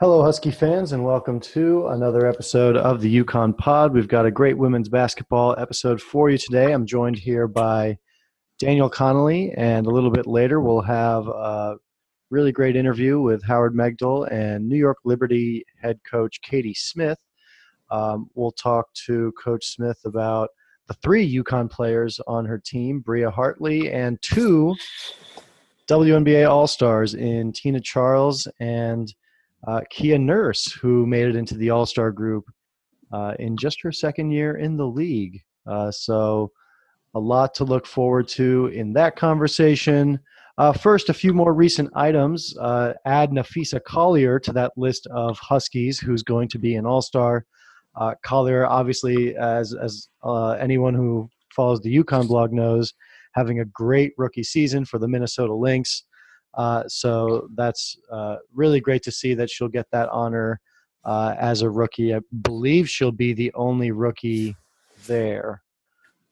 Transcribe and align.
Hello, 0.00 0.22
Husky 0.22 0.50
fans, 0.50 0.92
and 0.92 1.04
welcome 1.04 1.38
to 1.40 1.88
another 1.88 2.26
episode 2.26 2.74
of 2.74 3.02
the 3.02 3.22
UConn 3.22 3.54
Pod. 3.58 3.92
We've 3.92 4.08
got 4.08 4.24
a 4.24 4.30
great 4.30 4.56
women's 4.56 4.88
basketball 4.88 5.54
episode 5.58 6.00
for 6.00 6.30
you 6.30 6.38
today. 6.38 6.72
I'm 6.72 6.86
joined 6.86 7.18
here 7.18 7.46
by 7.46 7.98
Daniel 8.58 8.88
Connolly, 8.88 9.52
and 9.58 9.86
a 9.86 9.90
little 9.90 10.10
bit 10.10 10.26
later, 10.26 10.58
we'll 10.62 10.80
have 10.80 11.28
a 11.28 11.76
really 12.30 12.50
great 12.50 12.76
interview 12.76 13.20
with 13.20 13.44
Howard 13.44 13.74
Megdal 13.74 14.32
and 14.32 14.66
New 14.66 14.78
York 14.78 14.96
Liberty 15.04 15.66
head 15.82 16.00
coach 16.10 16.40
Katie 16.40 16.72
Smith. 16.72 17.18
Um, 17.90 18.30
we'll 18.32 18.52
talk 18.52 18.86
to 19.04 19.32
Coach 19.32 19.66
Smith 19.66 19.98
about 20.06 20.48
the 20.88 20.94
three 20.94 21.30
UConn 21.30 21.70
players 21.70 22.18
on 22.26 22.46
her 22.46 22.56
team, 22.56 23.00
Bria 23.00 23.30
Hartley, 23.30 23.92
and 23.92 24.18
two 24.22 24.74
WNBA 25.88 26.48
All 26.48 26.66
Stars 26.66 27.12
in 27.12 27.52
Tina 27.52 27.82
Charles 27.82 28.48
and 28.60 29.12
uh, 29.66 29.80
Kia 29.90 30.18
Nurse, 30.18 30.72
who 30.72 31.06
made 31.06 31.26
it 31.26 31.36
into 31.36 31.56
the 31.56 31.70
All 31.70 31.86
Star 31.86 32.10
group 32.10 32.44
uh, 33.12 33.34
in 33.38 33.56
just 33.56 33.80
her 33.82 33.92
second 33.92 34.30
year 34.30 34.56
in 34.56 34.76
the 34.76 34.86
league. 34.86 35.40
Uh, 35.66 35.90
so, 35.90 36.50
a 37.14 37.20
lot 37.20 37.54
to 37.54 37.64
look 37.64 37.86
forward 37.86 38.28
to 38.28 38.66
in 38.68 38.92
that 38.92 39.16
conversation. 39.16 40.18
Uh, 40.58 40.72
first, 40.72 41.08
a 41.08 41.14
few 41.14 41.32
more 41.32 41.52
recent 41.52 41.90
items. 41.96 42.56
Uh, 42.58 42.92
add 43.04 43.30
Napheesa 43.30 43.82
Collier 43.82 44.38
to 44.38 44.52
that 44.52 44.72
list 44.76 45.08
of 45.08 45.38
Huskies, 45.38 45.98
who's 45.98 46.22
going 46.22 46.48
to 46.48 46.58
be 46.58 46.76
an 46.76 46.86
All 46.86 47.02
Star. 47.02 47.44
Uh, 47.96 48.14
Collier, 48.24 48.66
obviously, 48.66 49.34
as 49.36 49.74
as 49.74 50.08
anyone 50.60 50.94
who 50.94 51.28
follows 51.54 51.80
the 51.80 51.94
UConn 51.96 52.28
blog 52.28 52.52
knows, 52.52 52.94
having 53.34 53.60
a 53.60 53.64
great 53.64 54.12
rookie 54.16 54.42
season 54.42 54.84
for 54.84 54.98
the 54.98 55.08
Minnesota 55.08 55.54
Lynx. 55.54 56.04
Uh, 56.54 56.84
so 56.88 57.48
that's 57.54 57.96
uh, 58.10 58.36
really 58.52 58.80
great 58.80 59.02
to 59.04 59.12
see 59.12 59.34
that 59.34 59.50
she'll 59.50 59.68
get 59.68 59.86
that 59.92 60.08
honor 60.10 60.60
uh, 61.04 61.34
as 61.38 61.62
a 61.62 61.70
rookie. 61.70 62.14
I 62.14 62.20
believe 62.42 62.88
she'll 62.88 63.12
be 63.12 63.32
the 63.32 63.52
only 63.54 63.90
rookie 63.90 64.56
there. 65.06 65.62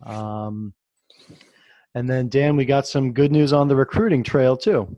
Um, 0.05 0.75
and 1.95 2.09
then, 2.09 2.29
Dan, 2.29 2.57
we 2.57 2.65
got 2.65 2.87
some 2.87 3.13
good 3.13 3.33
news 3.33 3.53
on 3.53 3.69
the 3.69 3.77
recruiting 3.77 4.23
trail, 4.23 4.57
too. 4.57 4.95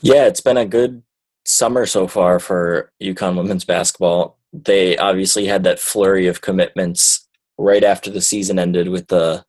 Yeah, 0.00 0.26
it's 0.26 0.40
been 0.40 0.56
a 0.56 0.66
good 0.66 1.02
summer 1.44 1.86
so 1.86 2.06
far 2.06 2.38
for 2.38 2.92
UConn 3.02 3.36
women's 3.36 3.64
basketball. 3.64 4.38
They 4.52 4.96
obviously 4.96 5.46
had 5.46 5.64
that 5.64 5.78
flurry 5.78 6.26
of 6.26 6.40
commitments 6.40 7.28
right 7.56 7.84
after 7.84 8.10
the 8.10 8.20
season 8.20 8.58
ended 8.58 8.88
with 8.88 9.08
the 9.08 9.44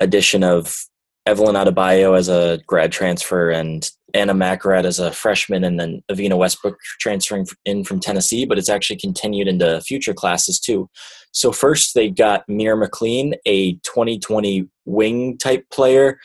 addition 0.00 0.42
of 0.42 0.84
Evelyn 1.26 1.56
Adebayo 1.56 2.16
as 2.16 2.28
a 2.28 2.60
grad 2.66 2.92
transfer 2.92 3.50
and 3.50 3.90
Anna 4.12 4.34
Makurat 4.34 4.86
as 4.86 4.98
a 4.98 5.10
freshman, 5.10 5.64
and 5.64 5.80
then 5.80 6.02
Evina 6.10 6.36
Westbrook 6.36 6.78
transferring 7.00 7.46
in 7.64 7.82
from 7.82 7.98
Tennessee, 7.98 8.44
but 8.44 8.58
it's 8.58 8.68
actually 8.68 8.96
continued 8.96 9.48
into 9.48 9.80
future 9.80 10.14
classes 10.14 10.60
too. 10.60 10.88
So, 11.32 11.50
first, 11.50 11.94
they 11.94 12.10
got 12.10 12.48
Mir 12.48 12.76
McLean, 12.76 13.34
a 13.44 13.72
2020 13.78 14.68
wing 14.84 15.36
type 15.38 15.68
player, 15.70 16.18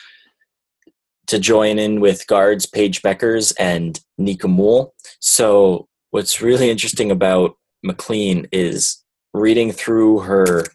to 1.28 1.40
join 1.40 1.80
in 1.80 2.00
with 2.00 2.28
guards 2.28 2.66
Paige 2.66 3.02
Bueckers 3.02 3.54
and 3.60 4.00
Nika 4.18 4.48
Mühl. 4.48 4.92
So, 5.20 5.88
what's 6.12 6.42
really 6.42 6.70
interesting 6.70 7.10
about 7.10 7.56
McLean 7.84 8.48
is 8.52 9.04
reading 9.34 9.72
through 9.72 10.20
her 10.20 10.66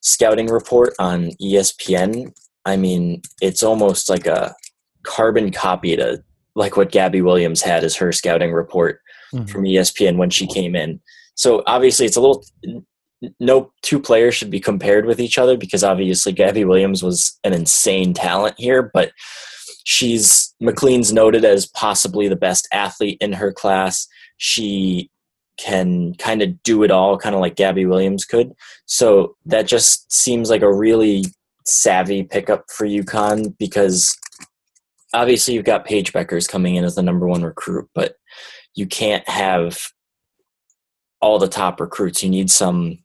scouting 0.00 0.46
report 0.46 0.94
on 0.98 1.30
ESPN 1.42 2.32
I 2.64 2.76
mean, 2.76 3.22
it's 3.40 3.62
almost 3.62 4.08
like 4.08 4.26
a 4.26 4.54
carbon 5.02 5.50
copy 5.50 5.96
to 5.96 6.22
like 6.54 6.76
what 6.76 6.92
Gabby 6.92 7.22
Williams 7.22 7.62
had 7.62 7.84
as 7.84 7.96
her 7.96 8.12
scouting 8.12 8.52
report 8.52 9.00
mm-hmm. 9.34 9.46
from 9.46 9.64
ESPN 9.64 10.16
when 10.16 10.30
she 10.30 10.46
came 10.46 10.76
in. 10.76 11.00
So 11.34 11.62
obviously, 11.66 12.06
it's 12.06 12.16
a 12.16 12.20
little. 12.20 12.44
No 13.38 13.72
two 13.82 14.00
players 14.00 14.34
should 14.34 14.50
be 14.50 14.58
compared 14.58 15.06
with 15.06 15.20
each 15.20 15.38
other 15.38 15.56
because 15.56 15.84
obviously 15.84 16.32
Gabby 16.32 16.64
Williams 16.64 17.04
was 17.04 17.38
an 17.44 17.52
insane 17.52 18.14
talent 18.14 18.56
here, 18.58 18.90
but 18.92 19.12
she's 19.84 20.52
McLean's 20.60 21.12
noted 21.12 21.44
as 21.44 21.66
possibly 21.66 22.26
the 22.26 22.36
best 22.36 22.66
athlete 22.72 23.18
in 23.20 23.32
her 23.34 23.52
class. 23.52 24.08
She 24.38 25.08
can 25.56 26.14
kind 26.14 26.42
of 26.42 26.60
do 26.64 26.82
it 26.82 26.90
all, 26.90 27.16
kind 27.16 27.34
of 27.34 27.40
like 27.40 27.54
Gabby 27.54 27.86
Williams 27.86 28.24
could. 28.24 28.52
So 28.86 29.36
that 29.46 29.68
just 29.68 30.12
seems 30.12 30.50
like 30.50 30.62
a 30.62 30.72
really 30.72 31.24
savvy 31.66 32.22
pickup 32.22 32.64
for 32.70 32.86
UConn 32.86 33.56
because 33.58 34.16
obviously 35.14 35.54
you've 35.54 35.64
got 35.64 35.84
Paige 35.84 36.12
Bueckers 36.12 36.48
coming 36.48 36.76
in 36.76 36.84
as 36.84 36.94
the 36.94 37.02
number 37.02 37.26
one 37.26 37.42
recruit, 37.42 37.88
but 37.94 38.16
you 38.74 38.86
can't 38.86 39.28
have 39.28 39.78
all 41.20 41.38
the 41.38 41.48
top 41.48 41.80
recruits. 41.80 42.22
You 42.22 42.30
need 42.30 42.50
some 42.50 42.98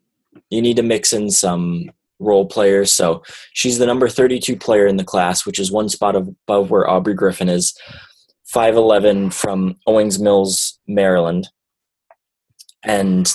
you 0.50 0.62
need 0.62 0.78
to 0.78 0.84
mix 0.84 1.14
in 1.14 1.30
some 1.30 1.92
role 2.20 2.46
players. 2.46 2.92
So 2.92 3.24
she's 3.54 3.78
the 3.78 3.86
number 3.86 4.08
32 4.08 4.56
player 4.56 4.88
in 4.88 4.98
the 4.98 5.04
class, 5.04 5.46
which 5.46 5.60
is 5.60 5.72
one 5.72 5.90
spot 5.90 6.16
above 6.16 6.72
where 6.72 6.90
Aubrey 6.90 7.14
Griffin 7.14 7.50
is. 7.50 7.78
5'11 8.54 9.34
from 9.34 9.76
Owings 9.88 10.20
Mills, 10.20 10.80
Maryland. 10.88 11.50
And 12.84 13.34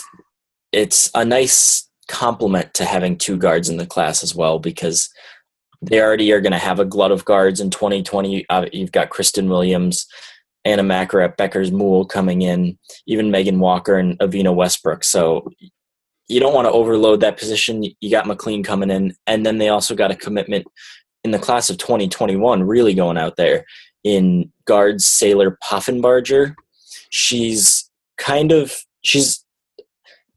it's 0.73 1.11
a 1.15 1.25
nice 1.25 1.89
complement 2.13 2.75
to 2.75 2.85
having 2.85 3.17
two 3.17 3.39
guards 3.39 3.71
in 3.71 3.79
the 3.79 3.87
class 3.87 4.23
as 4.23 4.35
well 4.35 4.59
because 4.59 5.09
they 5.81 6.01
already 6.01 6.31
are 6.31 6.43
going 6.43 6.53
to 6.53 6.59
have 6.59 6.79
a 6.79 6.85
glut 6.85 7.11
of 7.11 7.25
guards 7.25 7.59
in 7.59 7.71
2020. 7.71 8.47
Uh, 8.51 8.67
you've 8.71 8.93
got 8.93 9.09
Kristen 9.09 9.49
Williams, 9.49 10.07
Anna 10.67 10.83
Makurat, 10.83 11.39
Bueckers 11.39 11.73
Mühl 11.73 12.07
coming 12.07 12.43
in, 12.43 12.79
even 13.07 13.31
Megan 13.31 13.59
Walker 13.59 13.97
and 13.97 14.19
Evina 14.19 14.55
Westbrook. 14.55 15.05
So 15.05 15.51
you 16.29 16.39
don't 16.39 16.55
want 16.55 16.67
to 16.67 16.73
overload 16.73 17.21
that 17.21 17.39
position. 17.39 17.83
You 17.83 18.11
got 18.11 18.27
McLean 18.27 18.63
coming 18.63 18.91
in, 18.91 19.15
and 19.27 19.45
then 19.45 19.57
they 19.57 19.71
also 19.71 19.95
got 19.95 20.11
a 20.11 20.17
commitment 20.17 20.67
in 21.25 21.31
the 21.31 21.39
class 21.39 21.71
of 21.71 21.79
2021, 21.79 22.63
really 22.63 22.95
going 22.95 23.17
out 23.17 23.37
there 23.37 23.65
in 24.05 24.53
guards 24.67 25.07
Saylor 25.07 25.57
Poffenbarger. 25.65 26.55
She's 27.09 27.91
kind 28.19 28.53
of 28.53 28.85
she's 29.03 29.42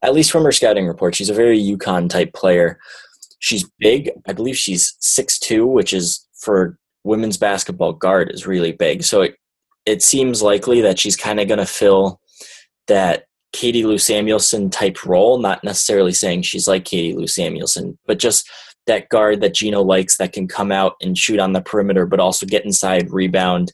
at 0.02 0.14
least 0.14 0.30
from 0.30 0.44
her 0.44 0.52
scouting 0.52 0.86
report, 0.86 1.14
she's 1.14 1.30
a 1.30 1.34
very 1.34 1.60
UConn 1.60 2.08
type 2.08 2.32
player. 2.34 2.78
She's 3.38 3.68
big. 3.78 4.10
I 4.26 4.32
believe 4.32 4.56
she's 4.56 4.96
six 5.00 5.38
two, 5.38 5.66
which 5.66 5.92
is 5.92 6.26
for 6.34 6.78
women's 7.04 7.36
basketball 7.36 7.92
guard 7.92 8.30
is 8.32 8.46
really 8.46 8.72
big. 8.72 9.04
So 9.04 9.22
it 9.22 9.36
it 9.84 10.02
seems 10.02 10.42
likely 10.42 10.80
that 10.80 10.98
she's 10.98 11.16
kind 11.16 11.38
of 11.38 11.46
going 11.46 11.58
to 11.58 11.66
fill 11.66 12.20
that 12.88 13.26
Katie 13.52 13.84
Lou 13.84 13.98
Samuelson 13.98 14.68
type 14.68 15.04
role. 15.06 15.38
Not 15.38 15.62
necessarily 15.62 16.12
saying 16.12 16.42
she's 16.42 16.66
like 16.66 16.84
Katie 16.84 17.14
Lou 17.14 17.26
Samuelson, 17.26 17.96
but 18.06 18.18
just 18.18 18.50
that 18.86 19.08
guard 19.08 19.40
that 19.40 19.54
Gino 19.54 19.82
likes 19.82 20.16
that 20.18 20.32
can 20.32 20.48
come 20.48 20.72
out 20.72 20.94
and 21.00 21.16
shoot 21.16 21.40
on 21.40 21.52
the 21.52 21.60
perimeter, 21.60 22.06
but 22.06 22.20
also 22.20 22.46
get 22.46 22.64
inside, 22.64 23.10
rebound, 23.10 23.72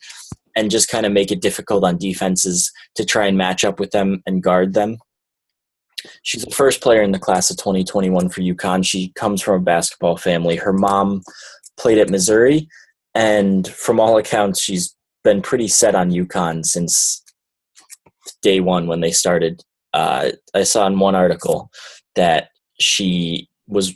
and 0.57 0.71
just 0.71 0.89
kind 0.89 1.07
of 1.07 1.13
make 1.13 1.31
it 1.31 1.43
difficult 1.43 1.85
on 1.85 1.99
defenses 1.99 2.71
to 2.95 3.05
try 3.05 3.27
and 3.27 3.37
match 3.37 3.65
up 3.65 3.81
with 3.81 3.91
them 3.91 4.23
and 4.27 4.43
guard 4.43 4.75
them. 4.75 4.99
She's 6.23 6.45
the 6.45 6.51
first 6.51 6.81
player 6.81 7.03
in 7.03 7.13
the 7.13 7.19
class 7.19 7.51
of 7.51 7.57
2021 7.57 8.29
for 8.29 8.41
UConn. 8.41 8.85
She 8.85 9.13
comes 9.15 9.41
from 9.43 9.61
a 9.61 9.65
basketball 9.65 10.17
family. 10.17 10.57
Her 10.57 10.73
mom 10.73 11.23
played 11.77 11.99
at 11.99 12.11
Missouri, 12.11 12.69
and 13.15 13.67
from 13.69 14.01
all 14.01 14.17
accounts, 14.17 14.61
she's 14.61 14.95
been 15.25 15.43
pretty 15.43 15.69
set 15.69 15.95
on 15.95 16.11
UConn 16.11 16.65
since 16.65 17.23
day 18.41 18.61
one 18.61 18.87
when 18.87 19.01
they 19.01 19.11
started. 19.11 19.63
Uh, 19.93 20.31
I 20.55 20.65
saw 20.65 20.87
in 20.87 20.99
one 20.99 21.15
article 21.15 21.71
that 22.15 22.49
she 22.81 23.49
was. 23.67 23.95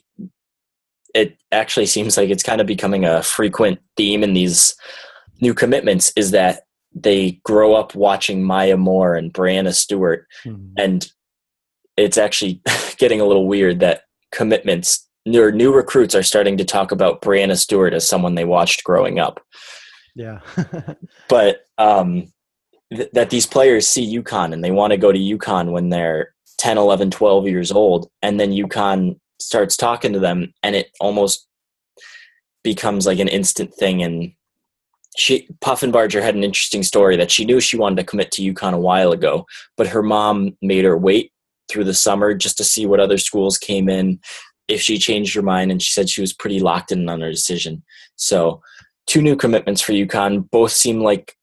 It 1.15 1.39
actually 1.51 1.87
seems 1.87 2.17
like 2.17 2.29
it's 2.29 2.43
kind 2.43 2.61
of 2.61 2.67
becoming 2.67 3.05
a 3.05 3.23
frequent 3.23 3.79
theme 3.97 4.23
in 4.23 4.35
these 4.35 4.77
new 5.41 5.55
commitments 5.55 6.13
is 6.17 6.31
that 6.33 6.63
they 6.95 7.41
grow 7.45 7.75
up 7.75 7.95
watching 7.95 8.43
Maya 8.43 8.77
Moore 8.77 9.15
and 9.15 9.33
Brianna 9.33 9.75
Stewart, 9.75 10.27
mm-hmm. 10.45 10.73
and 10.77 11.11
it's 11.97 12.19
actually 12.19 12.61
getting 12.99 13.21
a 13.21 13.25
little 13.25 13.47
weird 13.47 13.81
that 13.81 14.03
commitments 14.33 15.07
or 15.35 15.51
new 15.51 15.75
recruits 15.75 16.15
are 16.15 16.23
starting 16.23 16.57
to 16.57 16.65
talk 16.65 16.93
about 16.93 17.21
Brianna 17.23 17.57
Stewart 17.59 17.95
as 17.95 18.07
someone 18.07 18.35
they 18.35 18.45
watched 18.45 18.85
growing 18.85 19.19
up. 19.19 19.41
Yeah. 20.15 20.41
but 21.29 21.65
um, 21.79 22.33
th- 22.95 23.11
that 23.13 23.31
these 23.31 23.47
players 23.47 23.87
see 23.87 24.19
UConn 24.19 24.53
and 24.53 24.63
they 24.63 24.71
want 24.71 24.93
to 24.93 24.97
go 24.97 25.11
to 25.11 25.19
UConn 25.19 25.73
when 25.73 25.89
they're 25.89 26.35
10, 26.59 26.79
11, 26.79 27.11
12 27.11 27.49
years 27.49 27.73
old. 27.73 28.09
And 28.23 28.39
then 28.39 28.53
UConn 28.53 29.19
starts 29.41 29.77
talking 29.77 30.13
to 30.13 30.19
them 30.19 30.55
and 30.63 30.77
it 30.77 30.91
almost 31.01 31.47
becomes 32.63 33.07
like 33.07 33.19
an 33.19 33.29
instant 33.29 33.75
thing. 33.75 34.03
And 34.03 34.33
she 35.17 35.49
Poffenbarger 35.61 36.23
had 36.23 36.35
an 36.35 36.45
interesting 36.45 36.83
story 36.83 37.17
that 37.17 37.31
she 37.31 37.45
knew 37.45 37.61
she 37.61 37.77
wanted 37.77 37.97
to 37.97 38.05
commit 38.05 38.31
to 38.33 38.55
UConn 38.55 38.75
a 38.75 38.79
while 38.79 39.13
ago, 39.13 39.47
but 39.77 39.89
her 39.89 40.03
mom 40.03 40.57
made 40.63 40.85
her 40.85 40.97
wait 40.97 41.33
through 41.69 41.85
the 41.85 41.95
summer 41.95 42.35
just 42.35 42.57
to 42.57 42.65
see 42.65 42.87
what 42.87 43.01
other 43.01 43.19
schools 43.19 43.59
came 43.59 43.89
in 43.89 44.19
if 44.69 44.81
she 44.81 44.99
changed 44.99 45.35
her 45.35 45.43
mind 45.43 45.71
and 45.71 45.83
she 45.83 45.93
said 45.93 46.09
she 46.09 46.21
was 46.21 46.33
pretty 46.33 46.61
locked 46.61 46.93
in 46.93 47.09
on 47.09 47.21
her 47.21 47.31
decision 47.31 47.83
so 48.17 48.61
two 49.07 49.23
new 49.23 49.37
commitments 49.37 49.81
for 49.81 49.93
UConn 49.93 50.49
both 50.51 50.73
seem 50.73 51.01
like 51.01 51.35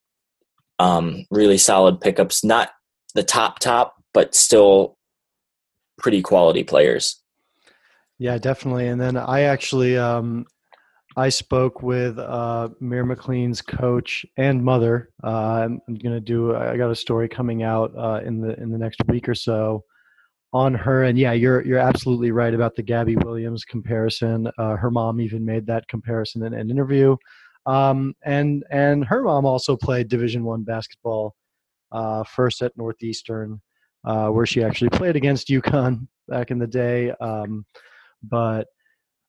um, 0.79 1.25
really 1.31 1.57
solid 1.57 2.01
pickups 2.01 2.43
not 2.43 2.69
the 3.13 3.23
top 3.23 3.59
top, 3.59 3.95
but 4.13 4.35
still 4.35 4.97
pretty 5.97 6.21
quality 6.21 6.63
players. 6.63 7.21
Yeah, 8.19 8.37
definitely. 8.37 8.87
And 8.87 8.99
then 8.99 9.17
I 9.17 9.41
actually 9.41 9.97
um, 9.97 10.45
I 11.15 11.29
spoke 11.29 11.81
with 11.81 12.17
uh, 12.17 12.69
Mir 12.79 13.05
McLean's 13.05 13.61
coach 13.61 14.25
and 14.37 14.63
mother. 14.63 15.09
Uh, 15.23 15.67
I'm, 15.67 15.81
going 15.87 16.15
to 16.15 16.19
do. 16.19 16.55
I 16.55 16.77
got 16.77 16.91
a 16.91 16.95
story 16.95 17.27
coming 17.27 17.63
out 17.63 17.93
uh, 17.97 18.21
in 18.23 18.41
the 18.41 18.59
in 18.59 18.71
the 18.71 18.77
next 18.77 19.01
week 19.07 19.27
or 19.29 19.35
so 19.35 19.83
on 20.53 20.73
her. 20.75 21.03
And 21.03 21.17
yeah, 21.17 21.33
you're 21.33 21.65
you're 21.65 21.79
absolutely 21.79 22.31
right 22.31 22.53
about 22.53 22.75
the 22.75 22.83
Gabby 22.83 23.15
Williams 23.17 23.65
comparison. 23.65 24.49
Uh, 24.57 24.75
her 24.75 24.91
mom 24.91 25.19
even 25.19 25.43
made 25.43 25.65
that 25.67 25.87
comparison 25.87 26.45
in 26.45 26.53
an 26.53 26.69
interview. 26.69 27.17
Um, 27.65 28.13
and 28.23 28.63
and 28.69 29.05
her 29.05 29.23
mom 29.23 29.45
also 29.45 29.75
played 29.75 30.07
Division 30.09 30.43
One 30.43 30.63
basketball, 30.63 31.35
uh, 31.91 32.23
first 32.23 32.61
at 32.61 32.77
Northeastern, 32.77 33.61
uh, 34.05 34.27
where 34.27 34.45
she 34.45 34.63
actually 34.63 34.89
played 34.89 35.15
against 35.15 35.47
UConn 35.47 36.07
back 36.27 36.51
in 36.51 36.59
the 36.59 36.67
day. 36.67 37.11
Um, 37.19 37.65
but 38.21 38.67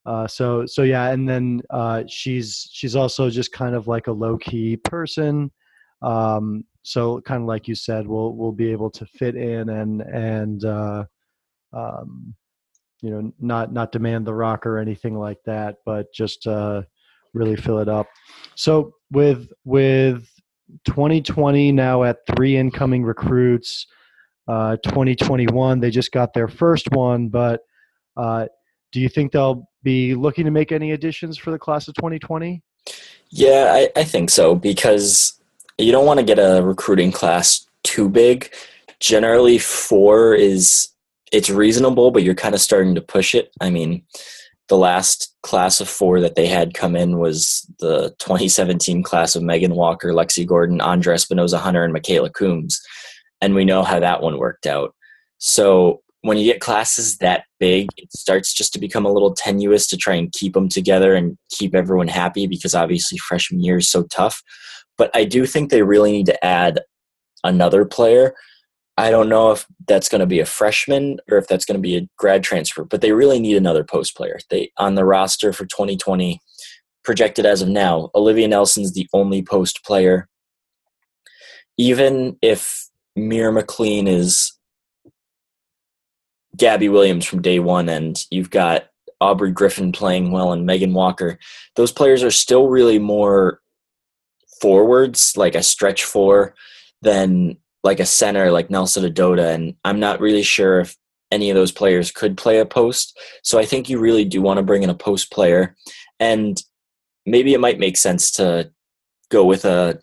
uh, 0.06 0.26
so 0.26 0.66
so 0.66 0.82
yeah, 0.82 1.10
and 1.10 1.28
then 1.28 1.62
uh, 1.70 2.02
she's 2.08 2.68
she's 2.72 2.96
also 2.96 3.30
just 3.30 3.52
kind 3.52 3.74
of 3.74 3.88
like 3.88 4.08
a 4.08 4.12
low 4.12 4.36
key 4.36 4.76
person. 4.76 5.50
Um, 6.02 6.64
so 6.82 7.20
kind 7.22 7.42
of 7.42 7.48
like 7.48 7.66
you 7.66 7.74
said, 7.74 8.06
we'll 8.06 8.34
we'll 8.34 8.52
be 8.52 8.70
able 8.70 8.90
to 8.90 9.06
fit 9.06 9.36
in 9.36 9.70
and 9.70 10.02
and 10.02 10.64
uh, 10.64 11.04
um, 11.74 12.34
you 13.02 13.10
know 13.10 13.32
not 13.38 13.72
not 13.72 13.92
demand 13.92 14.26
the 14.26 14.34
rock 14.34 14.66
or 14.66 14.78
anything 14.78 15.18
like 15.18 15.38
that, 15.44 15.76
but 15.84 16.06
just 16.14 16.46
uh, 16.46 16.82
really 17.34 17.56
fill 17.56 17.78
it 17.78 17.88
up. 17.88 18.06
So 18.54 18.94
with 19.10 19.48
with 19.64 20.26
2020 20.86 21.72
now 21.72 22.04
at 22.04 22.18
three 22.34 22.56
incoming 22.56 23.04
recruits, 23.04 23.86
uh, 24.48 24.76
2021 24.84 25.80
they 25.80 25.90
just 25.90 26.12
got 26.12 26.32
their 26.32 26.48
first 26.48 26.90
one, 26.92 27.28
but 27.28 27.60
uh, 28.16 28.46
do 28.92 29.00
you 29.00 29.08
think 29.08 29.32
they'll 29.32 29.68
be 29.82 30.14
looking 30.14 30.44
to 30.44 30.50
make 30.50 30.72
any 30.72 30.92
additions 30.92 31.36
for 31.36 31.50
the 31.50 31.58
class 31.58 31.88
of 31.88 31.94
2020? 31.94 32.62
Yeah, 33.30 33.70
I, 33.72 34.00
I 34.00 34.04
think 34.04 34.30
so 34.30 34.54
because 34.54 35.40
you 35.78 35.92
don't 35.92 36.06
want 36.06 36.20
to 36.20 36.24
get 36.24 36.38
a 36.38 36.62
recruiting 36.62 37.10
class 37.12 37.66
too 37.82 38.08
big. 38.08 38.52
Generally, 39.00 39.58
four 39.58 40.34
is 40.34 40.88
it's 41.34 41.50
reasonable, 41.50 42.12
but 42.12 42.22
you're 42.22 42.34
kind 42.34 42.54
of 42.54 42.60
starting 42.60 42.94
to 42.94 43.00
push 43.00 43.34
it. 43.34 43.50
I 43.60 43.69
mean, 43.69 44.04
the 44.69 44.76
last 44.76 45.34
class 45.42 45.81
of 45.81 45.88
four 45.88 46.20
that 46.20 46.36
they 46.36 46.46
had 46.46 46.75
come 46.75 46.94
in 46.94 47.19
was 47.19 47.69
the 47.81 48.14
2017 48.20 49.02
class 49.02 49.34
of 49.34 49.42
Megan 49.42 49.75
Walker, 49.75 50.12
Lexi 50.12 50.46
Gordon, 50.46 50.81
Andra 50.81 51.16
Espinoza 51.16 51.58
Hunter, 51.58 51.82
and 51.82 51.92
Mikayla 51.92 52.32
Coombs. 52.32 52.81
And 53.40 53.54
we 53.54 53.64
know 53.64 53.82
how 53.82 53.98
that 53.98 54.22
one 54.22 54.38
worked 54.38 54.64
out. 54.64 54.94
So 55.38 56.02
when 56.20 56.38
you 56.38 56.44
get 56.44 56.60
classes 56.60 57.19
that 57.19 57.44
big, 57.58 57.88
it 57.96 58.10
starts 58.12 58.54
just 58.54 58.72
to 58.75 58.78
become 58.78 59.04
a 59.04 59.12
little 59.12 59.34
tenuous 59.34 59.88
to 59.88 59.96
try 59.96 60.14
and 60.14 60.32
keep 60.32 60.54
them 60.54 60.69
together 60.69 61.14
and 61.14 61.36
keep 61.50 61.75
everyone 61.75 62.08
happy 62.08 62.46
because 62.46 62.76
obviously 62.76 63.19
freshman 63.19 63.62
year 63.62 63.78
is 63.78 63.90
so 63.90 64.04
tough. 64.04 64.40
But 64.96 65.10
I 65.14 65.25
do 65.25 65.46
think 65.46 65.69
they 65.69 65.82
really 65.82 66.12
need 66.12 66.26
to 66.26 66.44
add 66.44 66.81
another 67.42 67.84
player. 67.84 68.34
I 68.96 69.11
don't 69.11 69.29
know 69.29 69.50
if 69.50 69.67
that's 69.88 70.08
going 70.08 70.20
to 70.20 70.26
be 70.26 70.41
a 70.41 70.46
freshman 70.46 71.19
or 71.31 71.37
if 71.37 71.49
that's 71.49 71.64
going 71.64 71.76
to 71.76 71.82
be 71.82 71.96
a 71.96 72.08
grad 72.17 72.44
transfer, 72.44 72.85
but 72.85 73.00
they 73.00 73.12
really 73.12 73.41
need 73.41 73.56
another 73.56 73.82
post 73.82 74.17
player. 74.17 74.38
They 74.50 74.70
on 74.76 74.94
the 74.94 75.05
roster 75.05 75.52
for 75.52 75.67
2020 75.67 76.41
projected 77.05 77.44
as 77.44 77.61
of 77.61 77.69
now, 77.69 78.11
Olivia 78.14 78.49
Nelson's 78.49 78.93
the 78.93 79.06
only 79.12 79.43
post 79.43 79.85
player. 79.85 80.29
Even 81.76 82.37
if 82.41 82.88
Mir 83.14 83.52
McLean 83.52 84.08
is 84.08 84.52
Gabby 86.56 86.88
Williams 86.88 87.26
from 87.26 87.43
day 87.43 87.58
one, 87.58 87.88
and 87.88 88.25
you've 88.31 88.50
got 88.50 88.85
Aubrey 89.20 89.52
Griffin 89.52 89.93
playing 89.93 90.32
well 90.32 90.52
and 90.52 90.67
Megan 90.67 90.94
Walker. 90.94 91.38
Those 91.76 91.93
players 91.93 92.23
are 92.23 92.31
still 92.31 92.69
really 92.69 92.99
more 92.99 93.61
forwards, 94.61 95.37
like 95.37 95.55
a 95.55 95.62
stretch 95.62 96.05
four, 96.05 96.55
than 97.02 97.56
like 97.84 98.00
a 98.00 98.06
center 98.06 98.50
like 98.50 98.70
Nelson-Ododa. 98.70 99.54
And 99.54 99.76
I'm 99.84 100.00
not 100.00 100.20
really 100.20 100.42
sure 100.42 100.81
if 100.81 100.96
any 101.31 101.50
of 101.50 101.54
those 101.54 101.70
players 101.70 102.10
could 102.10 102.36
play 102.36 102.58
a 102.58 102.66
post. 102.66 103.16
So 103.42 103.58
I 103.58 103.64
think 103.64 103.88
you 103.88 104.00
really 104.00 104.25
do 104.25 104.42
want 104.42 104.56
to 104.56 104.62
bring 104.62 104.82
in 104.82 104.90
a 104.90 104.94
post 104.94 105.31
player. 105.31 105.76
And 106.19 106.60
maybe 107.26 107.54
it 107.54 107.60
might 107.60 107.78
make 107.78 107.96
sense 107.96 108.31
to 108.32 108.70
go 109.31 109.44
with 109.44 109.64
a 109.64 110.00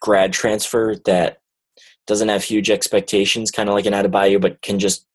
grad 0.00 0.32
transfer 0.32 0.96
that 1.04 1.38
doesn't 2.06 2.28
have 2.28 2.42
huge 2.42 2.70
expectations, 2.70 3.50
kind 3.50 3.68
of 3.68 3.74
like 3.74 3.86
an 3.86 3.92
Adebayo, 3.92 4.40
but 4.40 4.60
can 4.62 4.78
just 4.78 5.06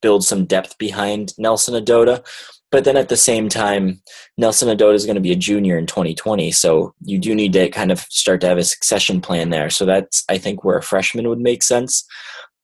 build 0.00 0.24
some 0.24 0.46
depth 0.46 0.78
behind 0.78 1.34
Nelson-Ododa. 1.38 2.24
But 2.70 2.84
then 2.84 2.96
at 2.96 3.08
the 3.08 3.16
same 3.16 3.48
time, 3.48 4.02
Nelson-Ododa 4.36 4.94
is 4.94 5.06
going 5.06 5.14
to 5.14 5.22
be 5.22 5.32
a 5.32 5.36
junior 5.36 5.78
in 5.78 5.86
2020, 5.86 6.50
so 6.52 6.94
you 7.00 7.18
do 7.18 7.34
need 7.34 7.54
to 7.54 7.70
kind 7.70 7.90
of 7.90 8.00
start 8.00 8.42
to 8.42 8.48
have 8.48 8.58
a 8.58 8.64
succession 8.64 9.20
plan 9.20 9.50
there. 9.50 9.70
So 9.70 9.86
that's 9.86 10.24
I 10.28 10.36
think 10.38 10.64
where 10.64 10.76
a 10.76 10.82
freshman 10.82 11.28
would 11.28 11.40
make 11.40 11.62
sense. 11.62 12.06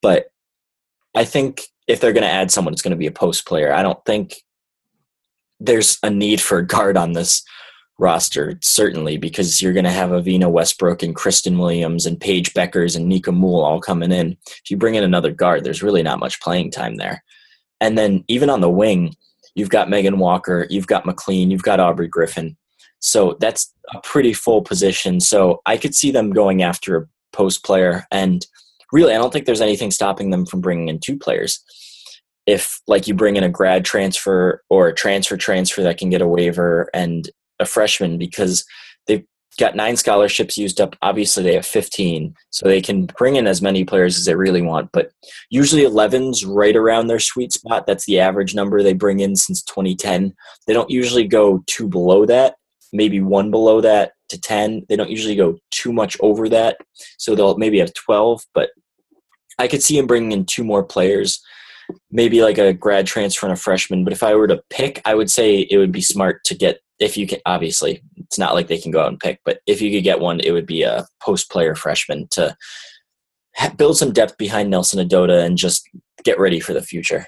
But 0.03 0.27
I 1.15 1.25
think 1.25 1.63
if 1.87 2.01
they're 2.01 2.13
going 2.13 2.25
to 2.25 2.29
add 2.29 2.51
someone, 2.51 2.75
it's 2.75 2.83
going 2.83 2.91
to 2.91 2.97
be 2.97 3.07
a 3.07 3.13
post 3.13 3.47
player. 3.47 3.73
I 3.73 3.83
don't 3.83 4.05
think 4.05 4.43
there's 5.61 5.99
a 6.03 6.11
need 6.11 6.41
for 6.41 6.59
a 6.59 6.67
guard 6.67 6.97
on 6.97 7.13
this 7.13 7.43
roster, 7.99 8.59
certainly, 8.63 9.17
because 9.17 9.63
you're 9.63 9.73
going 9.73 9.85
to 9.85 9.91
have 9.91 10.11
Evina 10.11 10.51
Westbrook 10.51 11.03
and 11.03 11.15
Kristen 11.15 11.59
Williams 11.59 12.07
and 12.07 12.21
Paige 12.21 12.53
Bueckers 12.53 12.97
and 12.97 13.07
Nika 13.07 13.31
Mühl 13.31 13.63
all 13.63 13.81
coming 13.81 14.13
in. 14.13 14.37
If 14.47 14.71
you 14.71 14.77
bring 14.77 14.97
in 14.97 15.05
another 15.05 15.33
guard, 15.33 15.65
there's 15.65 15.83
really 15.83 16.03
not 16.03 16.19
much 16.19 16.41
playing 16.41 16.73
time 16.73 16.97
there. 16.97 17.23
And 17.81 17.97
then 17.97 18.25
even 18.29 18.51
on 18.51 18.61
the 18.61 18.71
wing, 18.71 19.15
you've 19.55 19.71
got 19.71 19.91
Megan 19.91 20.19
Walker, 20.19 20.67
you've 20.71 20.87
got 20.87 21.07
McLean, 21.07 21.51
you've 21.51 21.63
got 21.63 21.81
Aubrey 21.81 22.09
Griffin. 22.09 22.57
So 23.01 23.37
that's 23.41 23.73
a 23.95 24.01
pretty 24.01 24.33
full 24.33 24.63
position. 24.63 25.21
So 25.21 25.61
I 25.67 25.77
could 25.77 25.95
see 25.95 26.11
them 26.11 26.33
going 26.33 26.63
after 26.63 26.97
a 26.97 27.07
post 27.33 27.65
player. 27.65 28.07
And 28.11 28.47
really, 28.93 29.15
I 29.15 29.19
don't 29.19 29.33
think 29.33 29.45
there's 29.45 29.61
anything 29.61 29.91
stopping 29.91 30.31
them 30.31 30.47
from 30.47 30.61
bringing 30.61 30.89
in 30.89 31.01
two 31.01 31.19
players. 31.19 31.63
If, 32.47 32.81
like, 32.87 33.07
you 33.07 33.15
bring 33.15 33.37
in 33.37 33.45
a 33.45 33.49
grad 33.49 33.85
transfer 33.85 34.63
or 34.69 34.89
a 34.89 34.95
transfer 34.95 35.37
transfer 35.37 35.83
that 35.83 35.99
can 35.99 36.11
get 36.11 36.23
a 36.23 36.29
waiver 36.29 36.89
and 36.93 37.29
a 37.59 37.65
freshman 37.65 38.19
because 38.19 38.65
they've 39.07 39.25
got 39.59 39.77
nine 39.77 39.97
scholarships 39.97 40.57
used 40.57 40.81
up. 40.81 40.97
Obviously, 41.03 41.43
they 41.43 41.55
have 41.55 41.67
15, 41.67 42.35
so 42.51 42.67
they 42.67 42.81
can 42.81 43.07
bring 43.07 43.37
in 43.37 43.47
as 43.47 43.63
many 43.63 43.85
players 43.85 44.17
as 44.19 44.25
they 44.25 44.35
really 44.35 44.63
want. 44.63 44.91
But 44.93 45.11
usually, 45.51 45.83
11's 45.83 46.45
right 46.45 46.77
around 46.77 47.07
their 47.07 47.21
sweet 47.21 47.53
spot. 47.53 47.87
That's 47.87 48.07
the 48.07 48.21
average 48.21 48.55
number 48.55 48.83
they 48.83 48.93
bring 48.93 49.21
in 49.21 49.37
since 49.37 49.63
2010. 49.63 50.35
They 50.67 50.73
don't 50.73 50.91
usually 50.91 51.27
go 51.27 51.63
two 51.67 51.89
below 51.89 52.27
that, 52.27 52.57
maybe 52.93 53.21
one 53.21 53.51
below 53.51 53.81
that 53.81 54.13
to 54.29 54.41
10. 54.41 54.87
They 54.89 54.97
don't 54.97 55.11
usually 55.11 55.37
go 55.37 55.59
too 55.71 55.93
much 55.93 56.17
over 56.21 56.49
that, 56.49 56.79
so 57.19 57.35
they'll 57.35 57.59
maybe 57.59 57.79
have 57.79 57.95
12. 57.95 58.43
But 58.55 58.71
I 59.59 59.69
could 59.69 59.83
see 59.83 59.97
them 59.97 60.07
bringing 60.07 60.33
in 60.33 60.47
two 60.47 60.65
more 60.65 60.83
players 60.83 61.41
maybe 62.11 62.43
like 62.43 62.59
a 62.59 62.73
grad 62.73 63.07
transfer 63.07 63.47
and 63.47 63.53
a 63.53 63.57
freshman. 63.57 64.05
But 64.05 64.13
if 64.13 64.23
I 64.23 64.35
were 64.35 64.47
to 64.49 64.63
pick, 64.71 65.01
I 65.05 65.15
would 65.15 65.31
say 65.31 65.67
it 65.71 65.77
would 65.77 65.93
be 65.93 66.01
smart 66.01 66.43
to 66.45 66.55
get 66.55 66.81
if 67.01 67.17
you 67.17 67.27
can 67.27 67.39
obviously 67.47 68.03
it's 68.17 68.39
not 68.39 68.55
like 68.55 68.69
they 68.69 68.79
can 68.79 68.93
go 68.93 69.01
out 69.01 69.09
and 69.09 69.21
pick 69.21 69.41
but 69.45 69.59
if 69.67 69.81
you 69.81 69.91
could 69.91 70.05
get 70.05 70.21
one 70.21 70.41
it 70.41 70.53
would 70.53 70.67
be 70.67 70.83
a 70.83 71.07
post 71.21 71.51
player 71.51 71.75
freshman 71.75 72.27
to 72.31 72.57
build 73.77 73.97
some 73.97 74.13
depth 74.13 74.37
behind 74.37 74.71
Nelson-Ododa 74.71 75.45
and 75.45 75.57
just 75.57 75.89
get 76.25 76.39
ready 76.39 76.59
for 76.59 76.73
the 76.73 76.83
future. 76.83 77.27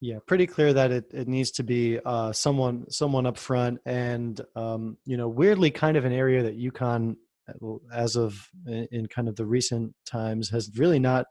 Yeah 0.00 0.18
pretty 0.26 0.46
clear 0.46 0.74
that 0.74 0.90
it, 0.90 1.04
it 1.14 1.28
needs 1.28 1.50
to 1.52 1.62
be 1.62 1.98
uh, 2.04 2.32
someone 2.32 2.90
someone 2.90 3.24
up 3.26 3.38
front 3.38 3.80
and 3.86 4.40
um, 4.54 4.98
you 5.06 5.16
know 5.16 5.28
weirdly 5.28 5.70
kind 5.70 5.96
of 5.96 6.04
an 6.04 6.12
area 6.12 6.42
that 6.42 6.58
UConn 6.58 7.16
as 7.92 8.16
of 8.16 8.48
in 8.66 9.06
kind 9.06 9.28
of 9.28 9.36
the 9.36 9.46
recent 9.46 9.94
times 10.06 10.50
has 10.50 10.70
really 10.76 10.98
not 10.98 11.26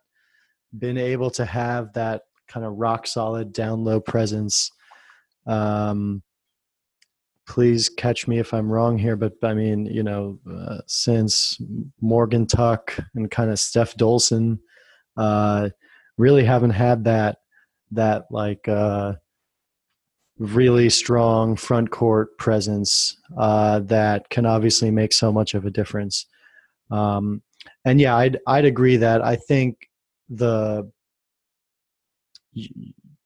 been 0.77 0.97
able 0.97 1.29
to 1.31 1.45
have 1.45 1.93
that 1.93 2.23
kind 2.47 2.65
of 2.65 2.73
rock 2.73 3.07
solid 3.07 3.53
down 3.53 3.83
low 3.83 3.99
presence. 3.99 4.71
Um, 5.45 6.23
please 7.47 7.89
catch 7.89 8.27
me 8.27 8.39
if 8.39 8.53
I'm 8.53 8.71
wrong 8.71 8.97
here, 8.97 9.15
but 9.15 9.33
I 9.43 9.53
mean, 9.53 9.85
you 9.85 10.03
know, 10.03 10.39
uh, 10.49 10.79
since 10.87 11.59
Morgan 12.01 12.45
Tuck 12.45 12.97
and 13.15 13.29
kind 13.29 13.49
of 13.49 13.57
Stef 13.57 13.95
Dolson, 13.95 14.59
uh, 15.17 15.69
really 16.17 16.43
haven't 16.43 16.71
had 16.71 17.03
that 17.05 17.37
that 17.91 18.25
like 18.31 18.67
uh, 18.67 19.13
really 20.37 20.89
strong 20.89 21.55
front 21.55 21.91
court 21.91 22.37
presence 22.37 23.17
uh, 23.37 23.79
that 23.79 24.29
can 24.29 24.45
obviously 24.45 24.91
make 24.91 25.13
so 25.13 25.31
much 25.31 25.53
of 25.53 25.65
a 25.65 25.71
difference. 25.71 26.25
Um, 26.91 27.41
and 27.85 27.99
yeah, 27.99 28.15
I'd 28.15 28.39
I'd 28.47 28.65
agree 28.65 28.97
that 28.97 29.21
I 29.21 29.35
think 29.35 29.89
the 30.29 30.91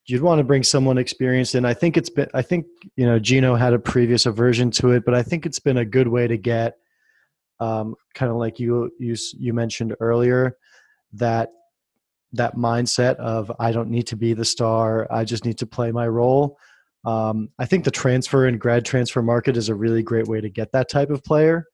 you'd 0.07 0.21
want 0.21 0.39
to 0.39 0.43
bring 0.43 0.63
someone 0.63 0.97
experienced 0.97 1.53
in. 1.53 1.65
I 1.65 1.73
think 1.73 1.97
it's 1.97 2.09
been, 2.09 2.29
I 2.33 2.41
think, 2.41 2.65
you 2.95 3.05
know, 3.05 3.19
Gino 3.19 3.55
had 3.55 3.73
a 3.73 3.79
previous 3.79 4.25
aversion 4.25 4.71
to 4.71 4.91
it, 4.91 5.03
but 5.05 5.13
I 5.13 5.21
think 5.21 5.45
it's 5.45 5.59
been 5.59 5.77
a 5.77 5.85
good 5.85 6.07
way 6.07 6.27
to 6.27 6.37
get, 6.37 6.77
um, 7.59 7.95
kind 8.15 8.31
of 8.31 8.37
like 8.37 8.59
you, 8.59 8.89
you, 8.99 9.15
you 9.37 9.53
mentioned 9.53 9.95
earlier, 9.99 10.57
that 11.13 11.49
that 12.33 12.55
mindset 12.55 13.15
of 13.15 13.51
I 13.59 13.71
don't 13.71 13.89
need 13.89 14.07
to 14.07 14.15
be 14.15 14.33
the 14.33 14.45
star. 14.45 15.07
I 15.11 15.23
just 15.23 15.45
need 15.45 15.57
to 15.59 15.65
play 15.65 15.91
my 15.91 16.07
role. 16.07 16.57
Um, 17.05 17.49
I 17.57 17.65
think 17.65 17.85
the 17.85 17.91
transfer 17.91 18.45
and 18.45 18.59
grad 18.59 18.85
transfer 18.85 19.21
market 19.21 19.55
is 19.55 19.69
a 19.69 19.75
really 19.75 20.03
great 20.03 20.27
way 20.27 20.41
to 20.41 20.49
get 20.49 20.71
that 20.73 20.89
type 20.89 21.09
of 21.09 21.23
player, 21.23 21.65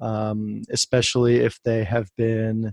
um, 0.00 0.62
especially 0.70 1.40
if 1.40 1.60
they 1.64 1.82
have 1.82 2.08
been 2.16 2.72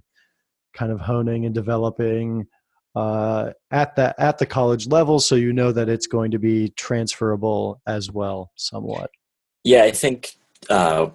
kind 0.74 0.92
of 0.92 1.00
honing 1.00 1.46
and 1.46 1.56
developing 1.56 2.46
uh, 2.96 3.52
at 3.72 3.96
the 3.96 4.14
at 4.22 4.38
the 4.38 4.46
college 4.46 4.88
level, 4.88 5.20
so 5.20 5.36
you 5.36 5.54
know 5.54 5.72
that 5.72 5.90
it's 5.90 6.08
going 6.08 6.32
to 6.32 6.40
be 6.40 6.70
transferable 6.70 7.82
as 7.88 8.12
well, 8.12 8.52
somewhat. 8.56 9.12
Yeah, 9.64 9.84
I 9.84 9.92
think 9.92 10.36
uh, 10.70 11.10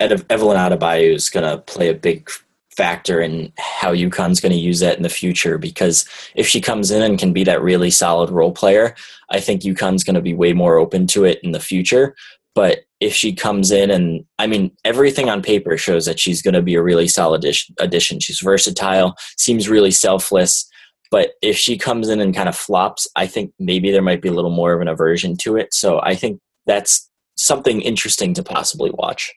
Evelyn 0.00 0.58
Adebayo 0.58 1.14
is 1.14 1.30
going 1.30 1.48
to 1.48 1.62
play 1.62 1.88
a 1.88 1.94
big 1.94 2.30
factor 2.76 3.20
in 3.20 3.52
how 3.58 3.94
UConn's 3.94 4.40
going 4.40 4.52
to 4.52 4.58
use 4.58 4.80
that 4.80 4.96
in 4.96 5.02
the 5.02 5.08
future 5.08 5.58
because 5.58 6.04
if 6.34 6.46
she 6.46 6.60
comes 6.60 6.90
in 6.90 7.02
and 7.02 7.18
can 7.18 7.32
be 7.32 7.44
that 7.44 7.62
really 7.62 7.90
solid 7.90 8.30
role 8.30 8.52
player, 8.52 8.94
I 9.30 9.40
think 9.40 9.62
UConn's 9.62 10.04
going 10.04 10.14
to 10.14 10.20
be 10.20 10.34
way 10.34 10.52
more 10.52 10.76
open 10.76 11.06
to 11.08 11.24
it 11.24 11.38
in 11.42 11.52
the 11.52 11.60
future. 11.60 12.16
But 12.54 12.80
if 13.00 13.12
she 13.12 13.32
comes 13.32 13.70
in 13.70 13.90
and, 13.90 14.24
I 14.38 14.46
mean, 14.46 14.70
everything 14.84 15.28
on 15.28 15.42
paper 15.42 15.76
shows 15.76 16.06
that 16.06 16.20
she's 16.20 16.42
going 16.42 16.54
to 16.54 16.62
be 16.62 16.74
a 16.74 16.82
really 16.82 17.08
solid 17.08 17.44
addition. 17.78 18.20
She's 18.20 18.40
versatile, 18.40 19.16
seems 19.36 19.68
really 19.68 19.90
selfless. 19.90 20.68
But 21.14 21.34
if 21.42 21.56
she 21.56 21.78
comes 21.78 22.08
in 22.08 22.18
and 22.18 22.34
kind 22.34 22.48
of 22.48 22.56
flops, 22.56 23.06
I 23.14 23.28
think 23.28 23.52
maybe 23.60 23.92
there 23.92 24.02
might 24.02 24.20
be 24.20 24.28
a 24.28 24.32
little 24.32 24.50
more 24.50 24.72
of 24.72 24.80
an 24.80 24.88
aversion 24.88 25.36
to 25.42 25.54
it. 25.54 25.72
So 25.72 26.00
I 26.02 26.16
think 26.16 26.40
that's 26.66 27.08
something 27.36 27.82
interesting 27.82 28.34
to 28.34 28.42
possibly 28.42 28.90
watch. 28.90 29.32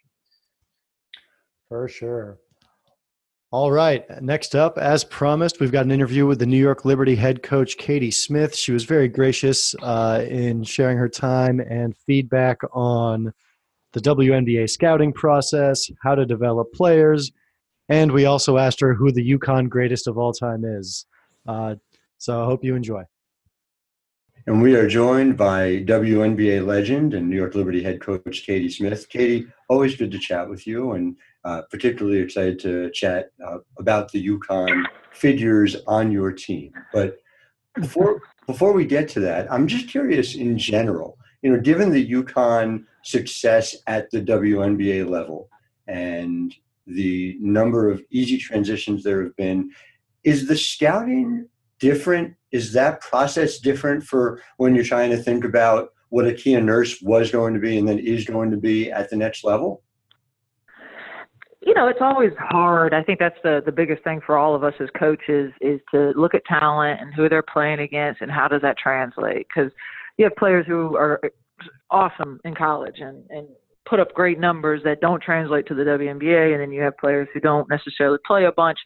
For 1.70 1.88
sure. 1.88 2.40
All 3.52 3.72
right. 3.72 4.04
Next 4.24 4.56
up, 4.56 4.80
as 4.80 5.04
promised, 5.04 5.60
we've 5.60 5.72
got 5.72 5.86
an 5.86 5.92
interview 5.92 6.26
with 6.26 6.40
the 6.40 6.48
New 6.48 6.58
York 6.58 6.84
Liberty 6.84 7.14
head 7.14 7.44
coach, 7.44 7.78
Katie 7.78 8.10
Smith. 8.10 8.56
She 8.56 8.72
was 8.72 8.84
very 8.84 9.08
gracious 9.08 9.76
uh, 9.84 10.26
in 10.28 10.64
sharing 10.64 10.98
her 10.98 11.08
time 11.08 11.60
and 11.60 11.96
feedback 11.96 12.58
on 12.74 13.32
the 13.94 14.02
WNBA 14.02 14.68
scouting 14.68 15.14
process, 15.14 15.92
how 16.02 16.16
to 16.16 16.26
develop 16.26 16.74
players, 16.74 17.32
and 17.88 18.12
we 18.12 18.26
also 18.26 18.58
asked 18.58 18.80
her 18.80 18.96
who 18.96 19.12
the 19.12 19.38
UConn 19.38 19.70
greatest 19.70 20.08
of 20.08 20.18
all 20.18 20.34
time 20.34 20.66
is. 20.66 21.06
Uh, 21.48 21.76
so 22.18 22.42
I 22.42 22.46
hope 22.46 22.64
you 22.64 22.76
enjoy. 22.76 23.04
And 24.48 24.62
we 24.62 24.76
are 24.76 24.88
joined 24.88 25.36
by 25.36 25.84
WNBA 25.84 26.66
legend 26.66 27.14
and 27.14 27.30
New 27.30 27.36
York 27.36 27.54
Liberty 27.54 27.84
head 27.84 28.00
coach 28.00 28.44
Katie 28.46 28.70
Smith. 28.70 29.10
Katie, 29.10 29.46
always 29.68 29.98
good 29.98 30.12
to 30.12 30.20
chat 30.20 30.50
with 30.50 30.66
you, 30.66 30.94
and 30.94 31.18
uh, 31.44 31.64
particularly 31.70 32.20
excited 32.20 32.58
to 32.60 32.90
chat 32.92 33.32
uh, 33.46 33.58
about 33.78 34.10
the 34.12 34.26
UConn 34.26 34.86
figures 35.12 35.76
on 35.86 36.12
your 36.12 36.32
team. 36.32 36.72
But 36.94 37.18
before 37.74 38.22
before 38.46 38.72
we 38.72 38.86
get 38.86 39.10
to 39.10 39.20
that, 39.20 39.52
I'm 39.52 39.68
just 39.68 39.90
curious 39.90 40.36
in 40.36 40.58
general. 40.58 41.18
You 41.42 41.52
know, 41.52 41.60
given 41.60 41.92
the 41.92 42.10
UConn 42.10 42.86
success 43.04 43.76
at 43.86 44.10
the 44.12 44.22
WNBA 44.22 45.10
level 45.10 45.50
and 45.88 46.56
the 46.86 47.38
number 47.42 47.92
of 47.92 48.02
easy 48.12 48.38
transitions 48.38 49.04
there 49.04 49.24
have 49.24 49.36
been, 49.36 49.72
is 50.28 50.48
the 50.48 50.58
scouting 50.58 51.48
different? 51.80 52.36
Is 52.52 52.74
that 52.74 53.00
process 53.02 53.60
different 53.60 54.04
for 54.04 54.42
when 54.58 54.76
you're 54.76 54.84
trying 54.84 55.10
to 55.12 55.18
think 55.18 55.46
about 55.46 55.90
what 56.10 56.28
a 56.28 56.34
Kia 56.34 56.60
Nurse 56.62 57.02
was 57.02 57.32
going 57.32 57.54
to 57.54 57.60
be 57.60 57.78
and 57.78 57.88
then 57.88 58.00
is 58.00 58.26
going 58.26 58.52
to 58.52 58.58
be 58.58 58.92
at 58.92 59.10
the 59.10 59.16
next 59.16 59.44
level? 59.44 59.84
you 61.62 61.74
know, 61.74 61.90
it's 61.90 62.00
always 62.00 62.32
hard. 62.40 62.94
I 62.94 63.04
think 63.04 63.20
that's 63.20 63.36
the 63.44 63.62
the 63.66 63.74
biggest 63.74 64.02
thing 64.04 64.22
for 64.26 64.38
all 64.38 64.56
of 64.56 64.64
us 64.64 64.74
as 64.80 64.88
coaches 64.98 65.52
is 65.60 65.82
to 65.92 66.14
look 66.16 66.34
at 66.34 66.46
talent 66.46 67.02
and 67.02 67.14
who 67.14 67.28
they're 67.28 67.44
playing 67.44 67.80
against 67.80 68.22
and 68.22 68.32
how 68.32 68.48
does 68.48 68.62
that 68.62 68.78
translate? 68.78 69.48
Because 69.50 69.70
you 70.18 70.24
have 70.24 70.36
players 70.38 70.66
who 70.66 70.96
are 70.96 71.20
awesome 71.92 72.40
in 72.46 72.56
college 72.56 73.00
and 73.00 73.22
and 73.30 73.50
put 73.90 74.00
up 74.00 74.14
great 74.14 74.40
numbers 74.40 74.82
that 74.86 75.02
don't 75.02 75.22
translate 75.22 75.68
to 75.68 75.74
the 75.74 75.84
WNBA, 75.84 76.54
and 76.54 76.62
then 76.62 76.72
you 76.72 76.82
have 76.82 76.98
players 76.98 77.28
who 77.34 77.42
don't 77.42 77.70
necessarily 77.70 78.18
play 78.26 78.46
a 78.46 78.52
bunch, 78.52 78.78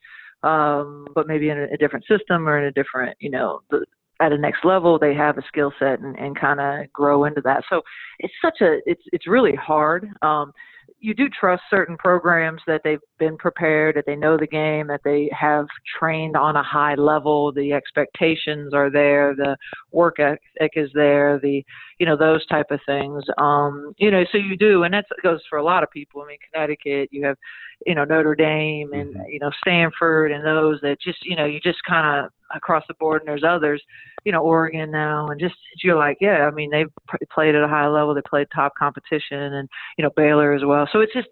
um, 0.43 1.07
but 1.13 1.27
maybe 1.27 1.49
in 1.49 1.57
a, 1.57 1.63
a 1.73 1.77
different 1.77 2.05
system 2.05 2.47
or 2.47 2.57
in 2.57 2.65
a 2.65 2.71
different, 2.71 3.15
you 3.19 3.29
know, 3.29 3.61
the, 3.69 3.85
at 4.21 4.31
a 4.31 4.37
next 4.37 4.63
level 4.63 4.99
they 4.99 5.15
have 5.15 5.37
a 5.39 5.41
skill 5.47 5.73
set 5.79 5.99
and, 5.99 6.15
and 6.17 6.39
kind 6.39 6.59
of 6.59 6.91
grow 6.93 7.25
into 7.25 7.41
that 7.41 7.63
so 7.71 7.81
it's 8.19 8.33
such 8.39 8.61
a 8.61 8.77
it's 8.85 9.01
it's 9.11 9.27
really 9.27 9.55
hard 9.55 10.07
um 10.21 10.53
you 11.01 11.15
do 11.15 11.27
trust 11.27 11.63
certain 11.69 11.97
programs 11.97 12.61
that 12.67 12.81
they've 12.83 12.99
been 13.17 13.35
prepared, 13.35 13.95
that 13.95 14.05
they 14.05 14.15
know 14.15 14.37
the 14.37 14.47
game, 14.47 14.87
that 14.87 15.01
they 15.03 15.29
have 15.37 15.65
trained 15.99 16.37
on 16.37 16.55
a 16.55 16.63
high 16.63 16.93
level, 16.93 17.51
the 17.51 17.73
expectations 17.73 18.71
are 18.73 18.91
there, 18.91 19.35
the 19.35 19.57
work 19.91 20.19
ethic 20.19 20.73
is 20.75 20.91
there, 20.93 21.39
the 21.41 21.63
you 21.97 22.05
know 22.05 22.15
those 22.15 22.45
type 22.45 22.67
of 22.69 22.79
things. 22.85 23.23
Um, 23.39 23.93
you 23.97 24.11
know, 24.11 24.23
so 24.31 24.37
you 24.37 24.55
do, 24.55 24.83
and 24.83 24.93
that 24.93 25.05
goes 25.23 25.41
for 25.49 25.57
a 25.57 25.63
lot 25.63 25.83
of 25.83 25.89
people. 25.91 26.21
I 26.21 26.27
mean, 26.27 26.37
Connecticut, 26.53 27.09
you 27.11 27.25
have 27.25 27.37
you 27.85 27.95
know 27.95 28.03
Notre 28.03 28.35
Dame 28.35 28.93
and 28.93 29.15
mm-hmm. 29.15 29.29
you 29.29 29.39
know 29.39 29.51
Stanford 29.65 30.31
and 30.31 30.45
those 30.45 30.79
that 30.81 30.97
just 31.01 31.19
you 31.23 31.35
know 31.35 31.45
you 31.45 31.59
just 31.59 31.79
kind 31.87 32.25
of 32.25 32.31
across 32.55 32.83
the 32.87 32.93
board 32.95 33.21
and 33.21 33.27
there's 33.27 33.43
others 33.43 33.81
you 34.23 34.31
know 34.31 34.41
Oregon 34.41 34.91
now 34.91 35.27
and 35.27 35.39
just 35.39 35.55
you're 35.83 35.97
like 35.97 36.17
yeah 36.21 36.47
I 36.47 36.51
mean 36.51 36.69
they've 36.69 36.91
played 37.33 37.55
at 37.55 37.63
a 37.63 37.67
high 37.67 37.87
level 37.87 38.13
they 38.13 38.21
played 38.21 38.47
top 38.53 38.73
competition 38.77 39.53
and 39.53 39.69
you 39.97 40.03
know 40.03 40.11
Baylor 40.15 40.53
as 40.53 40.63
well 40.65 40.87
so 40.91 40.99
it's 41.01 41.13
just 41.13 41.29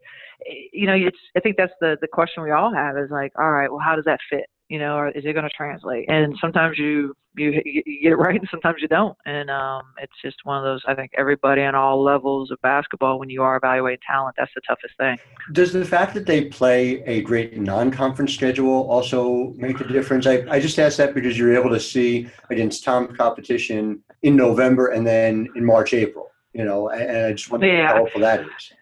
you 0.71 0.87
know 0.87 0.95
it's 0.95 1.17
I 1.35 1.39
think 1.39 1.57
that's 1.57 1.73
the 1.81 1.97
the 2.01 2.07
question 2.07 2.43
we 2.43 2.51
all 2.51 2.73
have 2.73 2.97
is 2.97 3.09
like 3.11 3.31
all 3.37 3.51
right 3.51 3.69
well 3.69 3.81
how 3.83 3.95
does 3.95 4.05
that 4.05 4.19
fit 4.29 4.45
you 4.69 4.77
know, 4.77 4.97
or 4.97 5.09
is 5.09 5.25
it 5.25 5.33
going 5.33 5.43
to 5.43 5.55
translate? 5.55 6.05
And 6.09 6.35
sometimes 6.39 6.77
you, 6.77 7.15
you 7.35 7.59
you 7.65 7.83
get 8.03 8.11
it 8.11 8.15
right, 8.17 8.39
and 8.39 8.47
sometimes 8.51 8.77
you 8.81 8.87
don't. 8.87 9.17
And 9.25 9.49
um, 9.49 9.81
it's 9.97 10.13
just 10.23 10.37
one 10.43 10.57
of 10.57 10.63
those. 10.63 10.81
I 10.87 10.93
think 10.93 11.11
everybody 11.17 11.63
on 11.63 11.73
all 11.73 12.01
levels 12.01 12.51
of 12.51 12.61
basketball, 12.61 13.19
when 13.19 13.29
you 13.29 13.41
are 13.41 13.57
evaluating 13.57 13.99
talent, 14.07 14.35
that's 14.37 14.51
the 14.53 14.61
toughest 14.67 14.95
thing. 14.97 15.17
Does 15.53 15.73
the 15.73 15.83
fact 15.83 16.13
that 16.13 16.27
they 16.27 16.45
play 16.45 17.01
a 17.03 17.21
great 17.21 17.57
non-conference 17.57 18.33
schedule 18.33 18.89
also 18.89 19.53
make 19.57 19.79
a 19.79 19.87
difference? 19.87 20.27
I, 20.27 20.45
I 20.49 20.59
just 20.59 20.77
asked 20.77 20.97
that 20.97 21.15
because 21.15 21.37
you're 21.37 21.55
able 21.55 21.71
to 21.71 21.79
see 21.79 22.29
against 22.51 22.83
top 22.83 23.15
competition 23.15 24.03
in 24.21 24.35
November 24.35 24.89
and 24.89 25.05
then 25.05 25.49
in 25.55 25.65
March, 25.65 25.93
April. 25.93 26.27
You 26.53 26.65
know, 26.65 26.89
and 26.89 27.25
I 27.25 27.33
just 27.33 27.49
wonder 27.49 27.67
yeah. 27.67 27.87
how 27.87 27.95
helpful 27.95 28.21
that 28.21 28.41
is. 28.41 28.73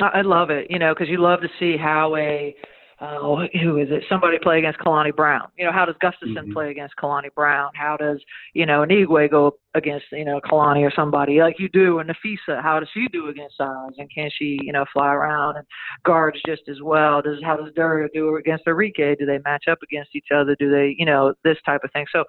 I 0.00 0.20
love 0.20 0.50
it, 0.50 0.70
you 0.70 0.78
know, 0.78 0.94
because 0.94 1.08
you 1.08 1.18
love 1.18 1.40
to 1.40 1.48
see 1.58 1.76
how 1.76 2.14
a 2.14 2.54
uh, 3.00 3.46
who 3.62 3.78
is 3.78 3.88
it? 3.90 4.02
Somebody 4.08 4.38
play 4.42 4.58
against 4.58 4.80
Kalani 4.80 5.14
Brown. 5.14 5.48
You 5.56 5.64
know, 5.64 5.72
how 5.72 5.84
does 5.84 5.94
Gustafson 6.00 6.34
mm-hmm. 6.34 6.52
play 6.52 6.70
against 6.70 6.96
Kalani 6.96 7.32
Brown? 7.32 7.70
How 7.74 7.96
does, 7.96 8.18
you 8.54 8.66
know, 8.66 8.84
Anigwe 8.84 9.30
go 9.30 9.52
against, 9.74 10.06
you 10.10 10.24
know, 10.24 10.40
Kalani 10.40 10.80
or 10.80 10.92
somebody 10.96 11.38
like 11.38 11.60
you 11.60 11.68
do? 11.68 12.00
And 12.00 12.10
Napheesa, 12.10 12.60
how 12.60 12.80
does 12.80 12.88
she 12.92 13.06
do 13.12 13.28
against 13.28 13.54
Oz? 13.60 13.94
And 13.98 14.10
can 14.12 14.30
she, 14.36 14.58
you 14.62 14.72
know, 14.72 14.84
fly 14.92 15.12
around 15.12 15.58
and 15.58 15.66
guards 16.04 16.38
just 16.44 16.62
as 16.68 16.82
well? 16.82 17.22
Does 17.22 17.38
how 17.44 17.56
does 17.56 17.72
Duria 17.74 18.08
do 18.12 18.34
against 18.34 18.66
Arike? 18.66 19.18
Do 19.18 19.26
they 19.26 19.38
match 19.44 19.64
up 19.70 19.78
against 19.82 20.16
each 20.16 20.28
other? 20.34 20.56
Do 20.58 20.68
they, 20.68 20.96
you 20.98 21.06
know, 21.06 21.34
this 21.44 21.58
type 21.64 21.82
of 21.84 21.92
thing? 21.92 22.06
So 22.12 22.24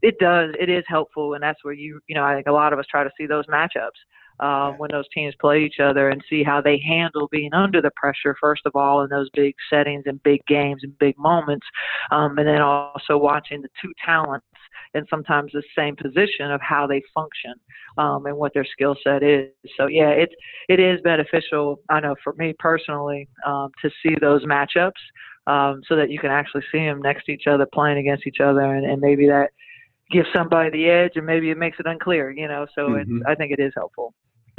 it 0.00 0.18
does, 0.18 0.54
it 0.58 0.70
is 0.70 0.84
helpful, 0.88 1.34
and 1.34 1.42
that's 1.42 1.62
where 1.62 1.74
you, 1.74 2.00
you 2.06 2.14
know, 2.14 2.24
I 2.24 2.34
think 2.34 2.46
a 2.46 2.52
lot 2.52 2.72
of 2.72 2.78
us 2.78 2.86
try 2.90 3.04
to 3.04 3.10
see 3.18 3.26
those 3.26 3.44
matchups 3.46 4.00
um, 4.40 4.78
when 4.78 4.90
those 4.90 5.08
teams 5.14 5.34
play 5.40 5.64
each 5.64 5.80
other 5.80 6.10
and 6.10 6.22
see 6.28 6.42
how 6.42 6.60
they 6.60 6.80
handle 6.86 7.28
being 7.30 7.52
under 7.52 7.80
the 7.80 7.90
pressure, 7.96 8.36
first 8.40 8.62
of 8.66 8.74
all, 8.74 9.02
in 9.02 9.10
those 9.10 9.28
big 9.34 9.54
settings 9.70 10.04
and 10.06 10.22
big 10.22 10.40
games 10.46 10.82
and 10.82 10.98
big 10.98 11.16
moments, 11.18 11.66
um, 12.10 12.36
and 12.38 12.48
then 12.48 12.60
also 12.60 13.16
watching 13.16 13.62
the 13.62 13.68
two 13.80 13.92
talents 14.04 14.46
and 14.94 15.06
sometimes 15.10 15.52
the 15.52 15.62
same 15.76 15.96
position 15.96 16.50
of 16.50 16.60
how 16.60 16.86
they 16.86 17.02
function 17.12 17.54
um, 17.98 18.26
and 18.26 18.36
what 18.36 18.54
their 18.54 18.64
skill 18.64 18.96
set 19.02 19.22
is. 19.22 19.50
So 19.76 19.86
yeah, 19.86 20.10
it 20.10 20.30
it 20.68 20.80
is 20.80 21.00
beneficial. 21.02 21.80
I 21.90 22.00
know 22.00 22.14
for 22.22 22.32
me 22.34 22.54
personally 22.58 23.28
um, 23.46 23.70
to 23.82 23.90
see 24.02 24.14
those 24.20 24.44
matchups 24.44 24.92
um, 25.46 25.82
so 25.88 25.96
that 25.96 26.10
you 26.10 26.18
can 26.18 26.30
actually 26.30 26.62
see 26.72 26.78
them 26.78 27.02
next 27.02 27.24
to 27.26 27.32
each 27.32 27.46
other, 27.46 27.66
playing 27.72 27.98
against 27.98 28.26
each 28.26 28.40
other, 28.42 28.62
and, 28.62 28.86
and 28.86 29.00
maybe 29.00 29.26
that 29.26 29.50
gives 30.10 30.28
somebody 30.34 30.70
the 30.70 30.88
edge, 30.88 31.12
and 31.16 31.26
maybe 31.26 31.50
it 31.50 31.58
makes 31.58 31.78
it 31.80 31.86
unclear. 31.86 32.30
You 32.30 32.48
know, 32.48 32.66
so 32.74 32.88
mm-hmm. 32.88 33.20
I 33.26 33.34
think 33.34 33.52
it 33.52 33.60
is 33.60 33.72
helpful. 33.76 34.14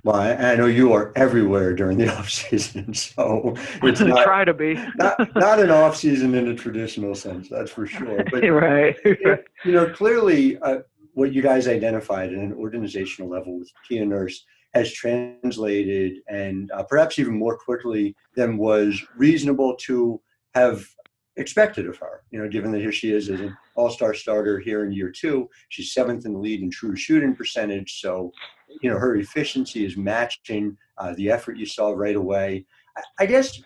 Well, 0.05 0.17
I, 0.17 0.33
I, 0.33 0.55
know 0.55 0.67
you 0.67 0.93
are 0.93 1.12
everywhere 1.15 1.74
during 1.74 1.97
the 1.97 2.15
off 2.15 2.29
season, 2.29 2.93
so 2.93 3.55
it's 3.81 4.01
not, 4.01 4.24
try 4.24 4.45
to 4.45 4.53
be 4.53 4.75
not, 4.97 5.35
not 5.35 5.59
an 5.59 5.71
off 5.71 5.97
season 5.97 6.35
in 6.35 6.47
a 6.47 6.53
traditional 6.53 7.15
sense, 7.15 7.50
that's 7.50 7.71
for 7.71 7.88
sure. 7.88 8.24
But 8.31 8.43
right, 8.50 8.95
you 9.03 9.71
know, 9.71 9.89
clearly, 9.89 10.59
uh, 10.59 10.81
what 11.15 11.33
you 11.33 11.41
guys 11.41 11.67
identified 11.67 12.31
at 12.31 12.38
an 12.38 12.53
organizational 12.53 13.31
level 13.31 13.57
with 13.57 13.71
Kia 13.88 14.05
Nurse 14.05 14.45
has 14.75 14.93
translated, 14.93 16.19
and 16.29 16.69
uh, 16.71 16.83
perhaps 16.83 17.17
even 17.17 17.39
more 17.39 17.57
quickly 17.57 18.15
than 18.35 18.57
was 18.57 19.01
reasonable 19.17 19.75
to 19.77 20.21
have 20.53 20.85
expected 21.38 21.88
of 21.88 21.97
her. 21.97 22.21
You 22.31 22.41
know, 22.41 22.50
given 22.50 22.71
that 22.71 22.81
here 22.81 22.91
she 22.91 23.12
is 23.12 23.29
as 23.29 23.41
an 23.41 23.57
all-star 23.75 24.13
starter 24.13 24.59
here 24.59 24.85
in 24.85 24.91
year 24.91 25.09
two, 25.12 25.50
she's 25.69 25.93
seventh 25.93 26.25
in 26.25 26.33
the 26.33 26.39
lead 26.39 26.62
in 26.62 26.69
true 26.69 26.95
shooting 26.95 27.35
percentage. 27.35 28.00
So, 28.00 28.31
you 28.82 28.89
know, 28.89 28.98
her 28.98 29.15
efficiency 29.15 29.86
is 29.86 29.98
matching 29.98 30.77
uh, 30.98 31.13
the 31.15 31.29
effort 31.29 31.58
you 31.58 31.65
saw 31.65 31.91
right 31.91 32.15
away. 32.15 32.65
I, 32.98 33.01
I 33.20 33.25
guess 33.25 33.62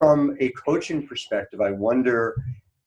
from 0.00 0.36
a 0.40 0.50
coaching 0.50 1.06
perspective, 1.06 1.60
I 1.60 1.72
wonder 1.72 2.34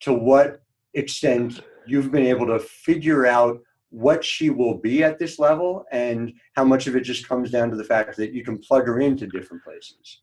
to 0.02 0.14
what 0.14 0.62
extent 0.94 1.62
you've 1.86 2.12
been 2.12 2.26
able 2.26 2.48
to 2.48 2.60
figure 2.60 3.26
out 3.26 3.60
what 3.90 4.24
she 4.24 4.50
will 4.50 4.78
be 4.78 5.04
at 5.04 5.20
this 5.20 5.38
level 5.38 5.86
and 5.92 6.34
how 6.56 6.64
much 6.64 6.88
of 6.88 6.96
it 6.96 7.02
just 7.02 7.28
comes 7.28 7.52
down 7.52 7.70
to 7.70 7.76
the 7.76 7.84
fact 7.84 8.16
that 8.18 8.32
you 8.32 8.44
can 8.44 8.58
plug 8.58 8.88
her 8.88 9.02
into 9.02 9.28
different 9.28 9.64
places. 9.64 10.22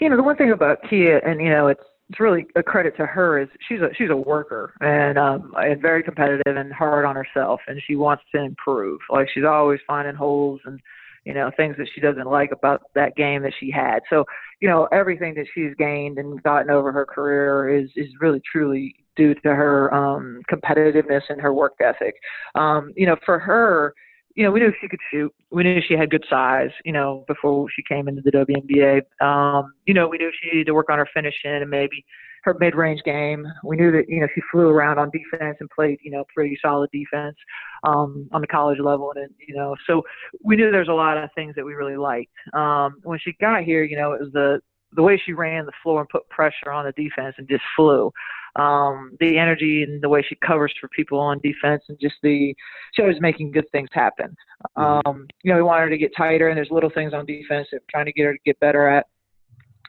You 0.00 0.08
know, 0.08 0.16
the 0.16 0.22
one 0.22 0.36
thing 0.36 0.50
about 0.50 0.78
Kia, 0.88 1.18
and 1.18 1.40
you 1.40 1.50
know, 1.50 1.68
it's 1.68 1.84
it's 2.10 2.20
really 2.20 2.46
a 2.56 2.62
credit 2.62 2.96
to 2.96 3.06
her 3.06 3.40
is 3.40 3.48
she's 3.68 3.80
a 3.80 3.88
she's 3.96 4.10
a 4.10 4.16
worker 4.16 4.74
and 4.80 5.18
um 5.18 5.52
and 5.56 5.80
very 5.80 6.02
competitive 6.02 6.56
and 6.56 6.72
hard 6.72 7.04
on 7.04 7.16
herself 7.16 7.60
and 7.66 7.80
she 7.86 7.96
wants 7.96 8.22
to 8.34 8.42
improve. 8.42 9.00
Like 9.10 9.28
she's 9.32 9.44
always 9.44 9.80
finding 9.86 10.14
holes 10.14 10.60
and 10.64 10.78
you 11.24 11.34
know 11.34 11.50
things 11.56 11.76
that 11.78 11.88
she 11.94 12.00
doesn't 12.00 12.26
like 12.26 12.50
about 12.52 12.82
that 12.94 13.16
game 13.16 13.42
that 13.42 13.54
she 13.58 13.70
had. 13.70 14.00
So 14.10 14.24
you 14.60 14.68
know 14.68 14.88
everything 14.92 15.34
that 15.34 15.46
she's 15.54 15.74
gained 15.78 16.18
and 16.18 16.42
gotten 16.42 16.70
over 16.70 16.92
her 16.92 17.06
career 17.06 17.74
is 17.74 17.88
is 17.96 18.08
really 18.20 18.42
truly 18.50 18.94
due 19.16 19.34
to 19.34 19.54
her 19.54 19.92
um 19.94 20.42
competitiveness 20.50 21.22
and 21.28 21.40
her 21.40 21.54
work 21.54 21.74
ethic. 21.80 22.14
Um 22.54 22.92
you 22.96 23.06
know 23.06 23.16
for 23.24 23.38
her 23.38 23.94
you 24.34 24.44
know, 24.44 24.50
we 24.50 24.60
knew 24.60 24.72
she 24.80 24.88
could 24.88 25.00
shoot. 25.10 25.32
We 25.50 25.62
knew 25.62 25.80
she 25.86 25.94
had 25.94 26.10
good 26.10 26.24
size, 26.28 26.70
you 26.84 26.92
know, 26.92 27.24
before 27.28 27.66
she 27.74 27.82
came 27.82 28.08
into 28.08 28.22
the 28.22 28.30
WNBA. 28.30 29.02
Um, 29.24 29.72
you 29.86 29.94
know, 29.94 30.08
we 30.08 30.18
knew 30.18 30.30
she 30.40 30.50
needed 30.50 30.66
to 30.66 30.74
work 30.74 30.90
on 30.90 30.98
her 30.98 31.08
finishing 31.12 31.50
and 31.52 31.70
maybe 31.70 32.04
her 32.44 32.56
mid-range 32.58 33.02
game. 33.04 33.46
We 33.64 33.76
knew 33.76 33.92
that, 33.92 34.08
you 34.08 34.20
know, 34.20 34.26
she 34.34 34.40
flew 34.50 34.68
around 34.68 34.98
on 34.98 35.10
defense 35.10 35.56
and 35.60 35.70
played, 35.70 35.98
you 36.02 36.10
know, 36.10 36.24
pretty 36.34 36.58
solid 36.60 36.90
defense 36.92 37.36
um, 37.84 38.28
on 38.32 38.40
the 38.40 38.46
college 38.46 38.80
level. 38.80 39.12
And, 39.14 39.30
you 39.46 39.54
know, 39.54 39.76
so 39.86 40.02
we 40.42 40.56
knew 40.56 40.70
there's 40.70 40.88
a 40.88 40.92
lot 40.92 41.18
of 41.18 41.30
things 41.34 41.54
that 41.54 41.64
we 41.64 41.74
really 41.74 41.96
liked. 41.96 42.32
Um, 42.52 42.96
when 43.04 43.18
she 43.20 43.34
got 43.40 43.62
here, 43.62 43.84
you 43.84 43.96
know, 43.96 44.12
it 44.12 44.20
was 44.20 44.32
the, 44.32 44.60
the 44.94 45.02
way 45.02 45.20
she 45.24 45.32
ran 45.32 45.66
the 45.66 45.72
floor 45.82 46.00
and 46.00 46.08
put 46.08 46.28
pressure 46.28 46.70
on 46.70 46.84
the 46.84 46.92
defense 46.92 47.34
and 47.38 47.48
just 47.48 47.64
flew 47.76 48.12
um, 48.56 49.16
the 49.20 49.38
energy 49.38 49.82
and 49.82 50.02
the 50.02 50.08
way 50.08 50.22
she 50.28 50.36
covers 50.46 50.72
for 50.80 50.88
people 50.88 51.18
on 51.18 51.40
defense, 51.42 51.82
and 51.88 51.98
just 52.00 52.16
the 52.22 52.54
she 52.92 53.02
always 53.02 53.20
making 53.20 53.50
good 53.50 53.70
things 53.72 53.88
happen. 53.92 54.36
Mm-hmm. 54.76 55.08
Um, 55.08 55.26
you 55.42 55.50
know, 55.50 55.56
we 55.56 55.62
want 55.62 55.80
her 55.80 55.90
to 55.90 55.96
get 55.96 56.12
tighter, 56.16 56.48
and 56.48 56.56
there's 56.56 56.70
little 56.70 56.90
things 56.90 57.14
on 57.14 57.24
defense 57.24 57.68
that 57.72 57.80
we're 57.80 57.90
trying 57.90 58.06
to 58.06 58.12
get 58.12 58.24
her 58.24 58.34
to 58.34 58.38
get 58.44 58.60
better 58.60 58.88
at. 58.88 59.06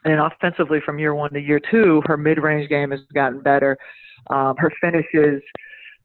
And 0.04 0.20
offensively, 0.20 0.80
from 0.84 0.98
year 0.98 1.14
one 1.14 1.32
to 1.32 1.40
year 1.40 1.60
two, 1.70 2.02
her 2.06 2.16
mid-range 2.16 2.68
game 2.68 2.90
has 2.90 3.00
gotten 3.14 3.40
better. 3.40 3.76
Um, 4.30 4.54
her 4.58 4.72
finishes 4.80 5.42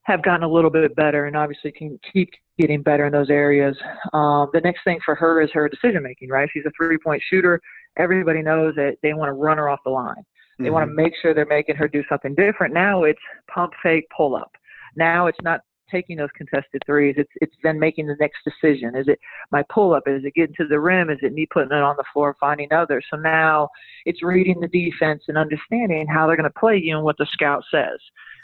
have 0.04 0.22
gotten 0.22 0.42
a 0.42 0.48
little 0.48 0.70
bit 0.70 0.94
better, 0.96 1.26
and 1.26 1.36
obviously 1.36 1.72
can 1.72 1.98
keep 2.12 2.30
getting 2.58 2.82
better 2.82 3.06
in 3.06 3.12
those 3.12 3.30
areas. 3.30 3.76
Um, 4.12 4.48
the 4.52 4.60
next 4.60 4.84
thing 4.84 4.98
for 5.04 5.14
her 5.14 5.40
is 5.40 5.50
her 5.52 5.68
decision 5.68 6.02
making. 6.02 6.28
Right, 6.28 6.48
she's 6.52 6.64
a 6.66 6.70
three-point 6.76 7.22
shooter. 7.30 7.60
Everybody 7.98 8.42
knows 8.42 8.74
that 8.76 8.96
they 9.02 9.14
want 9.14 9.28
to 9.28 9.32
run 9.32 9.58
her 9.58 9.68
off 9.68 9.80
the 9.84 9.90
line. 9.90 10.14
They 10.58 10.64
mm-hmm. 10.64 10.74
want 10.74 10.88
to 10.90 10.94
make 10.94 11.12
sure 11.20 11.34
they're 11.34 11.46
making 11.46 11.76
her 11.76 11.88
do 11.88 12.02
something 12.08 12.34
different. 12.34 12.74
Now 12.74 13.04
it's 13.04 13.20
pump 13.52 13.72
fake 13.82 14.06
pull 14.14 14.36
up. 14.36 14.52
Now 14.96 15.26
it's 15.26 15.38
not 15.42 15.60
taking 15.90 16.16
those 16.16 16.28
contested 16.36 16.82
threes. 16.86 17.14
It's 17.18 17.30
it's 17.36 17.54
then 17.62 17.78
making 17.78 18.06
the 18.06 18.16
next 18.20 18.38
decision. 18.44 18.94
Is 18.94 19.08
it 19.08 19.18
my 19.50 19.64
pull 19.72 19.94
up? 19.94 20.04
Is 20.06 20.24
it 20.24 20.34
getting 20.34 20.54
to 20.56 20.68
the 20.68 20.78
rim? 20.78 21.10
Is 21.10 21.18
it 21.22 21.32
me 21.32 21.46
putting 21.52 21.72
it 21.72 21.82
on 21.82 21.96
the 21.96 22.04
floor 22.12 22.28
and 22.28 22.38
finding 22.38 22.72
others? 22.72 23.04
So 23.10 23.16
now 23.16 23.68
it's 24.04 24.22
reading 24.22 24.60
the 24.60 24.68
defense 24.68 25.24
and 25.28 25.36
understanding 25.36 26.06
how 26.06 26.26
they're 26.26 26.36
going 26.36 26.50
to 26.50 26.60
play 26.60 26.80
you 26.82 26.96
and 26.96 27.04
what 27.04 27.16
the 27.18 27.26
scout 27.32 27.64
says, 27.70 27.98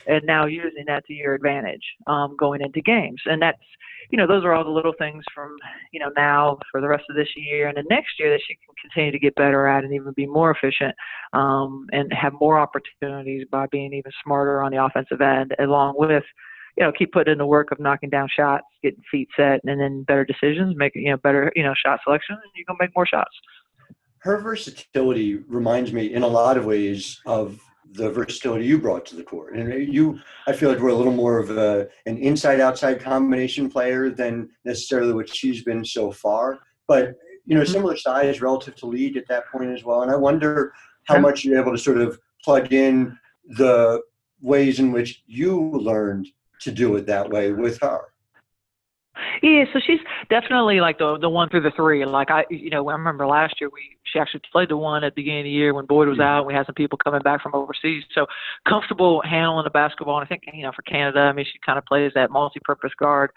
and 0.07 0.25
now 0.25 0.47
using 0.47 0.85
that 0.87 1.05
to 1.07 1.13
your 1.13 1.35
advantage 1.35 1.83
um, 2.07 2.37
going 2.39 2.61
into 2.61 2.81
games. 2.81 3.21
And 3.27 3.43
that's 3.43 3.59
you 4.11 4.19
know, 4.19 4.27
those 4.27 4.45
are 4.45 4.53
all 4.53 4.65
the 4.65 4.71
little 4.71 4.95
things 4.99 5.25
from, 5.35 5.57
you 5.93 6.01
know, 6.01 6.11
now 6.17 6.59
for 6.71 6.81
the 6.81 6.89
rest 6.89 7.05
of 7.11 7.17
this 7.17 7.29
year 7.37 7.69
and 7.69 7.77
the 7.77 7.85
next 7.91 8.19
year 8.19 8.31
that 8.31 8.41
she 8.47 8.55
can 8.55 8.75
continue 8.81 9.13
to 9.13 9.19
get 9.19 9.35
better 9.35 9.67
at 9.67 9.85
and 9.85 9.93
even 9.93 10.13
be 10.13 10.27
more 10.27 10.51
efficient 10.51 10.95
um, 11.33 11.87
and 11.93 12.13
have 12.13 12.33
more 12.41 12.59
opportunities 12.59 13.47
by 13.51 13.67
being 13.71 13.93
even 13.93 14.13
smarter 14.25 14.63
on 14.63 14.71
the 14.71 14.83
offensive 14.83 15.21
end, 15.21 15.55
along 15.59 15.95
with, 15.97 16.25
you 16.77 16.85
know, 16.85 16.93
keep 16.93 17.13
putting 17.13 17.33
in 17.33 17.39
the 17.39 17.47
work 17.47 17.73
of 17.73 17.81
knocking 17.81 18.11
down 18.11 18.29
shots, 18.35 18.65
getting 18.83 19.03
feet 19.11 19.29
set, 19.37 19.61
and 19.65 19.81
then 19.81 20.05
better 20.05 20.25
decisions, 20.25 20.75
making, 20.77 21.03
you 21.03 21.11
know, 21.11 21.17
better, 21.17 21.53
you 21.57 21.63
know, 21.63 21.75
shot 21.75 22.01
selection, 22.05 22.35
and 22.35 22.51
you're 22.55 22.65
going 22.67 22.79
to 22.79 22.85
make 22.85 22.95
more 22.95 23.07
shots. 23.07 23.35
Her 24.21 24.39
versatility 24.39 25.37
reminds 25.37 25.93
me 25.93 26.13
in 26.13 26.23
a 26.23 26.29
lot 26.29 26.57
of 26.57 26.65
ways 26.65 27.21
of 27.27 27.61
the 27.93 28.11
versatility 28.11 28.65
you 28.67 28.79
brought 28.79 29.07
to 29.07 29.17
the 29.17 29.23
court. 29.23 29.55
And 29.57 29.93
you, 29.93 30.19
I 30.47 30.53
feel 30.53 30.71
like 30.71 30.81
we're 30.81 30.89
a 30.89 30.95
little 30.95 31.13
more 31.13 31.39
of 31.39 31.51
a, 31.51 31.89
an 32.07 32.19
inside-outside 32.19 33.01
combination 33.01 33.71
player 33.71 34.11
than 34.11 34.51
necessarily 34.65 35.13
what 35.13 35.35
she's 35.35 35.63
been 35.63 35.85
so 35.85 36.11
far. 36.13 36.61
But 36.89 37.15
you 37.47 37.55
know, 37.55 37.63
mm-hmm. 37.63 37.73
similar 37.73 37.97
size 37.97 38.41
relative 38.41 38.75
to 38.77 38.87
lead 38.87 39.17
at 39.17 39.29
that 39.29 39.49
point 39.51 39.71
as 39.71 39.85
well. 39.85 40.03
And 40.03 40.11
I 40.11 40.17
wonder 40.17 40.73
how 41.05 41.19
much 41.19 41.45
you're 41.45 41.61
able 41.61 41.73
to 41.73 41.79
sort 41.79 41.99
of 41.99 42.19
plug 42.45 42.73
in 42.73 43.17
the 43.45 44.03
ways 44.41 44.81
in 44.81 44.93
which 44.93 45.23
you 45.27 45.71
learned 45.71 46.27
to 46.61 46.73
do 46.73 46.97
it 46.97 47.07
that 47.07 47.31
way 47.31 47.53
with 47.53 47.79
her. 47.81 48.01
Yeah, 49.43 49.65
so 49.73 49.81
she's 49.85 50.01
definitely 50.31 50.81
like 50.81 50.99
the 50.99 51.19
the 51.19 51.29
one 51.29 51.49
through 51.49 51.63
the 51.63 51.73
three. 51.77 52.05
Like 52.05 52.31
I, 52.31 52.45
you 52.51 52.71
know, 52.71 52.89
I 52.89 52.93
remember 52.93 53.27
last 53.27 53.61
year 53.61 53.71
we 53.73 53.97
she 54.05 54.19
actually 54.19 54.43
played 54.53 54.69
the 54.69 54.77
one 54.77 55.05
at 55.05 55.15
the 55.15 55.23
beginning 55.23 55.41
of 55.41 55.45
the 55.45 55.51
year 55.51 55.75
when 55.75 55.87
Boyd 55.87 56.09
was 56.09 56.21
out. 56.21 56.39
And 56.39 56.47
we 56.47 56.55
had 56.55 56.67
some 56.67 56.75
people 56.75 56.99
coming 56.99 57.21
back 57.21 57.43
from 57.43 57.55
overseas, 57.55 58.05
so 58.15 58.27
comfortable 58.69 59.23
handling 59.23 59.65
the 59.65 59.71
basketball. 59.71 60.19
And 60.19 60.25
I 60.25 60.29
think 60.29 60.43
you 60.53 60.63
know 60.63 60.73
for 60.75 60.83
Canada, 60.83 61.21
I 61.21 61.33
mean, 61.33 61.47
she 61.51 61.59
kind 61.65 61.79
of 61.79 61.85
plays 61.85 62.13
that 62.15 62.31
multi-purpose 62.31 62.93
guard. 62.99 63.31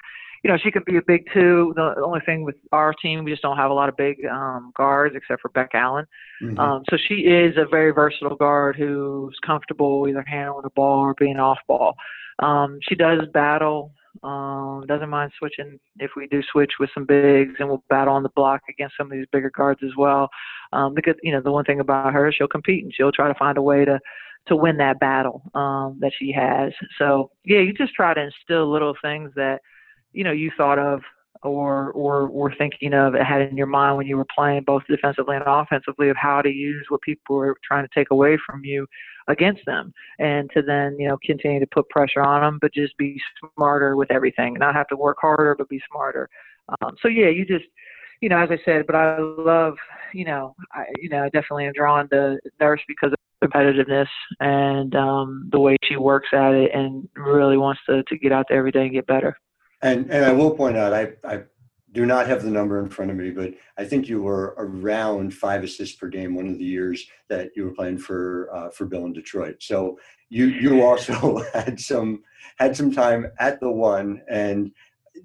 You 0.43 0.49
know, 0.49 0.57
she 0.57 0.71
can 0.71 0.83
be 0.85 0.95
a 0.95 1.01
big 1.01 1.25
two. 1.33 1.73
The 1.75 1.95
only 2.01 2.21
thing 2.25 2.43
with 2.43 2.55
our 2.71 2.93
team, 2.93 3.25
we 3.25 3.31
just 3.31 3.41
don't 3.41 3.57
have 3.57 3.71
a 3.71 3.73
lot 3.73 3.89
of 3.89 3.97
big 3.97 4.25
um, 4.25 4.71
guards 4.77 5.15
except 5.15 5.41
for 5.41 5.49
Beck 5.49 5.71
Allen. 5.73 6.05
Mm-hmm. 6.41 6.57
Um, 6.57 6.83
so 6.89 6.95
she 6.95 7.15
is 7.15 7.57
a 7.57 7.67
very 7.69 7.91
versatile 7.91 8.37
guard 8.37 8.77
who's 8.77 9.37
comfortable 9.45 10.07
either 10.07 10.23
handling 10.25 10.63
the 10.63 10.69
ball 10.69 10.99
or 11.01 11.13
being 11.13 11.39
off 11.39 11.57
ball. 11.67 11.95
Um, 12.41 12.79
she 12.87 12.95
does 12.95 13.19
battle 13.33 13.91
um, 14.23 14.83
doesn't 14.87 15.09
mind 15.09 15.31
switching 15.37 15.79
if 15.97 16.11
we 16.15 16.27
do 16.27 16.41
switch 16.51 16.73
with 16.79 16.89
some 16.93 17.05
bigs, 17.05 17.53
and 17.59 17.67
we'll 17.67 17.83
battle 17.89 18.13
on 18.13 18.23
the 18.23 18.29
block 18.35 18.61
against 18.69 18.95
some 18.97 19.07
of 19.07 19.11
these 19.11 19.27
bigger 19.31 19.51
guards 19.55 19.81
as 19.83 19.91
well. 19.97 20.29
Um, 20.73 20.93
because 20.93 21.15
you 21.23 21.31
know 21.31 21.41
the 21.41 21.51
one 21.51 21.65
thing 21.65 21.79
about 21.79 22.13
her, 22.13 22.31
she'll 22.31 22.47
compete 22.47 22.83
and 22.83 22.93
she'll 22.93 23.11
try 23.11 23.27
to 23.27 23.39
find 23.39 23.57
a 23.57 23.61
way 23.61 23.85
to 23.85 23.99
to 24.47 24.55
win 24.55 24.77
that 24.77 24.99
battle 24.99 25.43
um, 25.53 25.97
that 26.01 26.11
she 26.17 26.31
has. 26.31 26.71
So 26.97 27.31
yeah, 27.45 27.59
you 27.59 27.73
just 27.73 27.93
try 27.93 28.13
to 28.13 28.21
instill 28.21 28.71
little 28.71 28.95
things 29.01 29.31
that 29.35 29.59
you 30.11 30.23
know 30.23 30.31
you 30.31 30.51
thought 30.57 30.79
of 30.79 31.01
or 31.43 31.91
or 31.91 32.27
were 32.29 32.53
thinking 32.57 32.93
of 32.93 33.15
it, 33.15 33.23
had 33.23 33.41
in 33.41 33.57
your 33.57 33.67
mind 33.67 33.97
when 33.97 34.07
you 34.07 34.17
were 34.17 34.27
playing 34.35 34.63
both 34.63 34.83
defensively 34.89 35.35
and 35.35 35.45
offensively 35.47 36.09
of 36.09 36.17
how 36.17 36.41
to 36.41 36.49
use 36.49 36.85
what 36.89 37.01
people 37.01 37.35
were 37.35 37.55
trying 37.63 37.85
to 37.85 37.89
take 37.93 38.11
away 38.11 38.37
from 38.45 38.63
you 38.63 38.85
against 39.27 39.61
them 39.65 39.93
and 40.17 40.49
to 40.53 40.61
then 40.61 40.95
you 40.99 41.07
know 41.07 41.17
continue 41.23 41.59
to 41.59 41.67
put 41.67 41.87
pressure 41.89 42.21
on 42.21 42.41
them 42.41 42.57
but 42.61 42.73
just 42.73 42.97
be 42.97 43.19
smarter 43.55 43.95
with 43.95 44.11
everything 44.11 44.55
not 44.55 44.75
have 44.75 44.87
to 44.87 44.95
work 44.95 45.17
harder 45.21 45.55
but 45.55 45.69
be 45.69 45.81
smarter. 45.89 46.29
Um, 46.81 46.95
so 47.01 47.07
yeah 47.07 47.29
you 47.29 47.45
just 47.45 47.65
you 48.21 48.29
know 48.29 48.37
as 48.37 48.49
i 48.51 48.57
said 48.63 48.85
but 48.85 48.95
i 48.95 49.17
love 49.19 49.75
you 50.13 50.25
know 50.25 50.55
i 50.73 50.83
you 50.99 51.09
know 51.09 51.23
i 51.23 51.29
definitely 51.29 51.65
am 51.65 51.73
drawn 51.73 52.09
to 52.09 52.37
nurse 52.59 52.81
because 52.87 53.11
of 53.11 53.49
competitiveness 53.49 54.07
and 54.39 54.95
um 54.95 55.47
the 55.51 55.59
way 55.59 55.77
she 55.83 55.95
works 55.95 56.27
at 56.33 56.53
it 56.53 56.71
and 56.73 57.07
really 57.15 57.57
wants 57.57 57.81
to 57.87 58.03
to 58.03 58.17
get 58.17 58.31
out 58.31 58.45
there 58.49 58.59
every 58.59 58.71
day 58.71 58.81
and 58.81 58.91
get 58.91 59.07
better 59.07 59.37
and 59.81 60.09
and 60.11 60.25
i 60.25 60.31
will 60.31 60.51
point 60.51 60.77
out 60.77 60.93
i 60.93 61.11
i 61.23 61.41
do 61.91 62.05
not 62.05 62.27
have 62.27 62.43
the 62.43 62.51
number 62.51 62.79
in 62.79 62.89
front 62.89 63.09
of 63.09 63.17
me, 63.17 63.31
but 63.31 63.53
I 63.77 63.83
think 63.83 64.07
you 64.07 64.21
were 64.21 64.53
around 64.57 65.33
five 65.33 65.63
assists 65.63 65.95
per 65.95 66.07
game 66.07 66.35
one 66.35 66.47
of 66.47 66.57
the 66.57 66.65
years 66.65 67.07
that 67.29 67.49
you 67.55 67.63
were 67.63 67.73
playing 67.73 67.97
for 67.97 68.49
uh, 68.53 68.69
for 68.69 68.85
Bill 68.85 69.05
in 69.05 69.13
Detroit. 69.13 69.57
So 69.59 69.97
you 70.29 70.45
you 70.45 70.83
also 70.83 71.43
had 71.53 71.79
some 71.79 72.23
had 72.57 72.75
some 72.75 72.91
time 72.91 73.31
at 73.39 73.59
the 73.59 73.71
one, 73.71 74.21
and 74.29 74.71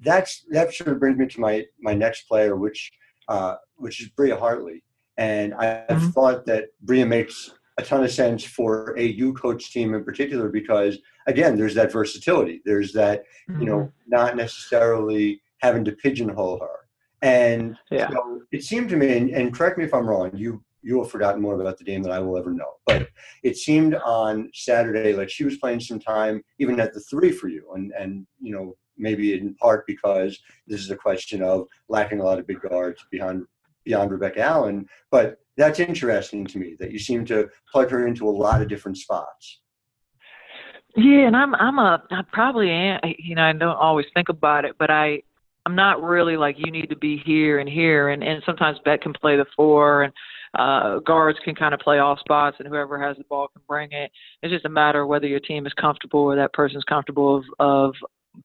that's 0.01 0.45
that 0.51 0.73
sort 0.73 0.91
of 0.91 1.01
brings 1.01 1.19
me 1.19 1.27
to 1.27 1.41
my 1.41 1.65
my 1.81 1.93
next 1.93 2.23
player, 2.23 2.57
which 2.57 2.93
uh, 3.29 3.57
which 3.77 4.01
is 4.01 4.09
Bria 4.09 4.37
Hartley, 4.37 4.83
and 5.19 5.53
I've 5.55 5.87
mm-hmm. 5.89 6.09
thought 6.11 6.47
that 6.47 6.69
Bria 6.81 7.05
makes 7.05 7.53
a 7.79 7.83
ton 7.83 8.05
of 8.05 8.11
sense 8.11 8.45
for 8.45 8.95
a 8.99 9.05
U 9.05 9.33
coach 9.33 9.73
team 9.73 9.95
in 9.95 10.05
particular 10.05 10.49
because 10.49 10.99
again, 11.27 11.57
there's 11.57 11.75
that 11.75 11.93
versatility. 11.93 12.61
There's 12.65 12.93
that 12.93 13.25
mm-hmm. 13.49 13.61
you 13.61 13.67
know 13.67 13.79
mm-hmm. 13.79 14.11
not 14.11 14.37
necessarily 14.37 15.41
having 15.59 15.85
to 15.85 15.93
pigeonhole 15.93 16.61
her. 16.61 16.89
And 17.23 17.77
yeah. 17.91 18.11
so 18.11 18.43
it 18.53 18.63
seemed 18.63 18.91
to 18.91 18.97
me, 18.97 19.17
and, 19.17 19.31
and 19.31 19.55
correct 19.55 19.79
me 19.79 19.85
if 19.85 19.95
I'm 19.95 20.07
wrong, 20.07 20.31
you 20.35 20.63
you 20.83 21.03
have 21.03 21.11
forgotten 21.11 21.41
more 21.41 21.59
about 21.59 21.79
the 21.79 21.85
game 21.85 22.03
than 22.03 22.13
I 22.13 22.19
will 22.19 22.37
ever 22.37 22.53
know. 22.53 22.75
But 22.87 23.09
it 23.43 23.57
seemed 23.57 23.95
on 23.95 24.51
Saturday 24.53 25.15
like 25.15 25.31
she 25.31 25.45
was 25.45 25.57
playing 25.57 25.81
some 25.81 25.99
time 25.99 26.45
even 26.59 26.79
at 26.79 26.93
the 26.93 27.01
three 27.01 27.33
for 27.33 27.49
you, 27.49 27.73
and 27.75 27.93
and 27.99 28.27
you 28.41 28.53
know 28.55 28.77
maybe 28.97 29.35
in 29.35 29.55
part 29.57 29.87
because 29.87 30.39
this 30.69 30.81
is 30.81 30.91
a 30.91 30.97
question 30.97 31.43
of 31.43 31.67
lacking 31.89 32.21
a 32.21 32.25
lot 32.25 32.39
of 32.39 32.47
big 32.47 32.61
guards 32.61 33.05
beyond 33.11 33.45
beyond 33.85 34.11
Rebecca 34.11 34.41
Allen. 34.41 34.87
But 35.11 35.39
that's 35.57 35.81
interesting 35.81 36.47
to 36.47 36.59
me 36.59 36.77
that 36.81 36.91
you 36.91 36.99
seem 36.99 37.25
to 37.27 37.49
plug 37.71 37.91
her 37.91 38.07
into 38.07 38.29
a 38.29 38.31
lot 38.31 38.63
of 38.63 38.69
different 38.69 38.99
spots. 38.99 39.61
Yeah, 40.97 41.27
and 41.27 41.37
I'm 41.37 41.55
I'm 41.57 41.79
a 41.79 42.03
I 42.11 42.23
probably 42.33 42.71
am. 42.71 43.01
You 43.19 43.35
know, 43.35 43.43
I 43.43 43.53
don't 43.53 43.77
always 43.77 44.07
think 44.15 44.29
about 44.29 44.65
it, 44.65 44.77
but 44.79 44.91
I 44.91 45.23
I'm 45.67 45.75
not 45.75 46.03
really 46.03 46.37
like 46.37 46.57
you 46.59 46.71
need 46.71 46.91
to 46.91 46.97
be 46.97 47.21
here 47.25 47.59
and 47.59 47.69
here 47.69 48.11
and 48.11 48.23
and 48.23 48.43
sometimes 48.47 48.79
Beck 48.85 49.03
can 49.03 49.13
play 49.13 49.37
the 49.37 49.47
four 49.57 50.05
and 50.05 50.13
uh, 50.59 51.01
guards 51.01 51.39
can 51.45 51.55
kind 51.55 51.75
of 51.75 51.81
play 51.81 51.99
all 51.99 52.17
spots, 52.19 52.57
and 52.59 52.69
whoever 52.69 53.01
has 53.01 53.17
the 53.17 53.25
ball 53.25 53.49
can 53.49 53.63
bring 53.69 53.91
it. 53.93 54.11
It's 54.43 54.53
just 54.53 54.65
a 54.65 54.69
matter 54.69 55.03
of 55.03 55.09
whether 55.09 55.27
your 55.27 55.41
team 55.41 55.67
is 55.67 55.73
comfortable 55.75 56.21
or 56.21 56.37
that 56.37 56.53
person's 56.53 56.85
comfortable 56.85 57.37
of, 57.37 57.45
of 57.59 57.95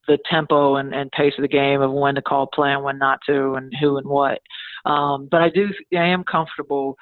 the 0.07 0.17
tempo 0.29 0.75
and, 0.75 0.93
and 0.93 1.11
pace 1.11 1.33
of 1.37 1.41
the 1.41 1.47
game 1.47 1.81
of 1.81 1.91
when 1.91 2.15
to 2.15 2.21
call 2.21 2.47
play 2.47 2.71
and 2.71 2.83
when 2.83 2.97
not 2.97 3.19
to, 3.25 3.53
and 3.55 3.73
who 3.79 3.97
and 3.97 4.07
what. 4.07 4.39
Um, 4.85 5.27
but 5.29 5.41
I 5.41 5.49
do, 5.49 5.69
I 5.93 6.05
am 6.05 6.23
comfortable, 6.23 6.97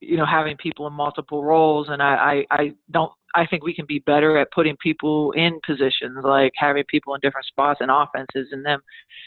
you 0.00 0.16
know, 0.16 0.26
having 0.26 0.56
people 0.56 0.86
in 0.86 0.92
multiple 0.92 1.44
roles, 1.44 1.88
and 1.88 2.02
I, 2.02 2.44
I, 2.50 2.62
I 2.62 2.72
don't 2.90 3.12
I 3.34 3.46
think 3.46 3.62
we 3.62 3.74
can 3.74 3.86
be 3.86 3.98
better 4.00 4.38
at 4.38 4.50
putting 4.52 4.76
people 4.76 5.32
in 5.32 5.60
positions, 5.64 6.18
like 6.24 6.52
having 6.56 6.84
people 6.88 7.14
in 7.14 7.20
different 7.20 7.46
spots 7.46 7.80
and 7.80 7.90
offenses, 7.90 8.48
and 8.52 8.64
them 8.64 8.80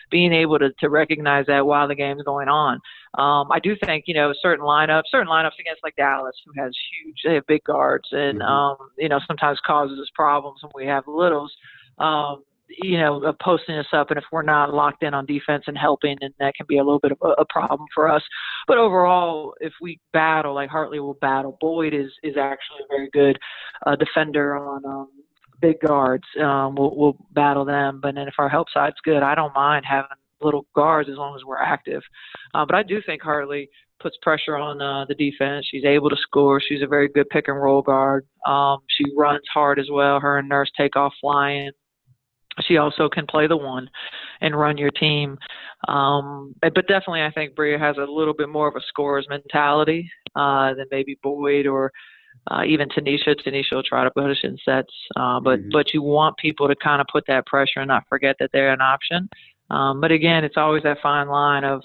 being 0.09 0.33
able 0.33 0.59
to, 0.59 0.69
to 0.79 0.89
recognize 0.89 1.45
that 1.47 1.65
while 1.65 1.87
the 1.87 1.95
game's 1.95 2.23
going 2.23 2.47
on. 2.47 2.75
Um, 3.17 3.51
I 3.51 3.59
do 3.61 3.75
think, 3.85 4.05
you 4.07 4.13
know, 4.13 4.33
certain 4.41 4.65
lineups, 4.65 5.03
certain 5.11 5.27
lineups 5.27 5.59
against 5.59 5.83
like 5.83 5.95
Dallas, 5.95 6.35
who 6.45 6.61
has 6.61 6.73
huge, 6.91 7.17
they 7.23 7.35
have 7.35 7.45
big 7.47 7.63
guards, 7.63 8.07
and 8.11 8.39
mm-hmm. 8.39 8.51
um, 8.51 8.77
you 8.97 9.09
know, 9.09 9.19
sometimes 9.27 9.59
causes 9.65 9.99
us 9.99 10.09
problems 10.15 10.61
when 10.63 10.71
we 10.75 10.89
have 10.89 11.03
littles. 11.07 11.53
Um, 11.99 12.43
you 12.81 12.97
know, 12.97 13.33
posting 13.41 13.75
us 13.77 13.87
up, 13.93 14.09
and 14.09 14.17
if 14.17 14.23
we're 14.31 14.41
not 14.41 14.73
locked 14.73 15.03
in 15.03 15.13
on 15.13 15.25
defense 15.25 15.63
and 15.67 15.77
helping, 15.77 16.17
then 16.21 16.33
that 16.39 16.55
can 16.55 16.65
be 16.67 16.77
a 16.77 16.83
little 16.83 16.99
bit 16.99 17.11
of 17.11 17.17
a, 17.21 17.41
a 17.41 17.45
problem 17.45 17.87
for 17.93 18.09
us. 18.09 18.21
But 18.67 18.77
overall, 18.77 19.53
if 19.59 19.73
we 19.81 19.99
battle, 20.13 20.55
like 20.55 20.69
Hartley 20.69 20.99
will 20.99 21.15
battle, 21.15 21.57
Boyd 21.59 21.93
is 21.93 22.11
is 22.23 22.37
actually 22.37 22.79
a 22.83 22.87
very 22.89 23.09
good 23.11 23.39
uh, 23.85 23.95
defender 23.95 24.55
on 24.55 24.85
um, 24.85 25.09
big 25.61 25.79
guards. 25.79 26.25
Um, 26.41 26.75
we'll, 26.75 26.95
we'll 26.95 27.17
battle 27.31 27.65
them, 27.65 27.99
but 28.01 28.15
then 28.15 28.27
if 28.27 28.35
our 28.37 28.49
help 28.49 28.67
side's 28.73 28.97
good, 29.03 29.23
I 29.23 29.35
don't 29.35 29.53
mind 29.53 29.85
having 29.87 30.09
little 30.41 30.65
guards 30.75 31.09
as 31.09 31.17
long 31.17 31.35
as 31.35 31.43
we're 31.45 31.57
active. 31.57 32.01
Uh, 32.53 32.65
but 32.65 32.75
I 32.75 32.83
do 32.83 32.99
think 33.05 33.21
Hartley 33.21 33.69
puts 34.01 34.17
pressure 34.23 34.57
on 34.57 34.81
uh, 34.81 35.05
the 35.07 35.13
defense. 35.13 35.67
She's 35.69 35.85
able 35.85 36.09
to 36.09 36.15
score. 36.15 36.59
She's 36.59 36.81
a 36.81 36.87
very 36.87 37.07
good 37.07 37.29
pick 37.29 37.47
and 37.47 37.61
roll 37.61 37.83
guard. 37.83 38.25
Um, 38.47 38.79
she 38.87 39.05
runs 39.15 39.43
hard 39.53 39.77
as 39.77 39.89
well. 39.91 40.19
Her 40.19 40.39
and 40.39 40.49
Nurse 40.49 40.71
take 40.75 40.95
off 40.95 41.13
flying 41.21 41.71
she 42.61 42.77
also 42.77 43.09
can 43.09 43.25
play 43.25 43.47
the 43.47 43.57
one 43.57 43.89
and 44.41 44.59
run 44.59 44.77
your 44.77 44.91
team. 44.91 45.37
Um, 45.87 46.53
but 46.61 46.75
definitely, 46.87 47.23
I 47.23 47.31
think 47.31 47.55
Bria 47.55 47.79
has 47.79 47.97
a 47.97 48.11
little 48.11 48.33
bit 48.33 48.49
more 48.49 48.67
of 48.67 48.75
a 48.75 48.81
scorer's 48.87 49.27
mentality 49.29 50.09
uh, 50.35 50.73
than 50.73 50.85
maybe 50.91 51.17
Boyd 51.23 51.65
or 51.67 51.91
uh, 52.49 52.63
even 52.65 52.89
Tanisha. 52.89 53.35
Tanisha 53.35 53.73
will 53.73 53.83
try 53.83 54.03
to 54.03 54.11
push 54.11 54.43
in 54.43 54.57
sets, 54.63 54.93
uh, 55.15 55.39
but 55.39 55.59
mm-hmm. 55.59 55.69
but 55.71 55.93
you 55.93 56.01
want 56.01 56.37
people 56.37 56.67
to 56.67 56.75
kind 56.75 57.01
of 57.01 57.07
put 57.11 57.25
that 57.27 57.45
pressure 57.45 57.79
and 57.79 57.87
not 57.87 58.03
forget 58.09 58.35
that 58.39 58.49
they're 58.51 58.73
an 58.73 58.81
option. 58.81 59.29
Um, 59.69 60.01
but 60.01 60.11
again, 60.11 60.43
it's 60.43 60.57
always 60.57 60.83
that 60.83 60.97
fine 61.01 61.29
line 61.29 61.63
of 61.63 61.81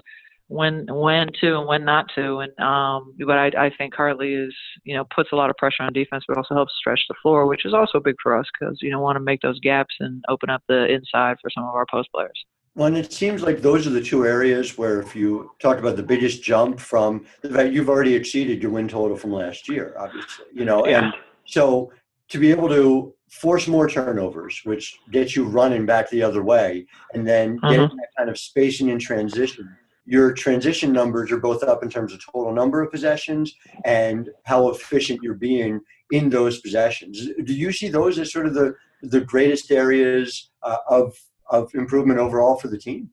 when 0.48 0.86
when 0.88 1.28
to 1.40 1.58
and 1.58 1.66
when 1.66 1.84
not 1.84 2.06
to. 2.14 2.40
And 2.40 2.60
um, 2.60 3.14
but 3.26 3.38
I, 3.38 3.46
I 3.58 3.70
think 3.76 3.94
Hartley 3.94 4.34
is 4.34 4.54
you 4.84 4.96
know 4.96 5.04
puts 5.14 5.30
a 5.32 5.36
lot 5.36 5.50
of 5.50 5.56
pressure 5.56 5.82
on 5.82 5.92
defense, 5.92 6.24
but 6.26 6.36
also 6.36 6.54
helps 6.54 6.72
stretch 6.78 7.00
the 7.08 7.14
floor, 7.22 7.46
which 7.46 7.64
is 7.64 7.74
also 7.74 8.00
big 8.00 8.16
for 8.22 8.36
us 8.36 8.46
because 8.58 8.78
you 8.80 8.90
know 8.90 9.00
want 9.00 9.16
to 9.16 9.20
make 9.20 9.40
those 9.40 9.60
gaps 9.60 9.94
and 10.00 10.24
open 10.28 10.50
up 10.50 10.62
the 10.68 10.86
inside 10.86 11.36
for 11.40 11.50
some 11.50 11.64
of 11.64 11.74
our 11.74 11.86
post 11.90 12.08
players. 12.14 12.44
Well, 12.74 12.88
and 12.88 12.96
it 12.96 13.10
seems 13.10 13.42
like 13.42 13.62
those 13.62 13.86
are 13.86 13.90
the 13.90 14.02
two 14.02 14.26
areas 14.26 14.76
where, 14.76 15.00
if 15.00 15.16
you 15.16 15.50
talk 15.60 15.78
about 15.78 15.96
the 15.96 16.02
biggest 16.02 16.42
jump 16.42 16.78
from 16.78 17.24
the 17.40 17.48
fact 17.48 17.72
you've 17.72 17.88
already 17.88 18.14
exceeded 18.14 18.62
your 18.62 18.70
win 18.70 18.86
total 18.86 19.16
from 19.16 19.32
last 19.32 19.66
year, 19.66 19.94
obviously, 19.98 20.44
you 20.52 20.66
know, 20.66 20.86
yeah. 20.86 21.04
and 21.04 21.14
so 21.46 21.90
to 22.28 22.38
be 22.38 22.50
able 22.50 22.68
to 22.68 23.14
force 23.30 23.66
more 23.66 23.88
turnovers, 23.88 24.60
which 24.64 24.98
gets 25.10 25.34
you 25.34 25.44
running 25.44 25.86
back 25.86 26.10
the 26.10 26.22
other 26.22 26.42
way, 26.42 26.86
and 27.14 27.26
then 27.26 27.56
mm-hmm. 27.56 27.68
getting 27.68 27.96
that 27.96 28.08
kind 28.14 28.28
of 28.28 28.38
spacing 28.38 28.90
and 28.90 29.00
transition 29.00 29.74
your 30.06 30.32
transition 30.32 30.92
numbers 30.92 31.32
are 31.32 31.40
both 31.40 31.62
up 31.62 31.82
in 31.82 31.90
terms 31.90 32.12
of 32.12 32.24
total 32.24 32.52
number 32.52 32.80
of 32.80 32.90
possessions 32.90 33.54
and 33.84 34.30
how 34.44 34.68
efficient 34.68 35.20
you're 35.22 35.34
being 35.34 35.80
in 36.12 36.30
those 36.30 36.60
possessions. 36.60 37.28
Do 37.44 37.52
you 37.52 37.72
see 37.72 37.88
those 37.88 38.18
as 38.18 38.32
sort 38.32 38.46
of 38.46 38.54
the 38.54 38.74
the 39.02 39.20
greatest 39.20 39.70
areas 39.70 40.50
uh, 40.62 40.78
of 40.88 41.14
of 41.50 41.74
improvement 41.74 42.20
overall 42.20 42.56
for 42.56 42.68
the 42.68 42.78
team? 42.78 43.10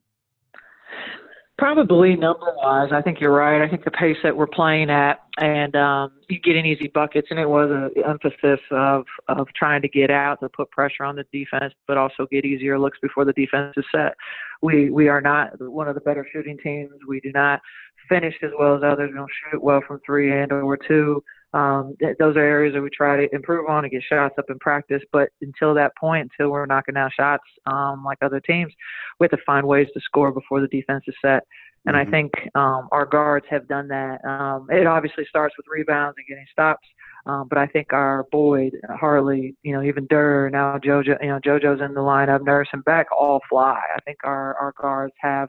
Probably 1.56 2.16
number 2.16 2.52
wise, 2.56 2.90
I 2.92 3.00
think 3.00 3.20
you're 3.20 3.32
right. 3.32 3.62
I 3.62 3.68
think 3.68 3.84
the 3.84 3.90
pace 3.92 4.16
that 4.24 4.36
we're 4.36 4.48
playing 4.48 4.90
at, 4.90 5.22
and 5.38 5.76
um, 5.76 6.10
you 6.28 6.40
get 6.40 6.56
in 6.56 6.66
easy 6.66 6.88
buckets, 6.88 7.28
and 7.30 7.38
it 7.38 7.48
was 7.48 7.70
an 7.70 8.02
emphasis 8.04 8.58
of 8.72 9.04
of 9.28 9.46
trying 9.54 9.80
to 9.82 9.88
get 9.88 10.10
out 10.10 10.40
to 10.40 10.48
put 10.48 10.68
pressure 10.72 11.04
on 11.04 11.14
the 11.14 11.24
defense, 11.32 11.72
but 11.86 11.96
also 11.96 12.26
get 12.28 12.44
easier 12.44 12.76
looks 12.76 12.98
before 13.00 13.24
the 13.24 13.32
defense 13.34 13.72
is 13.76 13.84
set. 13.94 14.14
We 14.62 14.90
we 14.90 15.06
are 15.06 15.20
not 15.20 15.52
one 15.60 15.86
of 15.86 15.94
the 15.94 16.00
better 16.00 16.26
shooting 16.32 16.58
teams. 16.58 16.90
We 17.06 17.20
do 17.20 17.30
not 17.32 17.60
finish 18.08 18.34
as 18.42 18.50
well 18.58 18.74
as 18.74 18.82
others. 18.82 19.10
We 19.12 19.16
don't 19.16 19.30
shoot 19.52 19.62
well 19.62 19.80
from 19.86 20.00
three 20.04 20.32
and 20.32 20.50
or 20.50 20.76
two. 20.76 21.22
Um, 21.54 21.94
th- 22.00 22.16
those 22.18 22.36
are 22.36 22.40
areas 22.40 22.74
that 22.74 22.82
we 22.82 22.90
try 22.90 23.16
to 23.16 23.34
improve 23.34 23.68
on 23.68 23.84
and 23.84 23.92
get 23.92 24.02
shots 24.02 24.34
up 24.38 24.46
in 24.50 24.58
practice. 24.58 25.02
But 25.12 25.28
until 25.40 25.72
that 25.74 25.96
point, 25.96 26.30
until 26.30 26.50
we're 26.50 26.66
knocking 26.66 26.94
down 26.94 27.10
shots 27.16 27.44
um, 27.66 28.04
like 28.04 28.18
other 28.22 28.40
teams, 28.40 28.72
we 29.18 29.24
have 29.24 29.30
to 29.30 29.44
find 29.46 29.66
ways 29.66 29.88
to 29.94 30.00
score 30.00 30.32
before 30.32 30.60
the 30.60 30.68
defense 30.68 31.04
is 31.06 31.14
set. 31.22 31.44
And 31.86 31.96
mm-hmm. 31.96 32.08
I 32.08 32.10
think 32.10 32.32
um, 32.54 32.88
our 32.92 33.06
guards 33.06 33.46
have 33.50 33.68
done 33.68 33.88
that. 33.88 34.24
Um, 34.24 34.66
it 34.70 34.86
obviously 34.86 35.24
starts 35.28 35.54
with 35.56 35.66
rebounds 35.70 36.16
and 36.18 36.26
getting 36.26 36.46
stops, 36.50 36.86
um, 37.26 37.46
but 37.48 37.58
I 37.58 37.66
think 37.66 37.92
our 37.92 38.26
Boyd, 38.32 38.72
Hartley, 38.90 39.54
you 39.62 39.72
know, 39.74 39.82
even 39.82 40.06
Durr, 40.06 40.50
now 40.50 40.78
JoJo, 40.78 41.22
you 41.22 41.28
know, 41.28 41.40
JoJo's 41.40 41.80
in 41.80 41.94
the 41.94 42.00
lineup, 42.00 42.42
Nurse 42.42 42.68
and 42.72 42.84
Beck 42.84 43.06
all 43.12 43.40
fly. 43.48 43.80
I 43.94 44.00
think 44.04 44.18
our 44.24 44.56
our 44.56 44.74
guards 44.80 45.14
have 45.20 45.48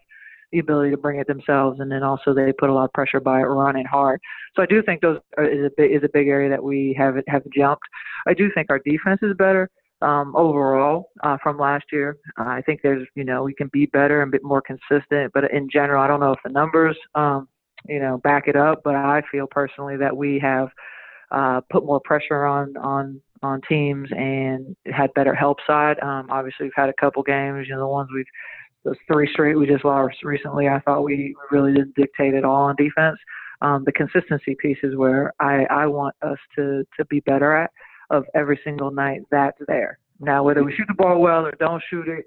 the 0.56 0.62
ability 0.62 0.91
to 0.91 0.98
bring 0.98 1.20
it 1.20 1.28
themselves, 1.28 1.80
and 1.80 1.91
then 1.91 2.02
also 2.02 2.34
they 2.34 2.54
put 2.54 2.70
a 2.70 2.74
lot 2.74 2.86
of 2.86 2.94
pressure 2.94 3.20
by 3.20 3.41
running 3.41 3.86
hard. 3.86 4.20
So 4.56 4.63
I 4.63 4.65
do 4.65 4.82
think 4.82 5.02
those 5.02 5.20
are, 5.38 5.46
is 5.46 5.65
a 5.65 5.72
big 5.76 5.91
is 5.91 6.04
a 6.04 6.10
big 6.12 6.28
area 6.28 6.50
that 6.50 6.63
we 6.63 6.96
have 6.98 7.15
have 7.28 7.44
jumped. 7.54 7.84
I 8.28 8.34
do 8.34 8.50
think 8.54 8.68
our 8.70 8.80
defense 8.80 9.20
is 9.22 9.36
better 9.38 9.70
um, 10.02 10.34
overall 10.36 11.12
uh, 11.24 11.38
from 11.44 11.58
last 11.58 11.86
year. 11.91 12.18
Uh, 12.39 12.46
I 12.46 12.62
think 12.62 12.82
there's 12.82 13.06
you 13.15 13.26
know 13.26 13.44
we 13.44 13.54
can 13.54 13.70
be 13.74 13.86
better 13.88 14.22
and 14.22 14.32
be 14.32 14.39
more 14.44 14.62
consistent, 14.62 15.32
but 15.34 15.52
in 15.52 15.70
general, 15.70 16.02
I 16.02 16.08
don't 16.08 16.22
know 16.22 16.32
if 16.32 16.39
the 16.44 16.52
numbers 16.52 16.98
um, 17.15 17.50
you 17.88 18.00
know 18.00 18.18
back 18.20 18.48
it 18.48 18.56
up, 18.56 18.82
but 18.84 18.96
I 18.96 19.22
feel 19.30 19.48
personally 19.48 19.98
that 19.98 20.15
we 20.15 20.39
have 20.39 20.70
uh, 21.32 21.62
put 21.70 21.86
more 21.86 22.00
pressure 22.00 22.46
on 22.46 22.78
on 22.78 23.22
on 23.44 23.62
teams 23.68 24.10
and 24.15 24.76
had 24.86 25.13
better 25.13 25.36
help 25.36 25.58
side. 25.68 25.98
Um, 26.02 26.28
obviously, 26.30 26.65
we've 26.65 26.74
had 26.76 26.89
a 26.89 26.94
couple 26.94 27.22
games, 27.24 27.68
you 27.68 27.76
know, 27.76 27.82
the 27.82 27.88
ones 27.88 28.10
we've 28.13 28.26
those 28.86 28.95
three 29.12 29.30
straight 29.34 29.58
we 29.58 29.65
just 29.65 29.84
lost 29.84 30.24
recently, 30.24 30.69
I 30.69 30.80
thought 30.80 31.04
we 31.04 31.36
really 31.52 31.74
didn't 31.74 31.95
dictate 31.95 32.36
at 32.36 32.45
all 32.45 32.63
on 32.63 32.76
defense. 32.78 33.17
Um, 33.62 33.84
the 33.86 33.91
consistency 33.91 34.56
piece 34.60 34.78
is 34.84 34.95
where 34.95 35.34
I, 35.39 35.65
I 35.65 35.88
want 35.88 36.15
us 36.21 36.38
to, 36.56 36.86
to 36.98 37.06
be 37.06 37.19
better 37.21 37.56
at 37.56 37.71
of 38.12 38.26
every 38.36 38.60
single 38.63 38.91
night 38.91 39.21
that's 39.32 39.58
there. 39.67 39.98
Now, 40.19 40.43
whether 40.43 40.63
we 40.63 40.74
shoot 40.76 40.88
the 40.88 40.93
ball 40.93 41.19
well 41.19 41.45
or 41.45 41.52
don't 41.60 41.84
shoot 41.89 42.08
it, 42.08 42.26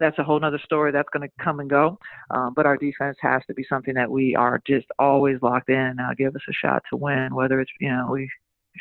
that's 0.00 0.18
a 0.18 0.24
whole 0.24 0.44
other 0.44 0.60
story. 0.64 0.90
That's 0.90 1.08
going 1.12 1.26
to 1.28 1.44
come 1.44 1.60
and 1.60 1.70
go. 1.70 1.98
Um, 2.30 2.52
but 2.54 2.66
our 2.66 2.76
defense 2.76 3.16
has 3.20 3.42
to 3.46 3.54
be 3.54 3.64
something 3.68 3.94
that 3.94 4.10
we 4.10 4.34
are 4.34 4.60
just 4.66 4.86
always 4.98 5.38
locked 5.40 5.70
in. 5.70 5.96
Uh, 6.00 6.14
give 6.18 6.34
us 6.34 6.42
a 6.48 6.52
shot 6.52 6.82
to 6.90 6.96
win, 6.96 7.34
whether 7.34 7.60
it's 7.60 7.70
you 7.80 7.90
know 7.90 8.08
we 8.10 8.28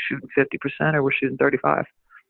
shooting 0.09 0.29
50% 0.37 0.95
or 0.95 1.03
we're 1.03 1.11
shooting 1.11 1.37
35. 1.37 1.85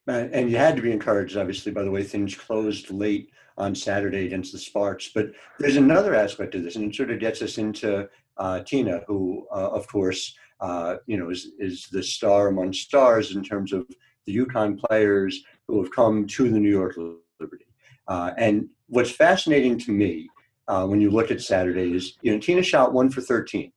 And 0.07 0.49
you 0.49 0.57
had 0.57 0.75
to 0.75 0.81
be 0.81 0.91
encouraged, 0.91 1.37
obviously, 1.37 1.71
by 1.71 1.83
the 1.83 1.91
way 1.91 2.03
things 2.03 2.35
closed 2.35 2.89
late 2.91 3.29
on 3.57 3.73
Saturday 3.75 4.25
against 4.25 4.51
the 4.51 4.57
Sparks. 4.57 5.11
But 5.13 5.31
there's 5.59 5.77
another 5.77 6.13
aspect 6.15 6.55
of 6.55 6.63
this, 6.63 6.75
and 6.75 6.91
it 6.91 6.95
sort 6.95 7.11
of 7.11 7.19
gets 7.19 7.41
us 7.41 7.57
into 7.57 8.09
uh, 8.37 8.61
Tina, 8.61 9.01
who, 9.07 9.47
uh, 9.51 9.69
of 9.69 9.87
course, 9.87 10.35
uh, 10.59 10.97
you 11.07 11.17
know, 11.17 11.29
is, 11.29 11.51
is 11.59 11.87
the 11.91 12.03
star 12.03 12.47
among 12.47 12.73
stars 12.73 13.35
in 13.35 13.43
terms 13.43 13.73
of 13.73 13.85
the 14.25 14.35
UConn 14.35 14.79
players 14.79 15.43
who 15.67 15.81
have 15.81 15.91
come 15.91 16.25
to 16.27 16.49
the 16.49 16.59
New 16.59 16.69
York 16.69 16.97
Liberty. 17.39 17.65
Uh, 18.07 18.31
and 18.37 18.67
what's 18.87 19.11
fascinating 19.11 19.77
to 19.79 19.91
me 19.91 20.29
uh, 20.67 20.85
when 20.85 21.01
you 21.01 21.09
look 21.09 21.31
at 21.31 21.41
Saturday 21.41 21.93
is, 21.93 22.17
you 22.21 22.31
know, 22.31 22.39
Tina 22.39 22.63
shot 22.63 22.93
one 22.93 23.09
for 23.09 23.21
13, 23.21 23.71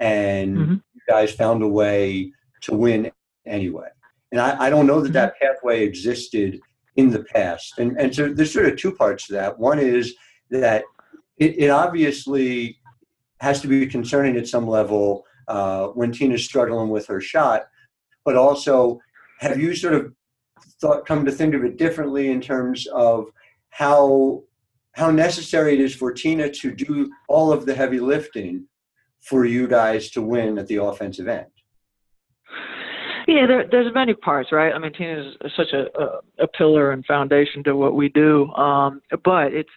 and 0.00 0.56
mm-hmm. 0.56 0.72
you 0.72 1.00
guys 1.08 1.32
found 1.32 1.62
a 1.62 1.68
way 1.68 2.32
to 2.62 2.74
win 2.74 3.10
anyway. 3.46 3.88
And 4.34 4.40
I, 4.40 4.66
I 4.66 4.68
don't 4.68 4.88
know 4.88 5.00
that 5.00 5.10
mm-hmm. 5.10 5.14
that 5.14 5.38
pathway 5.40 5.84
existed 5.84 6.60
in 6.96 7.08
the 7.08 7.22
past. 7.22 7.78
And, 7.78 7.96
and 8.00 8.12
so 8.12 8.32
there's 8.32 8.52
sort 8.52 8.66
of 8.66 8.76
two 8.76 8.92
parts 8.92 9.28
to 9.28 9.32
that. 9.34 9.56
One 9.60 9.78
is 9.78 10.14
that 10.50 10.82
it, 11.38 11.56
it 11.56 11.68
obviously 11.68 12.78
has 13.40 13.60
to 13.60 13.68
be 13.68 13.86
concerning 13.86 14.36
at 14.36 14.48
some 14.48 14.66
level 14.66 15.24
uh, 15.46 15.86
when 15.88 16.10
Tina's 16.10 16.44
struggling 16.44 16.88
with 16.88 17.06
her 17.06 17.20
shot, 17.20 17.68
but 18.24 18.34
also 18.34 18.98
have 19.38 19.60
you 19.60 19.72
sort 19.76 19.94
of 19.94 20.12
thought 20.80 21.06
come 21.06 21.24
to 21.24 21.30
think 21.30 21.54
of 21.54 21.62
it 21.62 21.76
differently 21.76 22.32
in 22.32 22.40
terms 22.40 22.88
of 22.88 23.26
how 23.70 24.42
how 24.94 25.10
necessary 25.10 25.74
it 25.74 25.80
is 25.80 25.94
for 25.94 26.12
Tina 26.12 26.50
to 26.50 26.72
do 26.72 27.08
all 27.28 27.52
of 27.52 27.66
the 27.66 27.74
heavy 27.74 28.00
lifting 28.00 28.66
for 29.20 29.44
you 29.44 29.68
guys 29.68 30.10
to 30.10 30.22
win 30.22 30.58
at 30.58 30.66
the 30.66 30.82
offensive 30.82 31.28
end? 31.28 31.53
Yeah, 33.26 33.46
there, 33.46 33.64
there's 33.70 33.92
many 33.94 34.12
parts, 34.14 34.52
right? 34.52 34.72
I 34.74 34.78
mean, 34.78 34.92
Tina 34.92 35.20
is 35.20 35.52
such 35.56 35.72
a, 35.72 35.86
a, 35.98 36.44
a 36.44 36.48
pillar 36.48 36.92
and 36.92 37.04
foundation 37.06 37.64
to 37.64 37.74
what 37.74 37.94
we 37.94 38.08
do. 38.10 38.46
Um, 38.52 39.00
but 39.24 39.52
it's 39.52 39.70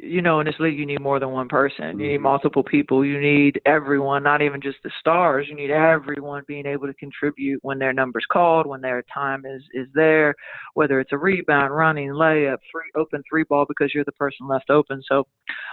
you 0.00 0.22
know, 0.22 0.38
in 0.40 0.46
this 0.46 0.54
league, 0.60 0.78
you 0.78 0.86
need 0.86 1.00
more 1.00 1.18
than 1.18 1.30
one 1.30 1.48
person. 1.48 1.98
You 1.98 2.08
need 2.08 2.18
Mhm. 2.18 2.22
multiple 2.22 2.62
people. 2.62 3.04
You 3.04 3.20
need 3.20 3.60
everyone, 3.66 4.22
not 4.22 4.42
even 4.42 4.60
just 4.60 4.82
the 4.82 4.90
stars. 5.00 5.48
You 5.48 5.54
need 5.56 5.70
everyone 5.70 6.44
being 6.46 6.66
able 6.66 6.86
to 6.86 6.94
contribute 6.94 7.58
when 7.62 7.78
their 7.78 7.92
number's 7.92 8.26
called, 8.26 8.66
when 8.66 8.80
their 8.80 9.02
time 9.12 9.44
is 9.44 9.62
is 9.72 9.88
there, 9.94 10.34
whether 10.74 11.00
it's 11.00 11.12
a 11.12 11.18
rebound, 11.18 11.74
running, 11.74 12.10
layup, 12.10 12.58
free 12.70 12.90
open 12.94 13.22
three 13.28 13.44
ball 13.44 13.64
because 13.66 13.92
you're 13.92 14.04
the 14.04 14.12
person 14.12 14.46
left 14.46 14.70
open. 14.70 15.02
So, 15.02 15.26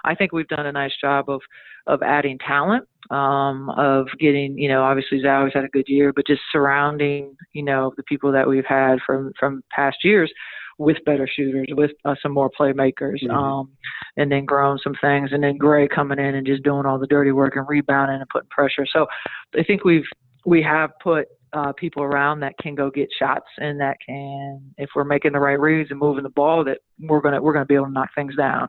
I 0.04 0.16
think 0.16 0.32
we've 0.32 0.48
done 0.48 0.66
a 0.66 0.72
nice 0.72 0.96
job 1.00 1.30
of 1.30 1.42
of 1.88 2.02
adding 2.02 2.40
talent, 2.40 2.88
um, 3.12 3.70
of 3.72 4.08
getting, 4.20 4.58
you 4.58 4.68
know, 4.68 4.82
obviously 4.84 5.22
Zau's 5.22 5.54
had 5.54 5.66
a 5.66 5.70
good 5.70 5.88
year, 5.88 6.12
but 6.12 6.26
just 6.26 6.42
surrounding, 6.52 7.38
you 7.54 7.62
know, 7.64 7.94
the 7.96 8.04
people 8.04 8.32
that 8.32 8.48
we've 8.48 8.66
had 8.66 9.00
from 9.06 9.32
from 9.40 9.64
past 9.72 9.98
years 10.04 10.32
with 10.78 10.98
better 11.06 11.28
shooters, 11.28 11.68
with 11.72 11.92
uh, 12.04 12.16
some 12.22 12.34
more 12.34 12.50
playmakers, 12.60 13.24
Mhm. 13.24 13.32
um, 13.32 13.70
and 14.18 14.32
then 14.32 14.46
growing 14.46 14.78
some 14.80 14.96
things, 14.96 15.32
and 15.32 15.44
then 15.44 15.58
Gray 15.58 15.88
coming 15.88 16.20
in 16.20 16.36
and 16.36 16.46
just 16.46 16.64
doing 16.64 16.86
all 16.86 17.00
the 17.00 17.08
dirty 17.08 17.32
work 17.32 17.56
and 17.56 17.68
rebounding 17.68 18.20
and 18.20 18.30
putting 18.30 18.50
pressure. 18.50 18.86
So 18.86 19.08
I 19.58 19.64
think 19.64 19.84
we've 19.86 20.08
we 20.46 20.62
have 20.62 20.92
put 21.02 21.28
uh, 21.54 21.72
people 21.74 22.04
around 22.04 22.42
that 22.42 22.54
can 22.62 22.76
go 22.76 22.92
get 22.92 23.08
shots 23.18 23.48
and 23.58 23.80
that 23.80 23.96
can, 24.06 24.62
if 24.78 24.90
we're 24.94 25.06
making 25.06 25.32
the 25.32 25.40
right 25.40 25.60
reads 25.60 25.90
and 25.90 26.00
moving 26.00 26.24
the 26.24 26.30
ball, 26.30 26.64
that 26.66 26.80
we're 27.00 27.22
gonna 27.22 27.42
we're 27.42 27.54
gonna 27.54 27.66
be 27.66 27.76
able 27.76 27.86
to 27.86 27.92
knock 27.92 28.10
things 28.14 28.36
down. 28.36 28.68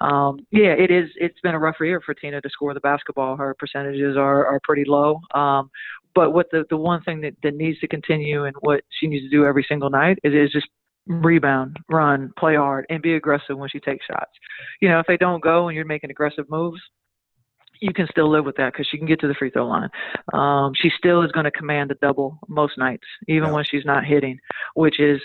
Um, 0.00 0.38
yeah, 0.52 0.74
it 0.78 0.92
is. 0.92 1.10
It's 1.16 1.40
been 1.40 1.56
a 1.56 1.58
rough 1.58 1.76
year 1.80 2.00
for 2.00 2.14
Tina 2.14 2.40
to 2.40 2.50
score 2.50 2.72
the 2.72 2.80
basketball. 2.80 3.36
Her 3.36 3.54
percentages 3.58 4.16
are 4.16 4.46
are 4.46 4.60
pretty 4.62 4.84
low. 4.86 5.20
Um, 5.34 5.70
but 6.14 6.32
what 6.32 6.46
the 6.52 6.64
the 6.70 6.76
one 6.76 7.02
thing 7.02 7.20
that, 7.22 7.34
that 7.42 7.56
needs 7.56 7.80
to 7.80 7.88
continue 7.88 8.44
and 8.44 8.54
what 8.60 8.82
she 9.00 9.08
needs 9.08 9.24
to 9.24 9.30
do 9.30 9.44
every 9.44 9.66
single 9.68 9.90
night 9.90 10.18
is, 10.22 10.32
is 10.32 10.52
just 10.52 10.68
rebound, 11.08 11.76
run, 11.88 12.32
play 12.38 12.56
hard, 12.56 12.86
and 12.90 13.02
be 13.02 13.14
aggressive 13.14 13.56
when 13.56 13.68
she 13.68 13.80
takes 13.80 14.06
shots. 14.06 14.32
You 14.80 14.88
know, 14.88 15.00
if 15.00 15.06
they 15.06 15.16
don't 15.16 15.42
go 15.42 15.68
and 15.68 15.76
you're 15.76 15.84
making 15.84 16.10
aggressive 16.10 16.48
moves, 16.48 16.80
you 17.80 17.92
can 17.92 18.08
still 18.10 18.30
live 18.30 18.44
with 18.44 18.56
that 18.56 18.72
because 18.72 18.86
she 18.90 18.98
can 18.98 19.06
get 19.06 19.20
to 19.20 19.28
the 19.28 19.34
free 19.34 19.50
throw 19.50 19.66
line. 19.66 19.88
Um, 20.32 20.72
she 20.74 20.90
still 20.96 21.22
is 21.22 21.32
going 21.32 21.44
to 21.44 21.50
command 21.50 21.90
a 21.90 21.94
double 21.96 22.38
most 22.48 22.76
nights, 22.76 23.06
even 23.28 23.48
Yeah. 23.48 23.54
when 23.54 23.64
she's 23.64 23.84
not 23.84 24.04
hitting, 24.04 24.38
which 24.74 24.98
is 24.98 25.20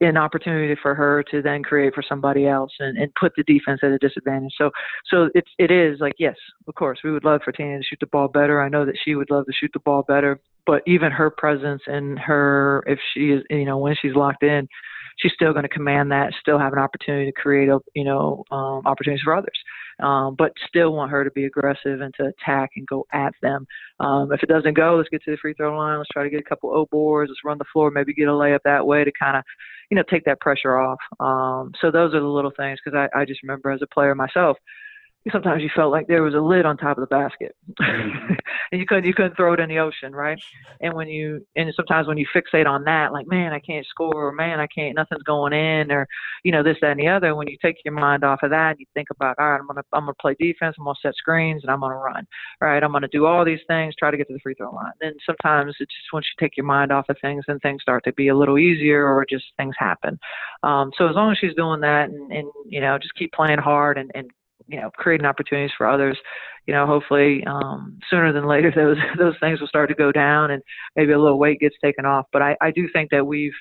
an 0.00 0.16
opportunity 0.16 0.74
for 0.80 0.94
her 0.94 1.22
to 1.30 1.42
then 1.42 1.62
create 1.62 1.94
for 1.94 2.02
somebody 2.02 2.46
else 2.46 2.72
and, 2.78 2.98
and 2.98 3.14
put 3.14 3.32
the 3.36 3.42
defense 3.44 3.80
at 3.82 3.90
a 3.90 3.98
disadvantage. 3.98 4.52
So, 4.56 4.70
so 5.06 5.30
it's 5.34 5.50
it 5.58 5.70
is 5.70 6.00
like 6.00 6.14
yes, 6.18 6.36
of 6.68 6.74
course, 6.74 7.00
we 7.04 7.10
would 7.10 7.24
love 7.24 7.40
for 7.44 7.52
Tina 7.52 7.78
to 7.78 7.84
shoot 7.84 8.00
the 8.00 8.06
ball 8.06 8.28
better. 8.28 8.62
I 8.62 8.68
know 8.68 8.84
that 8.84 8.98
she 9.02 9.14
would 9.14 9.30
love 9.30 9.46
to 9.46 9.52
shoot 9.52 9.70
the 9.72 9.80
ball 9.80 10.02
better, 10.06 10.40
but 10.66 10.82
even 10.86 11.12
her 11.12 11.30
presence 11.30 11.82
and 11.86 12.18
her 12.18 12.82
if 12.86 12.98
she 13.12 13.30
is 13.30 13.42
you 13.50 13.64
know 13.64 13.78
when 13.78 13.96
she's 14.00 14.14
locked 14.14 14.42
in, 14.42 14.68
she's 15.18 15.32
still 15.34 15.52
going 15.52 15.64
to 15.64 15.68
command 15.68 16.10
that, 16.12 16.32
still 16.40 16.58
have 16.58 16.72
an 16.72 16.78
opportunity 16.78 17.26
to 17.26 17.32
create 17.32 17.68
you 17.94 18.04
know 18.04 18.44
um, 18.50 18.82
opportunities 18.86 19.22
for 19.22 19.34
others 19.34 19.58
um, 20.00 20.34
but 20.36 20.52
still 20.68 20.92
want 20.92 21.10
her 21.10 21.24
to 21.24 21.30
be 21.30 21.44
aggressive 21.44 22.00
and 22.00 22.12
to 22.14 22.26
attack 22.26 22.70
and 22.76 22.86
go 22.86 23.06
at 23.12 23.34
them. 23.42 23.66
Um, 24.00 24.32
if 24.32 24.42
it 24.42 24.48
doesn't 24.48 24.74
go, 24.74 24.96
let's 24.96 25.08
get 25.08 25.22
to 25.24 25.30
the 25.30 25.36
free 25.36 25.54
throw 25.54 25.76
line. 25.76 25.98
Let's 25.98 26.10
try 26.12 26.24
to 26.24 26.30
get 26.30 26.40
a 26.40 26.48
couple 26.48 26.70
O 26.70 26.86
boards. 26.90 27.30
Let's 27.30 27.44
run 27.44 27.58
the 27.58 27.64
floor. 27.72 27.90
Maybe 27.90 28.14
get 28.14 28.28
a 28.28 28.32
layup 28.32 28.60
that 28.64 28.86
way 28.86 29.04
to 29.04 29.12
kind 29.18 29.36
of, 29.36 29.44
you 29.90 29.96
know, 29.96 30.04
take 30.10 30.24
that 30.24 30.40
pressure 30.40 30.78
off. 30.78 30.98
Um, 31.20 31.72
so 31.80 31.90
those 31.90 32.14
are 32.14 32.20
the 32.20 32.26
little 32.26 32.52
things 32.56 32.78
because 32.84 32.96
I, 32.96 33.20
I 33.20 33.24
just 33.24 33.42
remember 33.42 33.70
as 33.70 33.82
a 33.82 33.94
player 33.94 34.14
myself, 34.14 34.56
sometimes 35.32 35.62
you 35.62 35.70
felt 35.74 35.92
like 35.92 36.06
there 36.06 36.22
was 36.22 36.34
a 36.34 36.40
lid 36.40 36.66
on 36.66 36.76
top 36.76 36.98
of 36.98 37.02
the 37.02 37.06
basket. 37.14 37.54
Mhm. 37.80 38.38
and 38.72 38.80
you 38.80 38.86
couldn't 38.86 39.04
you 39.04 39.14
couldn't 39.14 39.36
throw 39.36 39.52
it 39.54 39.60
in 39.60 39.68
the 39.68 39.78
ocean 39.78 40.12
right? 40.14 40.38
And 40.80 40.94
when 40.94 41.08
you 41.08 41.46
and 41.56 41.72
sometimes 41.74 42.06
when 42.08 42.18
you 42.18 42.26
fixate 42.34 42.66
on 42.66 42.84
that 42.84 43.12
like 43.12 43.26
man 43.26 43.52
i 43.52 43.58
can't 43.58 43.86
score 43.86 44.28
or 44.28 44.32
man 44.32 44.60
i 44.60 44.66
can't 44.66 44.94
nothing's 44.96 45.22
going 45.22 45.52
in 45.52 45.90
or 45.90 46.06
you 46.44 46.52
know 46.52 46.62
this 46.62 46.76
that 46.80 46.92
and 46.92 47.00
the 47.00 47.08
other 47.08 47.34
when 47.34 47.48
you 47.48 47.56
take 47.62 47.76
your 47.84 47.94
mind 47.94 48.24
off 48.24 48.40
of 48.42 48.50
that 48.50 48.70
and 48.70 48.80
you 48.80 48.86
think 48.94 49.08
about 49.10 49.36
all 49.38 49.50
right 49.50 49.60
i'm 49.60 49.66
gonna 49.66 49.82
i'm 49.92 50.02
gonna 50.02 50.14
play 50.20 50.34
defense 50.38 50.74
i'm 50.78 50.84
gonna 50.84 50.94
set 51.02 51.14
screens 51.14 51.62
and 51.62 51.70
i'm 51.70 51.80
gonna 51.80 51.94
run 51.96 52.26
right? 52.60 52.82
I'm 52.82 52.92
gonna 52.92 53.08
do 53.08 53.26
all 53.26 53.44
these 53.44 53.60
things 53.66 53.94
try 53.96 54.10
to 54.10 54.16
get 54.16 54.26
to 54.28 54.34
the 54.34 54.40
free 54.40 54.54
throw 54.54 54.72
line. 54.74 54.92
Then 55.00 55.14
sometimes 55.24 55.74
it's 55.80 55.94
just 55.94 56.12
once 56.12 56.26
you 56.26 56.44
take 56.44 56.56
your 56.56 56.66
mind 56.66 56.92
off 56.92 57.06
of 57.08 57.16
things 57.20 57.44
then 57.46 57.58
things 57.60 57.82
start 57.82 58.04
to 58.04 58.12
be 58.12 58.28
a 58.28 58.36
little 58.36 58.58
easier 58.58 59.06
or 59.06 59.24
just 59.28 59.44
things 59.56 59.74
happen. 59.78 60.18
Um 60.62 60.90
so 60.96 61.08
as 61.08 61.14
long 61.14 61.32
as 61.32 61.38
she's 61.38 61.54
doing 61.54 61.80
that 61.80 62.10
and, 62.10 62.32
and 62.32 62.48
you 62.66 62.80
know 62.80 62.98
just 62.98 63.14
keep 63.14 63.32
playing 63.32 63.58
hard 63.58 63.98
and, 63.98 64.10
and 64.14 64.30
you 64.66 64.80
know 64.80 64.90
creating 64.96 65.26
opportunities 65.26 65.74
for 65.76 65.88
others. 65.88 66.18
You 66.66 66.74
know 66.74 66.86
hopefully 66.86 67.44
um 67.46 67.98
sooner 68.10 68.32
than 68.32 68.46
later 68.46 68.70
those 68.74 68.96
those 69.18 69.34
things 69.40 69.60
will 69.60 69.68
start 69.68 69.88
to 69.90 69.94
go 69.94 70.12
down 70.12 70.50
and 70.50 70.62
maybe 70.96 71.12
a 71.12 71.18
little 71.18 71.38
weight 71.38 71.60
gets 71.60 71.76
taken 71.82 72.04
off. 72.04 72.26
But 72.32 72.42
i 72.42 72.56
i 72.60 72.70
do 72.70 72.88
think 72.92 73.10
that 73.10 73.26
we've 73.26 73.52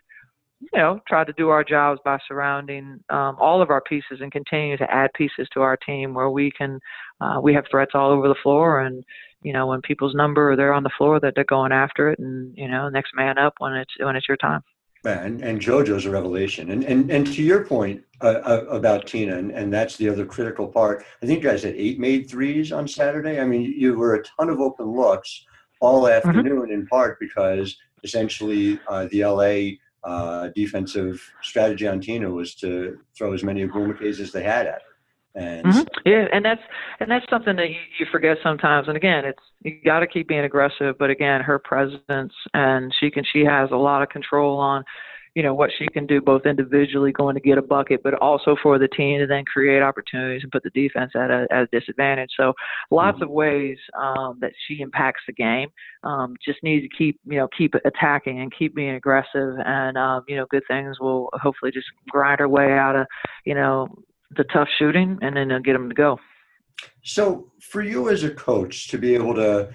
you 0.73 0.79
know 0.79 0.99
tried 1.07 1.27
to 1.27 1.33
do 1.33 1.49
our 1.49 1.63
jobs 1.63 1.99
by 2.05 2.17
surrounding 2.27 2.99
um 3.09 3.35
all 3.39 3.61
of 3.61 3.69
our 3.69 3.81
pieces 3.81 4.19
and 4.21 4.31
continue 4.31 4.77
to 4.77 4.91
add 4.91 5.09
pieces 5.15 5.47
to 5.53 5.61
our 5.61 5.77
team 5.77 6.13
where 6.13 6.29
we 6.29 6.51
can 6.51 6.79
uh 7.21 7.39
we 7.41 7.53
have 7.53 7.65
threats 7.69 7.91
all 7.93 8.11
over 8.11 8.27
the 8.27 8.35
floor 8.41 8.81
and 8.81 9.03
you 9.41 9.51
know 9.51 9.67
when 9.67 9.81
people's 9.81 10.15
number 10.15 10.55
they're 10.55 10.73
on 10.73 10.83
the 10.83 10.91
floor 10.97 11.19
that 11.19 11.33
they're 11.35 11.43
going 11.45 11.71
after 11.71 12.09
it 12.09 12.19
and 12.19 12.55
you 12.55 12.67
know 12.67 12.87
next 12.89 13.11
man 13.15 13.37
up 13.37 13.53
when 13.59 13.73
it's 13.73 13.93
when 13.99 14.15
it's 14.15 14.27
your 14.27 14.37
time 14.37 14.61
And, 15.05 15.41
and 15.41 15.59
JoJo's 15.59 16.05
a 16.05 16.11
revelation. 16.11 16.71
And, 16.71 16.83
and, 16.85 17.11
and 17.11 17.27
to 17.27 17.43
your 17.43 17.65
point 17.65 18.01
uh, 18.21 18.39
uh, 18.45 18.65
about 18.69 19.05
Tina, 19.05 19.37
and, 19.37 19.51
and 19.51 19.73
that's 19.73 19.97
the 19.97 20.07
other 20.07 20.25
critical 20.25 20.67
part, 20.67 21.03
I 21.21 21.25
think 21.25 21.43
you 21.43 21.49
guys 21.49 21.63
had 21.63 21.75
eight 21.75 21.99
made 21.99 22.29
threes 22.29 22.71
on 22.71 22.87
Saturday. 22.87 23.39
I 23.39 23.45
mean, 23.45 23.73
you 23.77 23.97
were 23.97 24.15
a 24.15 24.23
ton 24.23 24.49
of 24.49 24.61
open 24.61 24.85
looks 24.85 25.45
all 25.81 26.07
afternoon, 26.07 26.71
in 26.71 26.87
part 26.87 27.19
because 27.19 27.75
essentially 28.03 28.79
uh, 28.87 29.07
the 29.11 29.25
LA 29.25 29.77
uh, 30.09 30.49
defensive 30.55 31.21
strategy 31.41 31.87
on 31.87 31.99
Tina 31.99 32.29
was 32.29 32.55
to 32.55 32.99
throw 33.17 33.33
as 33.33 33.43
many 33.43 33.67
Ogwumikes 33.67 34.19
as 34.19 34.31
they 34.31 34.43
had 34.43 34.67
at 34.67 34.81
her. 34.81 34.92
And 35.35 35.65
Mhm. 35.65 35.87
Yeah, 36.05 36.27
and 36.31 36.43
that's 36.45 36.61
and 36.99 37.09
that's 37.09 37.25
something 37.29 37.55
that 37.55 37.69
you, 37.69 37.79
you 37.99 38.05
forget 38.11 38.37
sometimes. 38.43 38.87
And 38.87 38.97
again, 38.97 39.25
it's 39.25 39.41
you 39.63 39.79
got 39.83 39.99
to 40.01 40.07
keep 40.07 40.27
being 40.27 40.43
aggressive. 40.43 40.97
But 40.99 41.09
again, 41.09 41.41
her 41.41 41.59
presence 41.59 42.33
and 42.53 42.93
she 42.99 43.09
can 43.09 43.23
she 43.23 43.43
has 43.45 43.71
a 43.71 43.75
lot 43.75 44.01
of 44.03 44.09
control 44.09 44.59
on, 44.59 44.83
you 45.35 45.41
know, 45.41 45.53
what 45.55 45.71
she 45.77 45.87
can 45.87 46.05
do 46.05 46.21
both 46.21 46.45
individually 46.45 47.11
going 47.11 47.33
to 47.35 47.41
get 47.41 47.57
a 47.57 47.61
bucket, 47.61 48.03
but 48.03 48.13
also 48.15 48.55
for 48.61 48.77
the 48.77 48.87
team 48.89 49.19
to 49.21 49.25
then 49.25 49.45
create 49.45 49.81
opportunities 49.81 50.43
and 50.43 50.51
put 50.51 50.61
the 50.63 50.69
defense 50.71 51.13
at 51.15 51.31
a, 51.31 51.47
at 51.49 51.63
a 51.63 51.67
disadvantage. 51.71 52.29
So 52.37 52.53
lots 52.91 53.21
of 53.21 53.29
ways 53.29 53.77
um, 53.97 54.37
that 54.41 54.51
she 54.67 54.81
impacts 54.81 55.21
the 55.25 55.33
game. 55.33 55.69
Um, 56.03 56.35
just 56.45 56.61
need 56.61 56.81
to 56.81 56.89
keep 56.89 57.19
you 57.25 57.37
know 57.37 57.47
keep 57.57 57.73
attacking 57.85 58.41
and 58.41 58.53
keep 58.55 58.75
being 58.75 58.95
aggressive, 58.95 59.55
and 59.65 59.97
um, 59.97 60.25
you 60.27 60.35
know 60.35 60.45
good 60.51 60.63
things 60.67 60.99
will 60.99 61.29
hopefully 61.33 61.71
just 61.71 61.87
grind 62.09 62.39
her 62.39 62.49
way 62.49 62.73
out 62.73 62.95
of 62.95 63.07
you 63.45 63.55
know 63.55 63.87
the 64.35 64.43
tough 64.45 64.69
shooting 64.77 65.17
and 65.21 65.35
then 65.35 65.51
uh, 65.51 65.59
get 65.59 65.73
them 65.73 65.89
to 65.89 65.95
go. 65.95 66.19
So, 67.03 67.51
for 67.61 67.81
you 67.81 68.09
as 68.09 68.23
a 68.23 68.31
coach 68.31 68.87
to 68.89 68.97
be 68.97 69.13
able 69.13 69.35
to 69.35 69.73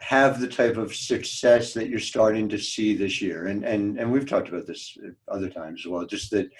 have 0.00 0.40
the 0.40 0.48
type 0.48 0.76
of 0.76 0.94
success 0.94 1.72
that 1.74 1.88
you're 1.88 1.98
starting 1.98 2.48
to 2.50 2.58
see 2.58 2.94
this 2.94 3.22
year, 3.22 3.46
and 3.46 3.64
and 3.64 3.98
and 3.98 4.12
we've 4.12 4.28
talked 4.28 4.48
about 4.48 4.66
this 4.66 4.96
other 5.28 5.48
times 5.48 5.82
as 5.84 5.90
well, 5.90 6.04
just 6.06 6.30
that 6.32 6.50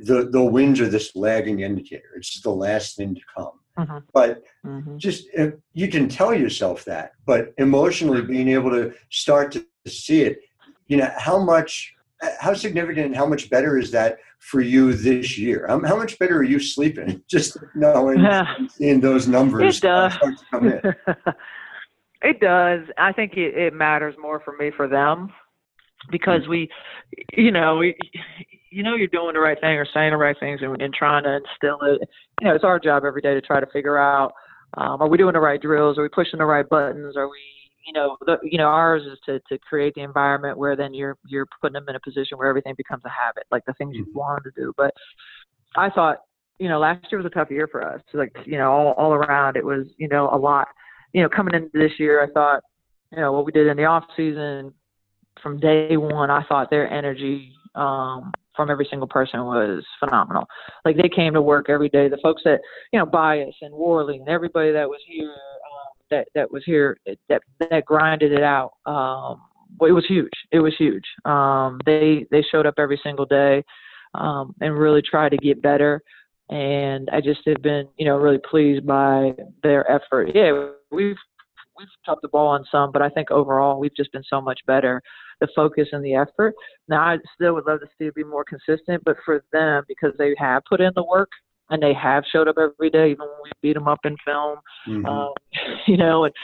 the 0.00 0.28
the 0.30 0.42
wins 0.42 0.80
are 0.80 0.88
this 0.88 1.16
lagging 1.16 1.60
indicator. 1.60 2.10
It's 2.16 2.40
the 2.42 2.50
last 2.50 2.96
thing 2.96 3.14
to 3.14 3.20
come. 3.36 3.60
Mhm. 3.78 4.02
But 4.12 4.42
Mm-hmm. 4.66 4.96
just 4.96 5.26
uh, 5.38 5.50
you 5.74 5.88
can 5.88 6.08
tell 6.08 6.34
yourself 6.34 6.84
that, 6.86 7.12
but 7.26 7.52
emotionally 7.58 8.22
being 8.22 8.48
able 8.48 8.70
to 8.70 8.94
start 9.10 9.52
to 9.52 9.66
see 9.86 10.22
it, 10.22 10.38
you 10.86 10.96
know, 10.96 11.10
how 11.18 11.38
much, 11.38 11.92
how 12.38 12.54
significant, 12.54 13.06
and 13.06 13.16
how 13.16 13.26
much 13.26 13.50
better 13.50 13.78
is 13.78 13.90
that 13.92 14.18
for 14.38 14.60
you 14.60 14.92
this 14.92 15.38
year? 15.38 15.66
How, 15.68 15.80
how 15.84 15.96
much 15.96 16.18
better 16.18 16.38
are 16.38 16.44
you 16.44 16.60
sleeping? 16.60 17.22
Just 17.28 17.56
knowing 17.74 18.24
and 18.24 18.70
seeing 18.70 19.00
those 19.00 19.26
numbers 19.26 19.78
It 19.78 19.82
does. 19.82 20.14
start 20.14 20.38
to 20.38 20.44
come 20.50 20.68
in. 20.68 20.80
it 22.22 22.40
does. 22.40 22.86
I 22.98 23.12
think 23.12 23.36
it, 23.36 23.56
it 23.56 23.74
matters 23.74 24.14
more 24.20 24.40
for 24.40 24.54
me 24.58 24.70
for 24.76 24.88
them 24.88 25.32
because 26.10 26.46
we, 26.48 26.68
you 27.32 27.50
know, 27.50 27.76
we, 27.76 27.96
you 28.70 28.82
know, 28.82 28.94
you're 28.94 29.08
doing 29.08 29.34
the 29.34 29.40
right 29.40 29.60
thing 29.60 29.76
or 29.76 29.86
saying 29.92 30.10
the 30.10 30.16
right 30.16 30.36
things 30.38 30.60
and, 30.62 30.80
and 30.80 30.92
trying 30.92 31.24
to 31.24 31.36
instill 31.36 31.78
it. 31.82 32.08
You 32.40 32.48
know, 32.48 32.54
it's 32.54 32.64
our 32.64 32.78
job 32.78 33.04
every 33.04 33.22
day 33.22 33.34
to 33.34 33.40
try 33.40 33.60
to 33.60 33.66
figure 33.66 33.98
out 33.98 34.32
um, 34.76 35.00
are 35.00 35.08
we 35.08 35.18
doing 35.18 35.34
the 35.34 35.40
right 35.40 35.60
drills? 35.60 35.98
Are 35.98 36.02
we 36.02 36.08
pushing 36.08 36.38
the 36.38 36.44
right 36.44 36.68
buttons? 36.68 37.16
Are 37.16 37.28
we, 37.28 37.38
you 37.86 37.92
know, 37.92 38.16
the, 38.26 38.36
you 38.42 38.58
know, 38.58 38.66
ours 38.66 39.02
is 39.02 39.18
to 39.26 39.40
to 39.48 39.58
create 39.58 39.94
the 39.94 40.02
environment 40.02 40.58
where 40.58 40.76
then 40.76 40.94
you're 40.94 41.16
you're 41.26 41.46
putting 41.60 41.74
them 41.74 41.88
in 41.88 41.96
a 41.96 42.00
position 42.00 42.38
where 42.38 42.48
everything 42.48 42.74
becomes 42.76 43.02
a 43.04 43.10
habit, 43.10 43.44
like 43.50 43.64
the 43.66 43.74
things 43.74 43.94
you 43.94 44.06
want 44.14 44.44
to 44.44 44.50
do. 44.56 44.72
But 44.76 44.92
I 45.76 45.90
thought, 45.90 46.18
you 46.58 46.68
know, 46.68 46.78
last 46.78 47.06
year 47.10 47.18
was 47.20 47.26
a 47.26 47.34
tough 47.34 47.50
year 47.50 47.68
for 47.70 47.86
us. 47.86 48.00
Like, 48.12 48.34
you 48.46 48.58
know, 48.58 48.70
all, 48.70 48.92
all 48.92 49.12
around 49.12 49.56
it 49.56 49.64
was, 49.64 49.86
you 49.98 50.08
know, 50.08 50.28
a 50.32 50.36
lot. 50.36 50.68
You 51.12 51.22
know, 51.22 51.28
coming 51.28 51.54
into 51.54 51.70
this 51.72 51.92
year, 51.98 52.22
I 52.22 52.30
thought, 52.32 52.62
you 53.12 53.18
know, 53.18 53.32
what 53.32 53.46
we 53.46 53.52
did 53.52 53.66
in 53.66 53.76
the 53.76 53.84
off 53.84 54.04
season 54.16 54.72
from 55.42 55.60
day 55.60 55.96
one, 55.96 56.30
I 56.30 56.44
thought 56.44 56.70
their 56.70 56.90
energy 56.90 57.52
um, 57.74 58.32
from 58.56 58.70
every 58.70 58.86
single 58.88 59.08
person 59.08 59.40
was 59.40 59.84
phenomenal. 60.00 60.46
Like 60.84 60.96
they 60.96 61.08
came 61.08 61.34
to 61.34 61.42
work 61.42 61.66
every 61.68 61.88
day. 61.88 62.08
The 62.08 62.18
folks 62.22 62.42
that, 62.44 62.60
you 62.92 62.98
know, 62.98 63.06
Bias 63.06 63.54
and 63.60 63.74
Worley 63.74 64.16
and 64.16 64.28
everybody 64.28 64.72
that 64.72 64.88
was 64.88 65.00
here, 65.06 65.34
that 66.10 66.28
that 66.34 66.50
was 66.50 66.62
here, 66.64 66.96
that 67.28 67.42
that 67.60 67.84
grinded 67.84 68.32
it 68.32 68.42
out. 68.42 68.72
Um, 68.86 69.40
it 69.80 69.92
was 69.92 70.06
huge. 70.06 70.32
It 70.52 70.60
was 70.60 70.74
huge. 70.78 71.04
Um, 71.24 71.80
they 71.86 72.26
they 72.30 72.42
showed 72.42 72.66
up 72.66 72.74
every 72.78 73.00
single 73.02 73.26
day 73.26 73.64
um, 74.14 74.54
and 74.60 74.78
really 74.78 75.02
tried 75.02 75.30
to 75.30 75.36
get 75.36 75.62
better. 75.62 76.00
and 76.50 77.08
I 77.12 77.20
just 77.20 77.40
have 77.46 77.62
been, 77.62 77.88
you 77.96 78.04
know, 78.06 78.16
really 78.16 78.40
pleased 78.50 78.86
by 78.86 79.32
their 79.62 79.90
effort. 79.90 80.30
Yeah, 80.34 80.68
we've 80.90 81.16
we've 81.76 81.88
dropped 82.04 82.22
the 82.22 82.28
ball 82.28 82.48
on 82.48 82.64
some, 82.70 82.92
but 82.92 83.02
I 83.02 83.08
think 83.08 83.30
overall 83.30 83.80
we've 83.80 83.96
just 83.96 84.12
been 84.12 84.22
so 84.28 84.40
much 84.40 84.60
better. 84.66 85.02
The 85.40 85.48
focus 85.56 85.88
and 85.92 86.04
the 86.04 86.14
effort. 86.14 86.54
Now 86.88 87.00
I 87.00 87.18
still 87.34 87.54
would 87.54 87.66
love 87.66 87.80
to 87.80 87.86
see 87.98 88.04
it 88.04 88.14
be 88.14 88.24
more 88.24 88.44
consistent, 88.44 89.02
but 89.04 89.16
for 89.24 89.42
them 89.52 89.84
because 89.88 90.12
they 90.18 90.34
have 90.38 90.62
put 90.68 90.80
in 90.80 90.92
the 90.94 91.02
work 91.04 91.30
and 91.70 91.82
they 91.82 91.94
have 91.94 92.24
showed 92.30 92.48
up 92.48 92.56
every 92.58 92.90
day, 92.90 93.10
even 93.10 93.26
when 93.26 93.38
we 93.44 93.50
beat 93.62 93.74
them 93.74 93.88
up 93.88 94.00
in 94.04 94.16
film, 94.24 94.58
mm-hmm. 94.86 95.06
um, 95.06 95.32
you 95.86 95.96
know, 95.96 96.24
and 96.24 96.34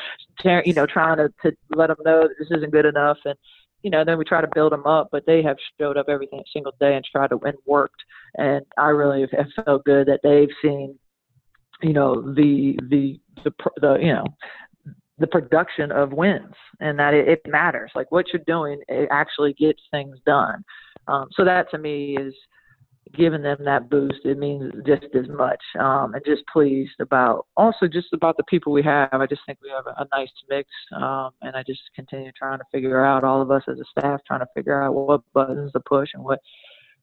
you 0.64 0.74
know, 0.74 0.87
trying 0.87 1.18
to 1.18 1.33
to 1.42 1.56
let 1.74 1.88
them 1.88 1.98
know 2.04 2.22
that 2.22 2.35
this 2.38 2.48
isn't 2.56 2.72
good 2.72 2.87
enough 2.87 3.18
and 3.24 3.37
you 3.83 3.90
know, 3.90 4.04
then 4.04 4.18
we 4.18 4.24
try 4.24 4.40
to 4.40 4.48
build 4.54 4.72
them 4.72 4.87
up, 4.87 5.09
but 5.11 5.24
they 5.26 5.42
have 5.42 5.56
showed 5.80 5.96
up 5.96 6.06
every 6.09 6.28
single 6.52 6.72
day 6.80 6.96
and 6.96 7.04
tried 7.04 7.28
to 7.28 7.38
and 7.44 7.56
worked. 7.66 8.02
And 8.37 8.64
I 8.76 8.88
really 8.88 9.26
have 9.33 9.64
felt 9.64 9.85
good 9.85 10.06
that 10.06 10.20
they've 10.22 10.54
seen, 10.62 10.98
you 11.83 11.92
know, 11.92 12.20
the 12.20 12.78
the 12.90 13.18
the, 13.44 13.52
the 13.80 13.98
you 14.00 14.12
know 14.12 14.24
the 15.18 15.26
production 15.26 15.92
of 15.92 16.12
wins 16.12 16.54
and 16.80 16.98
that 16.98 17.14
it, 17.14 17.28
it 17.28 17.40
matters. 17.46 17.90
Like 17.94 18.11
what 18.11 18.26
you're 18.33 18.42
doing, 18.46 18.80
it 18.88 19.09
actually 19.11 19.54
gets 19.54 19.80
things 19.90 20.16
done. 20.26 20.64
Um, 21.09 21.28
so 21.33 21.44
that 21.44 21.70
to 21.70 21.78
me 21.78 22.16
is 22.16 22.35
giving 23.17 23.43
them 23.43 23.59
that 23.65 23.91
boost, 23.91 24.25
it 24.25 24.39
means 24.39 24.73
just 24.87 25.07
as 25.15 25.29
much. 25.29 25.61
Um, 25.79 26.15
and 26.15 26.23
just 26.25 26.43
pleased 26.53 27.01
about 27.01 27.47
also 27.57 27.87
just 27.87 28.13
about 28.13 28.37
the 28.37 28.45
people 28.45 28.73
we 28.73 28.83
have. 28.83 29.09
I 29.13 29.27
just 29.27 29.43
think 29.47 29.59
we 29.63 29.71
have 29.71 29.87
a, 29.87 30.03
a 30.03 30.07
nice 30.17 30.31
mix. 30.49 30.69
Um, 30.95 31.31
and 31.43 31.57
I 31.57 31.63
just 31.67 31.81
continue 31.95 32.31
trying 32.39 32.59
to 32.59 32.65
figure 32.73 33.05
out 33.05 33.25
all 33.25 33.43
of 33.43 33.51
us 33.51 33.63
as 33.69 33.79
a 33.79 33.85
staff 33.99 34.21
trying 34.27 34.41
to 34.41 34.47
figure 34.55 34.81
out 34.83 34.95
what 34.95 35.23
buttons 35.33 35.73
to 35.73 35.81
push 35.81 36.11
and 36.15 36.23
what 36.23 36.41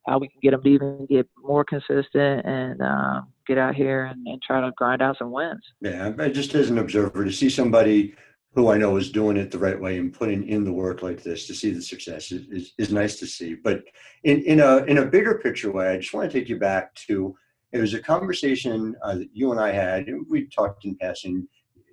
how 0.08 0.18
we 0.18 0.30
can 0.30 0.40
get 0.42 0.52
them 0.52 0.64
to 0.64 0.70
even 0.70 1.06
get 1.10 1.28
more 1.44 1.66
consistent 1.66 2.46
and 2.46 2.82
um, 2.82 3.28
get 3.46 3.58
out 3.58 3.76
here 3.76 4.06
and, 4.06 4.26
and 4.26 4.42
try 4.42 4.62
to 4.62 4.72
grind 4.78 5.02
out 5.02 5.18
some 5.18 5.32
wins. 5.32 5.62
Yeah, 5.82 6.12
just 6.30 6.56
as 6.56 6.70
an 6.70 6.78
observer 6.78 7.26
to 7.26 7.32
see 7.32 7.50
somebody 7.50 8.16
who 8.58 8.72
I 8.72 8.78
know 8.80 8.98
is 8.98 9.12
doing 9.12 9.38
it 9.38 9.52
the 9.52 9.60
right 9.60 9.80
way 9.80 10.00
and 10.00 10.12
putting 10.12 10.48
in 10.50 10.64
the 10.64 10.74
work 10.74 11.04
like 11.04 11.22
this 11.22 11.46
to 11.46 11.54
see 11.54 11.70
the 11.70 11.82
success 11.82 12.32
is, 12.32 12.48
is, 12.48 12.74
is 12.80 12.92
nice 12.92 13.20
to 13.20 13.28
see. 13.28 13.54
But 13.54 13.84
in, 14.24 14.42
in 14.42 14.62
a 14.62 14.78
in 14.86 14.98
a 14.98 15.06
bigger 15.06 15.38
picture 15.38 15.72
way, 15.72 15.90
I 15.90 15.98
just 15.98 16.12
want 16.12 16.32
to 16.32 16.40
take 16.40 16.50
you 16.50 16.58
back 16.58 16.96
to 17.08 17.36
it 17.72 17.80
was 17.80 17.94
a 17.94 18.02
conversation 18.02 18.96
uh, 19.04 19.14
that 19.14 19.30
you 19.32 19.52
and 19.52 19.60
I 19.60 19.72
had. 19.72 20.08
And 20.08 20.26
we 20.28 20.48
talked 20.48 20.86
in 20.86 20.96
passing 20.96 21.48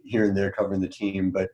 here 0.04 0.24
and 0.24 0.34
there 0.34 0.52
covering 0.52 0.80
the 0.80 0.88
team, 0.88 1.30
but 1.30 1.50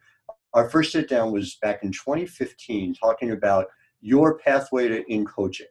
our 0.54 0.70
first 0.70 0.92
sit 0.92 1.08
down 1.08 1.32
was 1.32 1.56
back 1.56 1.82
in 1.82 1.90
2015 1.90 2.94
talking 2.94 3.32
about 3.32 3.66
your 4.00 4.38
pathway 4.38 4.86
to 4.86 5.04
in 5.12 5.26
coaching. 5.26 5.66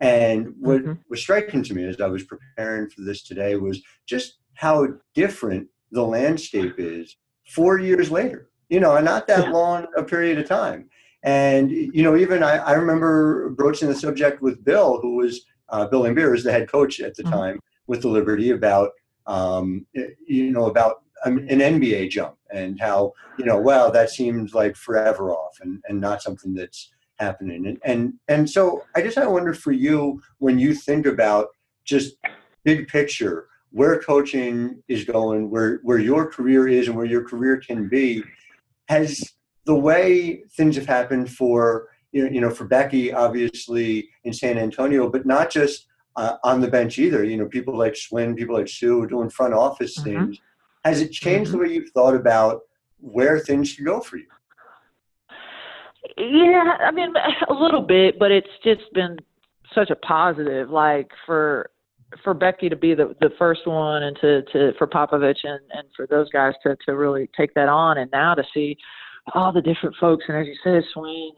And 0.00 0.52
what 0.58 0.82
mm-hmm. 0.82 0.94
was 1.08 1.20
striking 1.20 1.62
to 1.62 1.74
me 1.74 1.84
as 1.84 2.00
I 2.00 2.08
was 2.08 2.24
preparing 2.24 2.90
for 2.90 3.02
this 3.02 3.22
today 3.22 3.54
was 3.54 3.80
just 4.08 4.38
how 4.54 4.88
different 5.14 5.68
the 5.92 6.02
landscape 6.02 6.74
is 6.78 7.14
four 7.46 7.78
years 7.78 8.10
later 8.10 8.49
you 8.70 8.80
know, 8.80 8.96
and 8.96 9.04
not 9.04 9.26
that 9.26 9.46
yeah. 9.46 9.50
long 9.50 9.86
a 9.96 10.02
period 10.02 10.38
of 10.38 10.48
time. 10.48 10.88
And, 11.22 11.70
you 11.70 12.02
know, 12.02 12.16
even 12.16 12.42
I, 12.42 12.56
I 12.56 12.72
remember 12.72 13.50
broaching 13.50 13.88
the 13.88 13.94
subject 13.94 14.40
with 14.40 14.64
Bill, 14.64 15.00
who 15.02 15.16
was 15.16 15.44
uh, 15.68 15.86
Bill 15.86 16.02
Laimbeer 16.02 16.30
was 16.30 16.44
the 16.44 16.52
head 16.52 16.70
coach 16.70 17.00
at 17.00 17.14
the 17.14 17.24
mm-hmm. 17.24 17.32
time 17.32 17.60
with 17.88 18.00
the 18.02 18.08
Liberty 18.08 18.50
about, 18.50 18.92
um, 19.26 19.86
you 19.92 20.50
know, 20.50 20.66
about 20.66 21.02
an 21.24 21.46
NBA 21.46 22.08
jump 22.08 22.36
and 22.50 22.80
how, 22.80 23.12
you 23.38 23.44
know, 23.44 23.60
well, 23.60 23.90
that 23.90 24.08
seems 24.08 24.54
like 24.54 24.74
forever 24.74 25.32
off 25.32 25.58
and, 25.60 25.82
and 25.88 26.00
not 26.00 26.22
something 26.22 26.54
that's 26.54 26.90
happening. 27.18 27.66
And, 27.66 27.78
and, 27.84 28.14
and 28.28 28.48
so 28.48 28.84
I 28.94 29.02
just, 29.02 29.18
I 29.18 29.26
wonder 29.26 29.52
for 29.52 29.72
you, 29.72 30.22
when 30.38 30.58
you 30.58 30.74
think 30.74 31.04
about 31.04 31.48
just 31.84 32.14
big 32.64 32.88
picture, 32.88 33.48
where 33.72 34.00
coaching 34.00 34.82
is 34.88 35.04
going, 35.04 35.50
where, 35.50 35.80
where 35.82 35.98
your 35.98 36.30
career 36.30 36.66
is 36.66 36.88
and 36.88 36.96
where 36.96 37.06
your 37.06 37.22
career 37.28 37.58
can 37.58 37.88
be, 37.88 38.24
has 38.90 39.22
the 39.66 39.74
way 39.74 40.42
things 40.56 40.74
have 40.74 40.86
happened 40.86 41.30
for 41.30 41.88
you 42.12 42.24
know, 42.24 42.30
you 42.30 42.40
know 42.40 42.50
for 42.50 42.66
Becky 42.66 43.12
obviously 43.12 44.08
in 44.24 44.32
San 44.32 44.58
Antonio, 44.58 45.08
but 45.08 45.24
not 45.24 45.48
just 45.48 45.86
uh, 46.16 46.36
on 46.42 46.60
the 46.60 46.68
bench 46.68 46.98
either. 46.98 47.22
You 47.24 47.36
know, 47.36 47.46
people 47.46 47.78
like 47.78 47.94
Swin, 47.96 48.34
people 48.34 48.56
like 48.56 48.68
Sue 48.68 49.06
doing 49.06 49.30
front 49.30 49.54
office 49.54 49.96
mm-hmm. 49.96 50.10
things. 50.10 50.38
Has 50.84 51.00
it 51.00 51.12
changed 51.12 51.50
mm-hmm. 51.50 51.58
the 51.60 51.64
way 51.68 51.74
you've 51.74 51.90
thought 51.90 52.16
about 52.16 52.62
where 52.98 53.38
things 53.38 53.68
should 53.68 53.84
go 53.84 54.00
for 54.00 54.16
you? 54.16 54.26
Yeah, 56.18 56.76
I 56.80 56.90
mean 56.90 57.12
a 57.48 57.54
little 57.54 57.82
bit, 57.82 58.18
but 58.18 58.32
it's 58.32 58.54
just 58.64 58.82
been 58.92 59.18
such 59.72 59.90
a 59.90 59.96
positive. 59.96 60.68
Like 60.68 61.10
for 61.26 61.70
for 62.24 62.34
Becky 62.34 62.68
to 62.68 62.76
be 62.76 62.94
the 62.94 63.14
the 63.20 63.30
first 63.38 63.66
one, 63.66 64.02
and 64.02 64.16
to 64.20 64.42
to 64.52 64.72
for 64.78 64.86
Popovich 64.86 65.44
and 65.44 65.60
and 65.72 65.88
for 65.96 66.06
those 66.06 66.28
guys 66.30 66.54
to 66.64 66.76
to 66.86 66.96
really 66.96 67.28
take 67.36 67.54
that 67.54 67.68
on, 67.68 67.98
and 67.98 68.10
now 68.10 68.34
to 68.34 68.42
see 68.52 68.76
all 69.34 69.52
the 69.52 69.62
different 69.62 69.96
folks, 70.00 70.24
and 70.28 70.36
as 70.36 70.46
you 70.46 70.56
said, 70.64 70.82
Swin, 70.92 71.30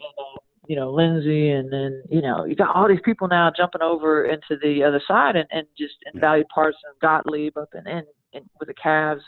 and 0.00 0.08
uh, 0.18 0.38
you 0.66 0.76
know 0.76 0.90
Lindsay, 0.90 1.50
and 1.50 1.72
then 1.72 2.02
you 2.10 2.20
know 2.20 2.44
you 2.44 2.56
got 2.56 2.74
all 2.74 2.88
these 2.88 3.00
people 3.04 3.28
now 3.28 3.50
jumping 3.56 3.82
over 3.82 4.24
into 4.24 4.56
the 4.62 4.82
other 4.82 5.00
side, 5.06 5.36
and 5.36 5.46
and 5.50 5.66
just 5.78 5.94
and 6.12 6.20
Valley 6.20 6.44
Parson, 6.52 6.80
Gottlieb 7.00 7.56
up 7.56 7.70
and 7.72 7.86
in, 7.86 8.02
in 8.32 8.42
with 8.58 8.68
the 8.68 8.74
Cavs. 8.74 9.22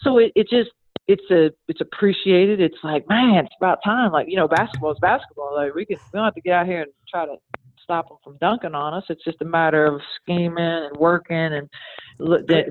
So 0.00 0.18
it 0.18 0.32
it 0.34 0.48
just 0.48 0.70
it's 1.08 1.30
a 1.30 1.50
it's 1.68 1.80
appreciated. 1.80 2.60
It's 2.60 2.78
like 2.82 3.08
man, 3.08 3.46
it's 3.46 3.54
about 3.58 3.78
time. 3.84 4.12
Like 4.12 4.28
you 4.28 4.36
know, 4.36 4.48
basketball 4.48 4.92
is 4.92 4.98
basketball. 5.00 5.54
Like 5.54 5.74
we 5.74 5.84
can 5.84 5.96
we 6.12 6.18
don't 6.18 6.24
have 6.24 6.34
to 6.34 6.40
get 6.40 6.52
out 6.52 6.66
here 6.66 6.82
and 6.82 6.92
try 7.08 7.26
to 7.26 7.36
stop 7.82 8.08
them 8.08 8.18
from 8.22 8.36
dunking 8.38 8.74
on 8.74 8.94
us. 8.94 9.04
It's 9.08 9.24
just 9.24 9.40
a 9.42 9.44
matter 9.44 9.86
of 9.86 10.00
scheming 10.20 10.58
and 10.58 10.96
working 10.96 11.36
and 11.36 11.68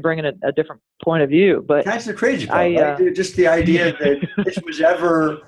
bringing 0.01 0.25
a, 0.25 0.33
a 0.43 0.51
different 0.51 0.81
point 1.03 1.23
of 1.23 1.29
view. 1.29 1.63
But 1.67 1.85
that's 1.85 2.05
the 2.05 2.13
crazy 2.13 2.47
part. 2.47 2.59
I, 2.59 2.75
uh, 2.75 2.97
right? 2.99 3.15
Just 3.15 3.35
the 3.35 3.47
idea 3.47 3.93
that 3.99 4.27
this 4.45 4.57
was 4.65 4.81
ever 4.81 5.41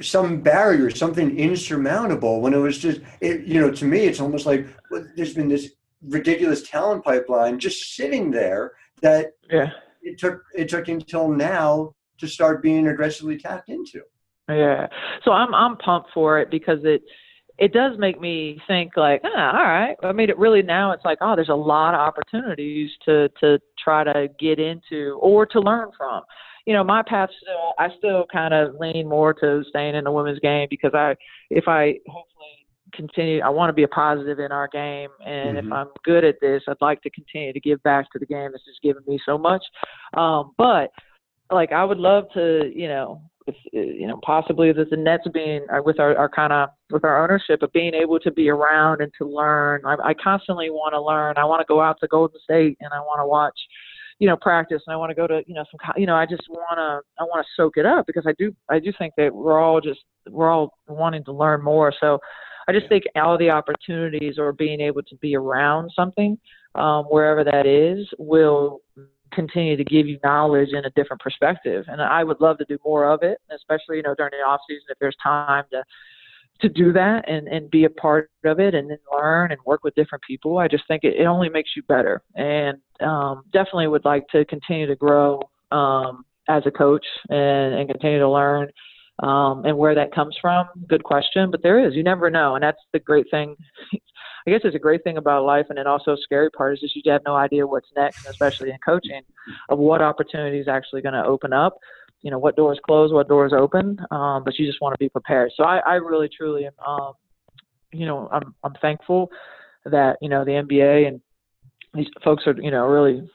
some 0.00 0.40
barrier, 0.40 0.90
something 0.90 1.38
insurmountable. 1.38 2.40
When 2.40 2.54
it 2.54 2.58
was 2.58 2.78
just, 2.78 3.00
it, 3.20 3.46
you 3.46 3.60
know, 3.60 3.70
to 3.70 3.84
me, 3.84 4.00
it's 4.00 4.20
almost 4.20 4.46
like 4.46 4.66
well, 4.90 5.06
there's 5.16 5.34
been 5.34 5.48
this 5.48 5.70
ridiculous 6.02 6.68
talent 6.68 7.04
pipeline 7.04 7.58
just 7.58 7.96
sitting 7.96 8.30
there 8.30 8.72
that 9.02 9.32
yeah. 9.50 9.70
it 10.02 10.18
took 10.18 10.42
it 10.54 10.68
took 10.68 10.88
until 10.88 11.28
now 11.28 11.92
to 12.18 12.26
start 12.26 12.62
being 12.62 12.88
aggressively 12.88 13.38
tapped 13.38 13.68
into. 13.68 14.02
Yeah. 14.48 14.86
So 15.24 15.32
I'm 15.32 15.54
I'm 15.54 15.76
pumped 15.78 16.10
for 16.14 16.38
it 16.38 16.50
because 16.50 16.78
it 16.84 17.02
it 17.58 17.72
does 17.72 17.98
make 17.98 18.20
me 18.20 18.60
think 18.66 18.96
like, 18.96 19.22
ah, 19.24 19.56
all 19.56 19.64
right. 19.64 19.96
I 20.02 20.12
mean, 20.12 20.28
it 20.28 20.38
really 20.38 20.62
now 20.62 20.92
it's 20.92 21.04
like, 21.04 21.18
oh, 21.20 21.34
there's 21.34 21.48
a 21.48 21.54
lot 21.54 21.94
of 21.94 22.00
opportunities 22.00 22.90
to 23.06 23.28
to 23.40 23.58
try 23.82 24.04
to 24.04 24.28
get 24.38 24.58
into 24.58 25.18
or 25.20 25.46
to 25.46 25.60
learn 25.60 25.90
from. 25.96 26.22
You 26.66 26.74
know, 26.74 26.84
my 26.84 27.02
path 27.06 27.30
still, 27.40 27.74
I 27.78 27.88
still 27.96 28.26
kind 28.30 28.52
of 28.52 28.74
lean 28.80 29.08
more 29.08 29.32
to 29.34 29.62
staying 29.68 29.94
in 29.94 30.04
the 30.04 30.10
women's 30.10 30.40
game 30.40 30.66
because 30.68 30.90
I, 30.94 31.14
if 31.48 31.68
I 31.68 31.94
hopefully 32.08 32.66
continue, 32.92 33.40
I 33.40 33.50
want 33.50 33.68
to 33.68 33.72
be 33.72 33.84
a 33.84 33.88
positive 33.88 34.40
in 34.40 34.50
our 34.50 34.68
game, 34.68 35.10
and 35.24 35.56
mm-hmm. 35.56 35.66
if 35.68 35.72
I'm 35.72 35.88
good 36.04 36.24
at 36.24 36.36
this, 36.40 36.62
I'd 36.66 36.76
like 36.80 37.02
to 37.02 37.10
continue 37.10 37.52
to 37.52 37.60
give 37.60 37.80
back 37.84 38.10
to 38.12 38.18
the 38.18 38.26
game 38.26 38.50
that's 38.50 38.64
just 38.64 38.82
given 38.82 39.04
me 39.06 39.20
so 39.24 39.38
much. 39.38 39.64
Um, 40.16 40.54
but 40.58 40.90
like, 41.52 41.70
I 41.70 41.84
would 41.84 41.98
love 41.98 42.24
to, 42.34 42.70
you 42.74 42.88
know, 42.88 43.22
with 43.46 43.56
uh, 43.74 43.80
you 43.80 44.06
know 44.06 44.18
possibly 44.24 44.72
that 44.72 44.90
the 44.90 44.96
Nets 44.96 45.26
being 45.32 45.66
uh, 45.72 45.82
with 45.82 46.00
our, 46.00 46.16
our 46.16 46.28
kind 46.28 46.52
of 46.52 46.68
with 46.90 47.04
our 47.04 47.22
ownership 47.22 47.62
of 47.62 47.72
being 47.72 47.94
able 47.94 48.18
to 48.20 48.30
be 48.30 48.48
around 48.48 49.00
and 49.00 49.12
to 49.18 49.26
learn. 49.26 49.82
I, 49.84 49.96
I 50.04 50.14
constantly 50.14 50.70
want 50.70 50.92
to 50.92 51.00
learn. 51.00 51.36
I 51.36 51.44
want 51.44 51.60
to 51.60 51.66
go 51.66 51.80
out 51.80 51.98
to 52.00 52.08
Golden 52.08 52.40
State 52.42 52.76
and 52.80 52.92
I 52.92 52.98
want 53.00 53.20
to 53.20 53.26
watch, 53.26 53.58
you 54.18 54.28
know, 54.28 54.36
practice 54.36 54.82
and 54.86 54.94
I 54.94 54.96
want 54.96 55.10
to 55.10 55.14
go 55.14 55.26
to 55.26 55.42
you 55.46 55.54
know 55.54 55.64
some 55.70 55.92
you 55.96 56.06
know 56.06 56.16
I 56.16 56.26
just 56.26 56.42
want 56.48 56.78
to 56.78 57.22
I 57.22 57.24
want 57.24 57.44
to 57.44 57.62
soak 57.62 57.76
it 57.76 57.86
up 57.86 58.06
because 58.06 58.24
I 58.26 58.34
do 58.38 58.54
I 58.68 58.78
do 58.78 58.92
think 58.98 59.14
that 59.16 59.34
we're 59.34 59.60
all 59.60 59.80
just 59.80 60.00
we're 60.28 60.50
all 60.50 60.74
wanting 60.88 61.24
to 61.24 61.32
learn 61.32 61.62
more. 61.62 61.92
So 62.00 62.18
I 62.68 62.72
just 62.72 62.88
think 62.88 63.04
all 63.14 63.38
the 63.38 63.50
opportunities 63.50 64.38
or 64.38 64.52
being 64.52 64.80
able 64.80 65.02
to 65.02 65.16
be 65.16 65.36
around 65.36 65.90
something 65.94 66.36
um, 66.74 67.04
wherever 67.04 67.44
that 67.44 67.64
is 67.66 68.06
will 68.18 68.80
continue 69.32 69.76
to 69.76 69.84
give 69.84 70.06
you 70.06 70.18
knowledge 70.24 70.70
in 70.72 70.84
a 70.84 70.90
different 70.90 71.20
perspective. 71.20 71.84
And 71.88 72.00
I 72.00 72.24
would 72.24 72.40
love 72.40 72.58
to 72.58 72.64
do 72.64 72.78
more 72.84 73.10
of 73.10 73.22
it, 73.22 73.38
especially 73.54 73.96
you 73.96 74.02
know 74.02 74.14
during 74.14 74.32
the 74.32 74.44
off 74.46 74.60
season 74.68 74.86
if 74.88 74.98
there's 74.98 75.16
time 75.22 75.64
to 75.72 75.82
to 76.60 76.68
do 76.68 76.92
that 76.92 77.28
and 77.28 77.48
and 77.48 77.70
be 77.70 77.84
a 77.84 77.90
part 77.90 78.30
of 78.44 78.60
it 78.60 78.74
and 78.74 78.90
then 78.90 78.98
learn 79.12 79.52
and 79.52 79.60
work 79.66 79.84
with 79.84 79.94
different 79.94 80.24
people. 80.24 80.58
I 80.58 80.68
just 80.68 80.84
think 80.88 81.04
it, 81.04 81.16
it 81.16 81.24
only 81.26 81.48
makes 81.48 81.70
you 81.76 81.82
better, 81.82 82.22
and 82.34 82.78
um, 83.00 83.42
definitely 83.52 83.88
would 83.88 84.04
like 84.04 84.26
to 84.28 84.44
continue 84.46 84.86
to 84.86 84.96
grow 84.96 85.40
um, 85.70 86.24
as 86.48 86.62
a 86.66 86.70
coach 86.70 87.04
and, 87.28 87.74
and 87.74 87.88
continue 87.88 88.18
to 88.18 88.30
learn. 88.30 88.68
Um, 89.20 89.64
and 89.64 89.78
where 89.78 89.94
that 89.94 90.14
comes 90.14 90.36
from, 90.40 90.66
good 90.88 91.02
question. 91.02 91.50
But 91.50 91.62
there 91.62 91.86
is, 91.86 91.94
you 91.94 92.02
never 92.02 92.28
know, 92.28 92.54
and 92.54 92.62
that's 92.62 92.80
the 92.92 92.98
great 92.98 93.26
thing 93.30 93.56
I 94.46 94.52
guess 94.52 94.60
it's 94.62 94.76
a 94.76 94.80
great 94.80 95.02
thing 95.02 95.16
about 95.16 95.44
life, 95.44 95.66
and 95.70 95.78
then 95.78 95.88
also 95.88 96.14
scary 96.14 96.50
part 96.50 96.74
is 96.74 96.80
just 96.80 96.94
you 96.94 97.10
have 97.10 97.22
no 97.26 97.34
idea 97.34 97.66
what's 97.66 97.88
next, 97.96 98.26
especially 98.26 98.70
in 98.70 98.78
coaching, 98.78 99.22
of 99.68 99.78
what 99.78 100.00
opportunity 100.00 100.60
is 100.60 100.68
actually 100.68 101.02
going 101.02 101.14
to 101.14 101.24
open 101.24 101.52
up. 101.52 101.78
You 102.22 102.30
know, 102.30 102.38
what 102.38 102.56
doors 102.56 102.78
close, 102.84 103.12
what 103.12 103.28
doors 103.28 103.52
open, 103.52 103.98
um, 104.10 104.44
but 104.44 104.58
you 104.58 104.66
just 104.66 104.80
want 104.80 104.94
to 104.94 104.98
be 104.98 105.08
prepared. 105.08 105.52
So 105.56 105.64
I, 105.64 105.78
I 105.78 105.94
really, 105.94 106.28
truly 106.28 106.66
am, 106.66 106.72
um, 106.86 107.12
you 107.92 108.06
know, 108.06 108.28
I'm, 108.32 108.54
I'm 108.62 108.74
thankful 108.80 109.30
that 109.84 110.16
you 110.20 110.28
know 110.28 110.44
the 110.44 110.52
NBA 110.52 111.08
and 111.08 111.20
these 111.94 112.06
folks 112.22 112.44
are 112.46 112.54
you 112.60 112.70
know 112.70 112.86
really 112.86 113.28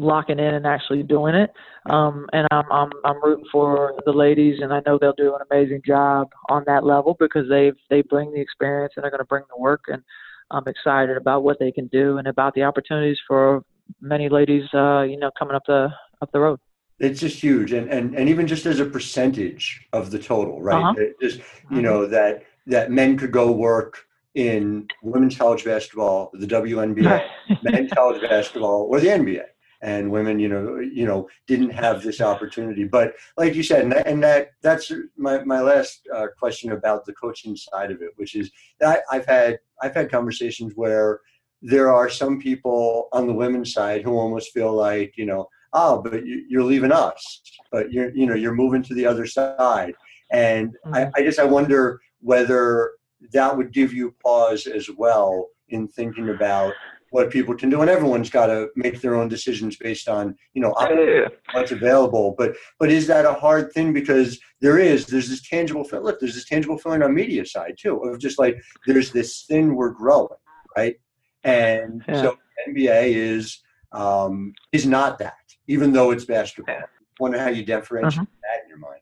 locking 0.00 0.38
in 0.38 0.54
and 0.54 0.66
actually 0.66 1.02
doing 1.02 1.34
it. 1.34 1.50
Um, 1.88 2.26
and 2.32 2.46
I'm 2.50 2.64
I'm 2.70 2.90
I'm 3.04 3.22
rooting 3.22 3.46
for 3.52 3.94
the 4.04 4.12
ladies, 4.12 4.60
and 4.60 4.72
I 4.72 4.80
know 4.86 4.98
they'll 4.98 5.12
do 5.12 5.34
an 5.34 5.42
amazing 5.50 5.82
job 5.86 6.28
on 6.48 6.64
that 6.66 6.84
level 6.84 7.16
because 7.18 7.48
they've 7.48 7.76
they 7.88 8.02
bring 8.02 8.32
the 8.32 8.40
experience 8.40 8.94
and 8.96 9.04
they're 9.04 9.10
going 9.10 9.20
to 9.20 9.24
bring 9.24 9.44
the 9.48 9.60
work, 9.60 9.84
and 9.88 10.02
I'm 10.50 10.64
excited 10.66 11.16
about 11.16 11.42
what 11.42 11.58
they 11.58 11.70
can 11.70 11.86
do 11.88 12.18
and 12.18 12.26
about 12.26 12.54
the 12.54 12.64
opportunities 12.64 13.18
for 13.26 13.62
many 14.00 14.28
ladies, 14.28 14.64
uh, 14.74 15.02
you 15.02 15.18
know, 15.18 15.30
coming 15.38 15.54
up 15.54 15.62
the 15.66 15.88
up 16.22 16.30
the 16.32 16.40
road. 16.40 16.58
It's 16.98 17.20
just 17.20 17.40
huge, 17.40 17.72
and 17.72 17.88
and 17.88 18.14
and 18.14 18.28
even 18.28 18.46
just 18.46 18.66
as 18.66 18.80
a 18.80 18.84
percentage 18.84 19.86
of 19.92 20.10
the 20.10 20.18
total, 20.18 20.60
right? 20.60 20.82
Uh-huh. 20.82 21.04
Just 21.20 21.40
you 21.70 21.82
know 21.82 22.06
that 22.06 22.44
that 22.66 22.90
men 22.90 23.16
could 23.16 23.32
go 23.32 23.50
work 23.50 24.04
in 24.34 24.86
women's 25.02 25.36
college 25.36 25.64
basketball, 25.64 26.30
the 26.34 26.46
WNBA, 26.46 27.26
men's 27.62 27.90
college 27.92 28.20
basketball, 28.20 28.86
or 28.90 29.00
the 29.00 29.08
NBA 29.08 29.44
and 29.82 30.10
women 30.10 30.38
you 30.38 30.48
know 30.48 30.78
you 30.78 31.06
know 31.06 31.28
didn't 31.46 31.70
have 31.70 32.02
this 32.02 32.20
opportunity 32.20 32.84
but 32.84 33.14
like 33.36 33.54
you 33.54 33.62
said 33.62 33.82
and 33.82 33.92
that, 33.92 34.06
and 34.06 34.22
that 34.22 34.50
that's 34.62 34.92
my, 35.16 35.42
my 35.44 35.60
last 35.60 36.06
uh, 36.14 36.26
question 36.38 36.72
about 36.72 37.04
the 37.04 37.12
coaching 37.14 37.56
side 37.56 37.90
of 37.90 38.02
it 38.02 38.10
which 38.16 38.34
is 38.34 38.50
that 38.78 39.00
i've 39.10 39.26
had 39.26 39.58
i've 39.82 39.94
had 39.94 40.10
conversations 40.10 40.72
where 40.76 41.20
there 41.62 41.92
are 41.92 42.08
some 42.08 42.40
people 42.40 43.08
on 43.12 43.26
the 43.26 43.32
women's 43.32 43.72
side 43.72 44.02
who 44.02 44.16
almost 44.16 44.52
feel 44.52 44.72
like 44.72 45.14
you 45.16 45.26
know 45.26 45.48
oh 45.72 46.00
but 46.02 46.24
you're 46.26 46.64
leaving 46.64 46.92
us 46.92 47.42
but 47.70 47.92
you're 47.92 48.10
you 48.14 48.26
know 48.26 48.34
you're 48.34 48.54
moving 48.54 48.82
to 48.82 48.94
the 48.94 49.06
other 49.06 49.26
side 49.26 49.94
and 50.30 50.70
mm-hmm. 50.86 50.94
I, 50.94 51.10
I 51.16 51.22
guess 51.22 51.38
i 51.38 51.44
wonder 51.44 52.00
whether 52.20 52.92
that 53.32 53.56
would 53.56 53.72
give 53.72 53.92
you 53.92 54.14
pause 54.22 54.66
as 54.66 54.88
well 54.96 55.48
in 55.68 55.88
thinking 55.88 56.30
about 56.30 56.72
what 57.10 57.30
people 57.30 57.54
can 57.54 57.68
do 57.68 57.80
and 57.80 57.90
everyone's 57.90 58.30
got 58.30 58.46
to 58.46 58.68
make 58.76 59.00
their 59.00 59.14
own 59.14 59.28
decisions 59.28 59.76
based 59.76 60.08
on 60.08 60.34
you 60.54 60.62
know 60.62 60.74
yeah. 60.80 61.28
what's 61.52 61.72
available 61.72 62.34
but 62.38 62.56
but 62.78 62.90
is 62.90 63.06
that 63.06 63.24
a 63.24 63.32
hard 63.34 63.72
thing 63.72 63.92
because 63.92 64.38
there 64.60 64.78
is 64.78 65.06
there's 65.06 65.28
this 65.28 65.46
tangible 65.48 65.86
look 65.92 66.18
there's 66.20 66.34
this 66.34 66.44
tangible 66.44 66.78
feeling 66.78 67.02
on 67.02 67.14
media 67.14 67.44
side 67.44 67.74
too 67.78 67.96
of 67.98 68.18
just 68.18 68.38
like 68.38 68.60
there's 68.86 69.10
this 69.10 69.44
thing 69.44 69.74
we're 69.74 69.90
growing 69.90 70.28
right 70.76 70.96
and 71.44 72.02
yeah. 72.08 72.22
so 72.22 72.36
nba 72.68 73.02
is 73.04 73.60
um 73.92 74.52
is 74.72 74.86
not 74.86 75.18
that 75.18 75.34
even 75.66 75.92
though 75.92 76.10
it's 76.10 76.24
basketball. 76.24 76.74
I 76.76 76.82
wonder 77.20 77.38
how 77.38 77.48
you 77.48 77.64
differentiate 77.64 78.22
uh-huh. 78.22 78.40
that 78.42 78.64
in 78.64 78.68
your 78.70 78.78
mind 78.78 79.00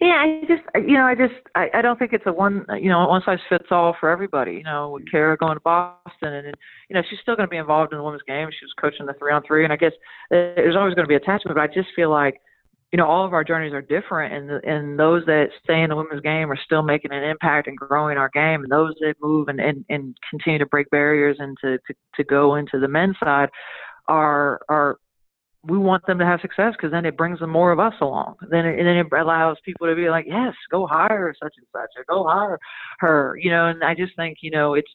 yeah, 0.00 0.24
I 0.24 0.40
just 0.48 0.62
you 0.88 0.94
know 0.96 1.04
I 1.04 1.14
just 1.14 1.34
I, 1.54 1.68
I 1.74 1.82
don't 1.82 1.98
think 1.98 2.14
it's 2.14 2.24
a 2.26 2.32
one 2.32 2.64
you 2.80 2.88
know 2.88 3.06
one 3.06 3.20
size 3.24 3.38
fits 3.50 3.66
all 3.70 3.94
for 4.00 4.08
everybody. 4.08 4.52
You 4.52 4.62
know, 4.62 4.90
with 4.90 5.04
mm. 5.04 5.10
Kara 5.10 5.36
going 5.36 5.56
to 5.56 5.60
Boston 5.60 6.32
and, 6.32 6.46
and 6.46 6.56
you 6.88 6.94
know 6.94 7.02
she's 7.08 7.18
still 7.20 7.36
going 7.36 7.46
to 7.46 7.50
be 7.50 7.58
involved 7.58 7.92
in 7.92 7.98
the 7.98 8.04
women's 8.04 8.22
game. 8.22 8.48
She 8.50 8.64
was 8.64 8.72
coaching 8.80 9.04
the 9.04 9.12
three 9.18 9.32
on 9.32 9.42
three, 9.46 9.64
and 9.64 9.72
I 9.72 9.76
guess 9.76 9.92
uh, 10.32 10.56
there's 10.56 10.76
always 10.76 10.94
going 10.94 11.04
to 11.04 11.08
be 11.08 11.16
attachment. 11.16 11.54
But 11.54 11.60
I 11.60 11.66
just 11.66 11.88
feel 11.94 12.10
like 12.10 12.40
you 12.92 12.96
know 12.96 13.06
all 13.06 13.26
of 13.26 13.34
our 13.34 13.44
journeys 13.44 13.74
are 13.74 13.82
different, 13.82 14.32
and 14.32 14.48
the, 14.48 14.60
and 14.66 14.98
those 14.98 15.26
that 15.26 15.48
stay 15.62 15.82
in 15.82 15.90
the 15.90 15.96
women's 15.96 16.22
game 16.22 16.50
are 16.50 16.58
still 16.64 16.82
making 16.82 17.12
an 17.12 17.22
impact 17.22 17.68
and 17.68 17.76
growing 17.76 18.16
our 18.16 18.30
game, 18.32 18.62
and 18.62 18.72
those 18.72 18.94
that 19.00 19.16
move 19.20 19.48
and 19.48 19.60
and, 19.60 19.84
and 19.90 20.16
continue 20.30 20.58
to 20.58 20.66
break 20.66 20.88
barriers 20.88 21.36
and 21.40 21.58
to, 21.60 21.76
to 21.86 21.94
to 22.16 22.24
go 22.24 22.54
into 22.54 22.80
the 22.80 22.88
men's 22.88 23.16
side 23.22 23.50
are 24.08 24.60
are 24.70 24.96
we 25.64 25.76
want 25.76 26.06
them 26.06 26.18
to 26.18 26.24
have 26.24 26.40
success 26.40 26.72
because 26.72 26.90
then 26.90 27.04
it 27.04 27.16
brings 27.16 27.38
them 27.38 27.50
more 27.50 27.70
of 27.70 27.78
us 27.78 27.92
along. 28.00 28.36
Then 28.50 28.64
it, 28.64 28.78
and 28.78 28.88
then 28.88 28.96
it 28.96 29.06
allows 29.12 29.58
people 29.64 29.86
to 29.86 29.94
be 29.94 30.08
like, 30.08 30.24
yes, 30.26 30.54
go 30.70 30.86
hire 30.86 31.34
such 31.42 31.54
and 31.58 31.66
such, 31.72 31.90
or 31.96 32.04
go 32.08 32.26
hire 32.26 32.58
her. 33.00 33.36
You 33.40 33.50
know, 33.50 33.66
and 33.68 33.84
I 33.84 33.94
just 33.94 34.16
think 34.16 34.38
you 34.40 34.50
know 34.50 34.74
it's. 34.74 34.90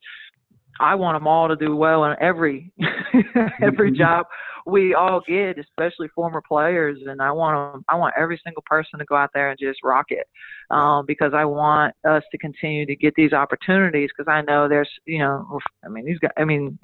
I 0.78 0.96
want 0.96 1.16
them 1.16 1.26
all 1.26 1.48
to 1.48 1.56
do 1.56 1.74
well 1.74 2.04
in 2.04 2.16
every 2.20 2.74
every 3.62 3.92
mm-hmm. 3.92 3.98
job 3.98 4.26
we 4.66 4.96
all 4.96 5.22
get, 5.26 5.60
especially 5.60 6.08
former 6.10 6.42
players. 6.46 6.98
And 7.06 7.22
I 7.22 7.32
want 7.32 7.74
them, 7.74 7.86
I 7.88 7.96
want 7.96 8.16
every 8.18 8.42
single 8.44 8.64
person 8.66 9.00
to 9.00 9.06
go 9.06 9.16
out 9.16 9.30
there 9.34 9.52
and 9.52 9.60
just 9.60 9.84
rock 9.84 10.08
it, 10.10 10.28
um, 10.72 11.06
because 11.06 11.34
I 11.34 11.46
want 11.46 11.94
us 12.08 12.24
to 12.32 12.38
continue 12.40 12.86
to 12.88 12.96
get 12.96 13.14
these 13.16 13.32
opportunities. 13.32 14.10
Because 14.16 14.30
I 14.30 14.42
know 14.42 14.68
there's, 14.68 14.90
you 15.06 15.20
know, 15.20 15.60
I 15.86 15.90
mean, 15.90 16.06
these 16.06 16.20
guys. 16.20 16.32
I 16.38 16.44
mean, 16.44 16.80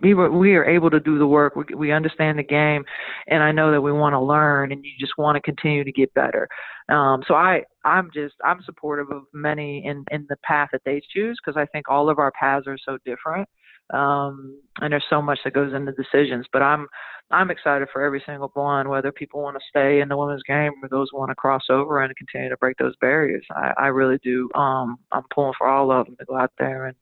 we 0.00 0.14
were 0.14 0.30
we 0.30 0.54
are 0.54 0.64
able 0.64 0.90
to 0.90 1.00
do 1.00 1.18
the 1.18 1.26
work. 1.26 1.54
We, 1.56 1.74
we 1.74 1.92
understand 1.92 2.38
the 2.38 2.44
game, 2.44 2.84
and 3.28 3.42
I 3.42 3.52
know 3.52 3.70
that 3.70 3.80
we 3.80 3.92
want 3.92 4.14
to 4.14 4.20
learn, 4.20 4.72
and 4.72 4.84
you 4.84 4.90
just 4.98 5.16
want 5.16 5.36
to 5.36 5.40
continue 5.40 5.84
to 5.84 5.92
get 5.92 6.12
better. 6.14 6.48
Um, 6.88 7.22
so 7.26 7.34
I 7.34 7.62
I'm 7.84 8.10
just 8.12 8.34
I'm 8.44 8.62
supportive 8.64 9.10
of 9.10 9.22
many 9.32 9.84
in 9.86 10.04
in 10.10 10.26
the 10.28 10.36
path 10.42 10.70
that 10.72 10.82
they 10.84 11.00
choose 11.12 11.38
because 11.44 11.58
I 11.58 11.66
think 11.66 11.88
all 11.88 12.10
of 12.10 12.18
our 12.18 12.32
paths 12.32 12.66
are 12.66 12.78
so 12.84 12.98
different, 13.04 13.48
um, 13.92 14.58
and 14.80 14.92
there's 14.92 15.04
so 15.10 15.20
much 15.20 15.38
that 15.44 15.52
goes 15.52 15.74
into 15.74 15.92
decisions. 15.92 16.46
But 16.52 16.62
I'm 16.62 16.86
I'm 17.30 17.50
excited 17.50 17.88
for 17.92 18.02
every 18.02 18.22
single 18.26 18.50
one, 18.54 18.88
whether 18.88 19.10
people 19.10 19.42
want 19.42 19.56
to 19.56 19.64
stay 19.68 20.00
in 20.00 20.08
the 20.08 20.16
women's 20.16 20.42
game 20.42 20.72
or 20.82 20.88
those 20.88 21.08
want 21.12 21.30
to 21.30 21.34
cross 21.34 21.64
over 21.70 22.00
and 22.00 22.14
continue 22.16 22.48
to 22.48 22.56
break 22.58 22.76
those 22.78 22.94
barriers. 23.00 23.44
I, 23.50 23.72
I 23.78 23.86
really 23.88 24.18
do. 24.22 24.48
Um, 24.54 24.96
I'm 25.10 25.22
pulling 25.34 25.54
for 25.56 25.66
all 25.66 25.90
of 25.90 26.06
them 26.06 26.16
to 26.18 26.24
go 26.24 26.36
out 26.36 26.52
there 26.58 26.86
and 26.86 26.96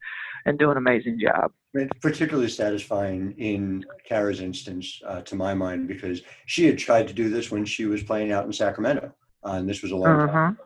and 0.45 0.59
do 0.59 0.70
an 0.70 0.76
amazing 0.76 1.20
job. 1.20 1.53
It's 1.74 1.93
particularly 2.01 2.49
satisfying 2.49 3.33
in 3.39 3.85
Kara's 4.07 4.41
instance, 4.41 5.01
uh, 5.07 5.22
to 5.22 5.37
my 5.37 5.55
mind, 5.55 5.89
because 5.89 6.22
she 6.47 6.66
had 6.66 6.78
tried 6.78 7.09
to 7.09 7.14
do 7.14 7.28
this 7.30 7.51
when 7.51 7.64
she 7.64 7.87
was 7.87 8.03
playing 8.03 8.33
out 8.33 8.45
in 8.45 8.53
Sacramento, 8.53 9.14
uh, 9.45 9.53
and 9.53 9.68
this 9.68 9.83
was 9.83 9.93
a 9.93 9.97
long 9.97 10.22
uh-huh. 10.22 10.33
time. 10.33 10.59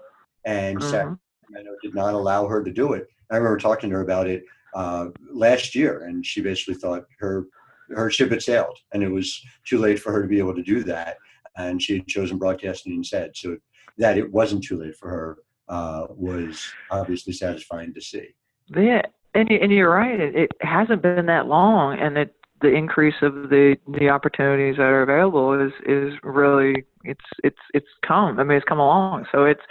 And 0.45 0.79
uh-huh. 0.79 0.91
Sacramento 0.91 1.77
did 1.83 1.95
not 1.95 2.15
allow 2.15 2.47
her 2.47 2.65
to 2.65 2.73
do 2.73 2.95
it. 2.95 3.07
I 3.31 3.37
remember 3.37 3.59
talking 3.59 3.91
to 3.91 3.97
her 3.97 4.03
about 4.03 4.27
it 4.27 4.45
uh, 4.77 5.09
last 5.33 5.75
year, 5.75 6.05
and 6.05 6.25
she 6.25 6.43
basically 6.43 6.75
thought 6.75 7.05
her 7.19 7.47
her 7.91 8.11
ship 8.11 8.31
had 8.31 8.43
sailed, 8.43 8.77
and 8.93 9.03
it 9.03 9.09
was 9.09 9.41
too 9.65 9.79
late 9.79 9.99
for 9.99 10.13
her 10.13 10.23
to 10.23 10.29
be 10.29 10.39
able 10.39 10.55
to 10.55 10.63
do 10.63 10.83
that. 10.85 11.17
And 11.57 11.81
she 11.81 11.95
had 11.95 12.07
chosen 12.07 12.37
broadcasting 12.37 12.93
instead. 12.95 13.31
So 13.35 13.57
that 13.99 14.19
it 14.19 14.31
wasn't 14.31 14.65
too 14.65 14.79
late 14.79 14.97
for 14.97 15.09
her 15.09 15.39
uh, 15.69 16.07
was 16.11 16.71
obviously 16.91 17.33
satisfying 17.33 17.95
to 17.95 18.01
see. 18.01 18.29
Yeah, 18.77 19.03
and 19.35 19.51
and 19.51 19.73
you're 19.73 19.91
right. 19.91 20.21
It, 20.21 20.37
it 20.37 20.53
hasn't 20.61 21.03
been 21.03 21.27
that 21.27 21.47
long, 21.47 21.99
and 21.99 22.19
it 22.19 22.35
the 22.61 22.69
increase 22.69 23.15
of 23.23 23.49
the 23.49 23.77
the 23.99 24.09
opportunities 24.09 24.77
that 24.77 24.85
are 24.85 25.03
available 25.03 25.59
is 25.59 25.73
is 25.87 26.13
really 26.23 26.85
it's 27.05 27.25
it's 27.45 27.57
it's 27.73 27.87
come. 28.07 28.39
I 28.39 28.45
mean, 28.45 28.57
it's 28.57 28.69
come 28.69 28.81
along. 28.81 29.27
So 29.33 29.45
it's 29.45 29.63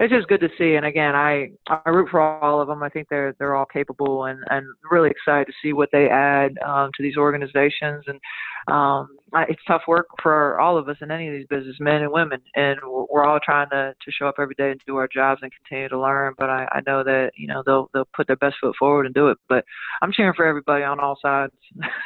it's 0.00 0.12
just 0.12 0.28
good 0.28 0.40
to 0.40 0.48
see. 0.56 0.74
And 0.74 0.86
again, 0.86 1.16
I 1.16 1.50
I 1.66 1.90
root 1.90 2.08
for 2.10 2.20
all 2.20 2.60
of 2.60 2.68
them. 2.68 2.82
I 2.82 2.88
think 2.88 3.08
they're 3.08 3.34
they're 3.38 3.56
all 3.56 3.66
capable 3.66 4.26
and 4.26 4.38
and 4.48 4.64
really 4.90 5.10
excited 5.10 5.46
to 5.46 5.52
see 5.60 5.72
what 5.72 5.88
they 5.92 6.08
add 6.08 6.56
um, 6.64 6.90
to 6.96 7.02
these 7.02 7.16
organizations. 7.16 8.04
And 8.06 8.20
um, 8.68 9.08
it's 9.48 9.62
tough 9.66 9.82
work 9.88 10.06
for 10.22 10.60
all 10.60 10.78
of 10.78 10.88
us 10.88 10.98
in 11.00 11.10
any 11.10 11.26
of 11.26 11.34
these 11.34 11.46
business, 11.48 11.76
men 11.80 12.02
and 12.02 12.12
women. 12.12 12.40
And 12.54 12.78
we're 12.84 13.24
all 13.24 13.40
trying 13.44 13.70
to 13.70 13.92
to 14.00 14.12
show 14.12 14.28
up 14.28 14.36
every 14.38 14.54
day 14.54 14.70
and 14.70 14.80
do 14.86 14.96
our 14.96 15.08
jobs 15.08 15.40
and 15.42 15.50
continue 15.52 15.88
to 15.88 16.00
learn. 16.00 16.34
But 16.38 16.48
I, 16.48 16.68
I 16.70 16.80
know 16.86 17.02
that 17.02 17.32
you 17.36 17.48
know 17.48 17.64
they'll 17.66 17.90
they'll 17.92 18.08
put 18.14 18.28
their 18.28 18.36
best 18.36 18.56
foot 18.60 18.76
forward 18.78 19.06
and 19.06 19.14
do 19.14 19.28
it. 19.28 19.38
But 19.48 19.64
I'm 20.00 20.12
cheering 20.12 20.34
for 20.36 20.46
everybody 20.46 20.84
on 20.84 21.00
all 21.00 21.18
sides. 21.20 21.52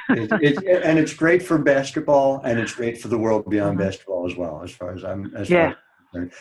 it, 0.09 0.33
it, 0.65 0.83
and 0.83 0.99
it's 0.99 1.13
great 1.13 1.43
for 1.43 1.59
basketball, 1.59 2.41
and 2.43 2.59
it's 2.59 2.75
great 2.75 3.03
for 3.03 3.09
the 3.09 3.19
world 3.19 3.51
beyond 3.51 3.77
mm-hmm. 3.77 3.87
basketball 3.87 4.31
as 4.31 4.35
well. 4.35 4.63
As 4.63 4.71
far 4.71 4.95
as 4.95 5.05
I'm, 5.05 5.35
as 5.37 5.51
yeah. 5.51 5.75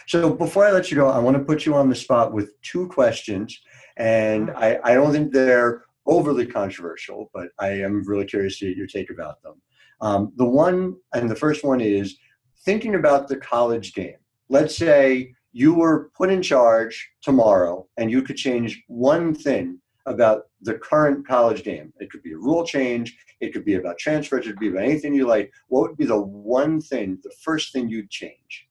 So 0.08 0.34
before 0.34 0.66
I 0.66 0.72
let 0.72 0.92
you 0.92 0.98
go, 0.98 1.08
I 1.08 1.20
want 1.20 1.38
to 1.38 1.44
put 1.44 1.66
you 1.66 1.76
on 1.76 1.90
the 1.90 1.96
spot 1.96 2.34
with 2.34 2.60
two 2.62 2.88
questions, 2.88 3.60
and 3.98 4.50
mm-hmm. 4.50 4.58
I, 4.58 4.80
I 4.84 4.94
don't 4.94 5.12
think 5.12 5.32
they're 5.32 5.84
overly 6.06 6.46
controversial, 6.46 7.30
but 7.34 7.50
I 7.60 7.70
am 7.70 8.04
really 8.06 8.26
curious 8.26 8.60
to 8.60 8.68
get 8.68 8.78
your 8.78 8.88
take 8.88 9.10
about 9.10 9.42
them. 9.44 9.62
Um, 10.02 10.34
the 10.36 10.46
one, 10.46 10.96
and 11.14 11.30
the 11.30 11.36
first 11.36 11.64
one 11.64 11.80
is 11.80 12.18
thinking 12.66 12.96
about 12.96 13.28
the 13.28 13.38
college 13.38 13.94
game. 13.94 14.18
Let's 14.50 14.76
say 14.76 15.34
you 15.54 15.74
were 15.74 16.12
put 16.18 16.32
in 16.32 16.42
charge 16.42 17.10
tomorrow, 17.22 17.88
and 17.98 18.10
you 18.10 18.22
could 18.22 18.38
change 18.38 18.82
one 18.88 19.34
thing 19.34 19.80
about 20.08 20.44
the 20.62 20.76
current 20.76 21.28
college 21.28 21.64
game. 21.64 21.94
It 22.00 22.10
could 22.10 22.24
be 22.24 22.34
a 22.34 22.38
rule 22.38 22.66
change. 22.66 23.16
It 23.40 23.54
could 23.54 23.66
be 23.66 23.76
about 23.76 24.00
transfers. 24.00 24.46
It 24.46 24.52
could 24.52 24.60
be 24.60 24.70
about 24.70 24.84
anything 24.84 25.14
you 25.14 25.28
like. 25.28 25.52
What 25.68 25.90
would 25.90 25.98
be 25.98 26.06
the 26.06 26.20
one 26.20 26.82
thing, 26.82 27.20
the 27.24 27.34
first 27.44 27.72
thing 27.72 27.90
you'd 27.90 28.10
change? 28.10 28.68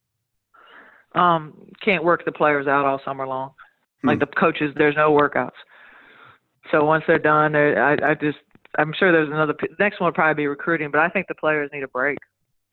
Um, 1.15 1.55
can't 1.85 2.05
work 2.05 2.25
the 2.25 2.33
players 2.33 2.67
out 2.67 2.87
all 2.87 3.01
summer 3.05 3.27
long. 3.27 3.53
Hmm. 4.03 4.09
Like 4.09 4.21
the 4.21 4.27
coaches, 4.27 4.73
there's 4.77 4.97
no 4.97 5.11
workouts. 5.11 5.51
So 6.71 6.85
once 6.85 7.05
they're 7.07 7.19
done, 7.19 7.53
they're, 7.53 7.83
I, 7.83 8.11
I 8.11 8.15
just 8.15 8.39
I'm 8.79 8.93
sure 8.99 9.13
there's 9.13 9.29
another. 9.29 9.55
Next 9.79 10.01
one 10.01 10.09
will 10.09 10.15
probably 10.15 10.43
be 10.43 10.47
recruiting, 10.47 10.91
but 10.91 11.01
I 11.01 11.09
think 11.09 11.27
the 11.27 11.35
players 11.35 11.71
need 11.73 11.83
a 11.83 11.89
break. 11.89 12.19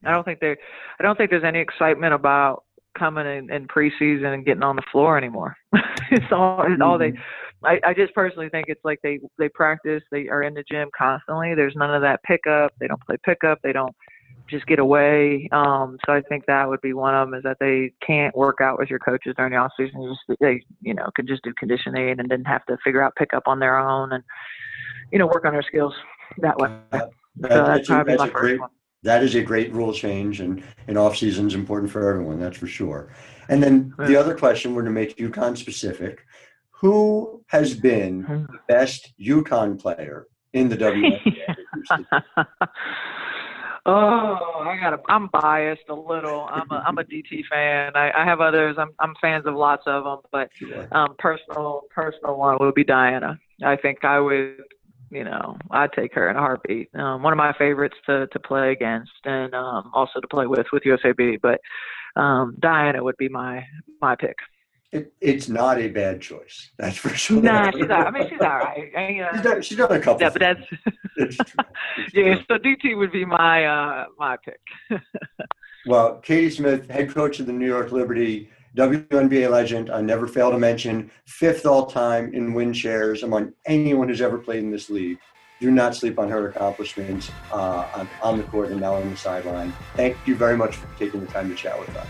I 0.05 0.11
don't 0.11 0.23
think 0.23 0.39
they 0.39 0.51
I 0.51 1.03
don't 1.03 1.17
think 1.17 1.31
there's 1.31 1.43
any 1.43 1.59
excitement 1.59 2.13
about 2.13 2.63
coming 2.97 3.25
in, 3.25 3.51
in 3.51 3.67
preseason 3.67 4.33
and 4.33 4.45
getting 4.45 4.63
on 4.63 4.75
the 4.75 4.83
floor 4.91 5.17
anymore. 5.17 5.55
it's 6.11 6.25
all 6.31 6.61
it's 6.61 6.71
mm-hmm. 6.71 6.81
all 6.81 6.97
they. 6.97 7.11
Hmm. 7.11 7.17
I, 7.63 7.79
I 7.83 7.93
just 7.95 8.13
personally 8.13 8.49
think 8.49 8.65
it's 8.67 8.85
like 8.85 8.99
they 9.01 9.19
they 9.39 9.49
practice, 9.49 10.03
they 10.11 10.27
are 10.27 10.43
in 10.43 10.53
the 10.53 10.63
gym 10.69 10.89
constantly. 10.95 11.55
There's 11.55 11.75
none 11.75 11.93
of 11.93 12.03
that 12.03 12.21
pickup. 12.23 12.71
They 12.79 12.87
don't 12.87 13.03
play 13.03 13.15
pickup. 13.25 13.59
They 13.63 13.73
don't 13.73 13.95
just 14.49 14.65
get 14.67 14.79
away. 14.79 15.47
Um, 15.51 15.97
so 16.05 16.13
I 16.13 16.21
think 16.21 16.45
that 16.47 16.67
would 16.67 16.81
be 16.81 16.93
one 16.93 17.13
of 17.15 17.27
them 17.29 17.37
is 17.37 17.43
that 17.43 17.57
they 17.59 17.91
can't 18.05 18.35
work 18.35 18.57
out 18.61 18.79
with 18.79 18.89
your 18.89 18.99
coaches 18.99 19.33
during 19.37 19.51
the 19.53 19.57
off 19.57 19.71
season. 19.77 20.15
Just 20.27 20.39
they, 20.39 20.61
you 20.81 20.93
know, 20.93 21.09
could 21.15 21.27
just 21.27 21.43
do 21.43 21.53
conditioning 21.57 22.19
and 22.19 22.29
didn't 22.29 22.45
have 22.45 22.65
to 22.65 22.77
figure 22.83 23.01
out 23.03 23.15
pickup 23.15 23.43
on 23.47 23.59
their 23.59 23.77
own 23.77 24.13
and, 24.13 24.23
you 25.11 25.19
know, 25.19 25.27
work 25.27 25.45
on 25.45 25.53
their 25.53 25.63
skills. 25.63 25.93
that 26.39 26.57
way. 26.57 26.69
Uh, 26.91 26.99
so 26.99 27.09
that's 27.37 27.67
that's 27.67 27.89
a- 27.89 27.91
probably 27.93 28.13
that's 28.13 28.19
my 28.21 28.27
a 28.27 28.31
great- 28.31 28.59
one. 28.59 28.69
that 29.03 29.23
is 29.23 29.35
a 29.35 29.41
great 29.41 29.71
rule 29.73 29.93
change 29.93 30.41
and 30.41 30.63
and 30.87 30.97
off 30.97 31.15
season 31.15 31.47
is 31.47 31.53
important 31.53 31.91
for 31.91 32.09
everyone 32.09 32.39
that's 32.39 32.57
for 32.57 32.65
sure 32.67 33.13
and 33.47 33.61
then 33.61 33.93
the 34.07 34.15
other 34.15 34.35
question 34.35 34.73
we're 34.73 34.81
going 34.81 34.93
to 34.93 34.99
make 34.99 35.15
UConn 35.17 35.55
specific 35.55 36.25
who 36.71 37.43
has 37.47 37.75
been 37.75 38.23
Hmm. 38.23 38.43
the 38.51 38.59
best 38.67 39.13
UConn 39.19 39.79
player 39.79 40.25
in 40.53 40.67
the 40.67 40.75
WNBA 40.77 41.35
oh, 43.87 44.63
I 44.65 44.77
got. 44.79 44.99
I'm 45.09 45.27
biased 45.27 45.89
a 45.89 45.95
little. 45.95 46.47
I'm 46.51 46.69
a 46.71 46.83
I'm 46.85 46.97
a 46.97 47.03
DT 47.03 47.43
fan. 47.51 47.93
I, 47.95 48.11
I 48.15 48.25
have 48.25 48.41
others. 48.41 48.75
I'm 48.77 48.89
I'm 48.99 49.13
fans 49.21 49.45
of 49.45 49.55
lots 49.55 49.83
of 49.85 50.03
them, 50.03 50.19
but 50.31 50.49
um, 50.91 51.15
personal 51.17 51.83
personal 51.89 52.37
one 52.37 52.57
would 52.59 52.75
be 52.75 52.83
Diana. 52.83 53.39
I 53.63 53.75
think 53.75 54.03
I 54.03 54.19
would, 54.19 54.57
you 55.09 55.23
know, 55.23 55.57
I'd 55.71 55.93
take 55.93 56.13
her 56.13 56.29
in 56.29 56.35
a 56.35 56.39
heartbeat. 56.39 56.89
Um, 56.95 57.23
one 57.23 57.33
of 57.33 57.37
my 57.37 57.53
favorites 57.57 57.95
to 58.05 58.27
to 58.27 58.39
play 58.39 58.71
against 58.71 59.11
and 59.25 59.53
um, 59.53 59.91
also 59.93 60.19
to 60.19 60.27
play 60.27 60.45
with 60.45 60.67
with 60.71 60.83
USAB. 60.83 61.39
But 61.41 61.59
um, 62.21 62.55
Diana 62.59 63.03
would 63.03 63.17
be 63.17 63.29
my 63.29 63.63
my 64.01 64.15
pick. 64.15 64.35
It, 64.91 65.13
it's 65.19 65.49
not 65.49 65.79
a 65.79 65.89
bad 65.89 66.21
choice 66.21 66.71
that's 66.77 66.97
for 66.97 67.09
sure 67.09 67.41
Nah, 67.41 67.71
she's 67.71 67.89
all, 67.89 68.07
I 68.07 68.11
mean 68.11 68.29
she's 68.29 68.39
all 68.41 68.47
right. 68.47 68.91
I, 68.95 69.07
she's, 69.33 69.39
uh, 69.39 69.43
done, 69.43 69.61
she's 69.61 69.77
done 69.77 69.91
a 69.91 69.99
couple 69.99 70.21
yeah, 70.21 70.29
but 70.29 70.39
that's 70.39 70.61
It's 71.17 71.35
true. 71.35 71.65
It's 71.97 72.13
yeah. 72.13 72.35
true. 72.35 72.43
So 72.47 72.57
DT 72.57 72.97
would 72.97 73.11
be 73.11 73.25
my 73.25 73.65
uh 73.65 74.05
my 74.17 74.37
pick. 74.37 74.61
Well, 75.87 76.17
Katie 76.17 76.49
Smith, 76.49 76.89
head 76.89 77.13
coach 77.13 77.39
of 77.39 77.45
the 77.45 77.53
New 77.53 77.65
York 77.65 77.93
Liberty, 77.93 78.49
WNBA 78.75 79.49
legend. 79.49 79.89
I 79.89 80.01
never 80.01 80.27
fail 80.27 80.51
to 80.51 80.59
mention, 80.59 81.09
fifth 81.25 81.65
all 81.65 81.85
time 81.85 82.33
in 82.33 82.53
win 82.53 82.73
shares 82.73 83.23
among 83.23 83.53
anyone 83.65 84.09
who's 84.09 84.19
ever 84.19 84.37
played 84.37 84.63
in 84.63 84.69
this 84.69 84.89
league. 84.89 85.17
Do 85.61 85.71
not 85.71 85.95
sleep 85.95 86.19
on 86.19 86.29
her 86.29 86.49
accomplishments 86.49 87.31
uh, 87.53 87.87
on, 87.95 88.09
on 88.21 88.37
the 88.37 88.43
court 88.43 88.69
and 88.69 88.81
now 88.81 88.95
on 88.95 89.09
the 89.09 89.15
sideline. 89.15 89.71
Thank 89.95 90.17
you 90.25 90.35
very 90.35 90.57
much 90.57 90.75
for 90.75 90.87
taking 90.99 91.21
the 91.21 91.27
time 91.27 91.47
to 91.47 91.55
chat 91.55 91.79
with 91.79 91.95
us. 91.95 92.07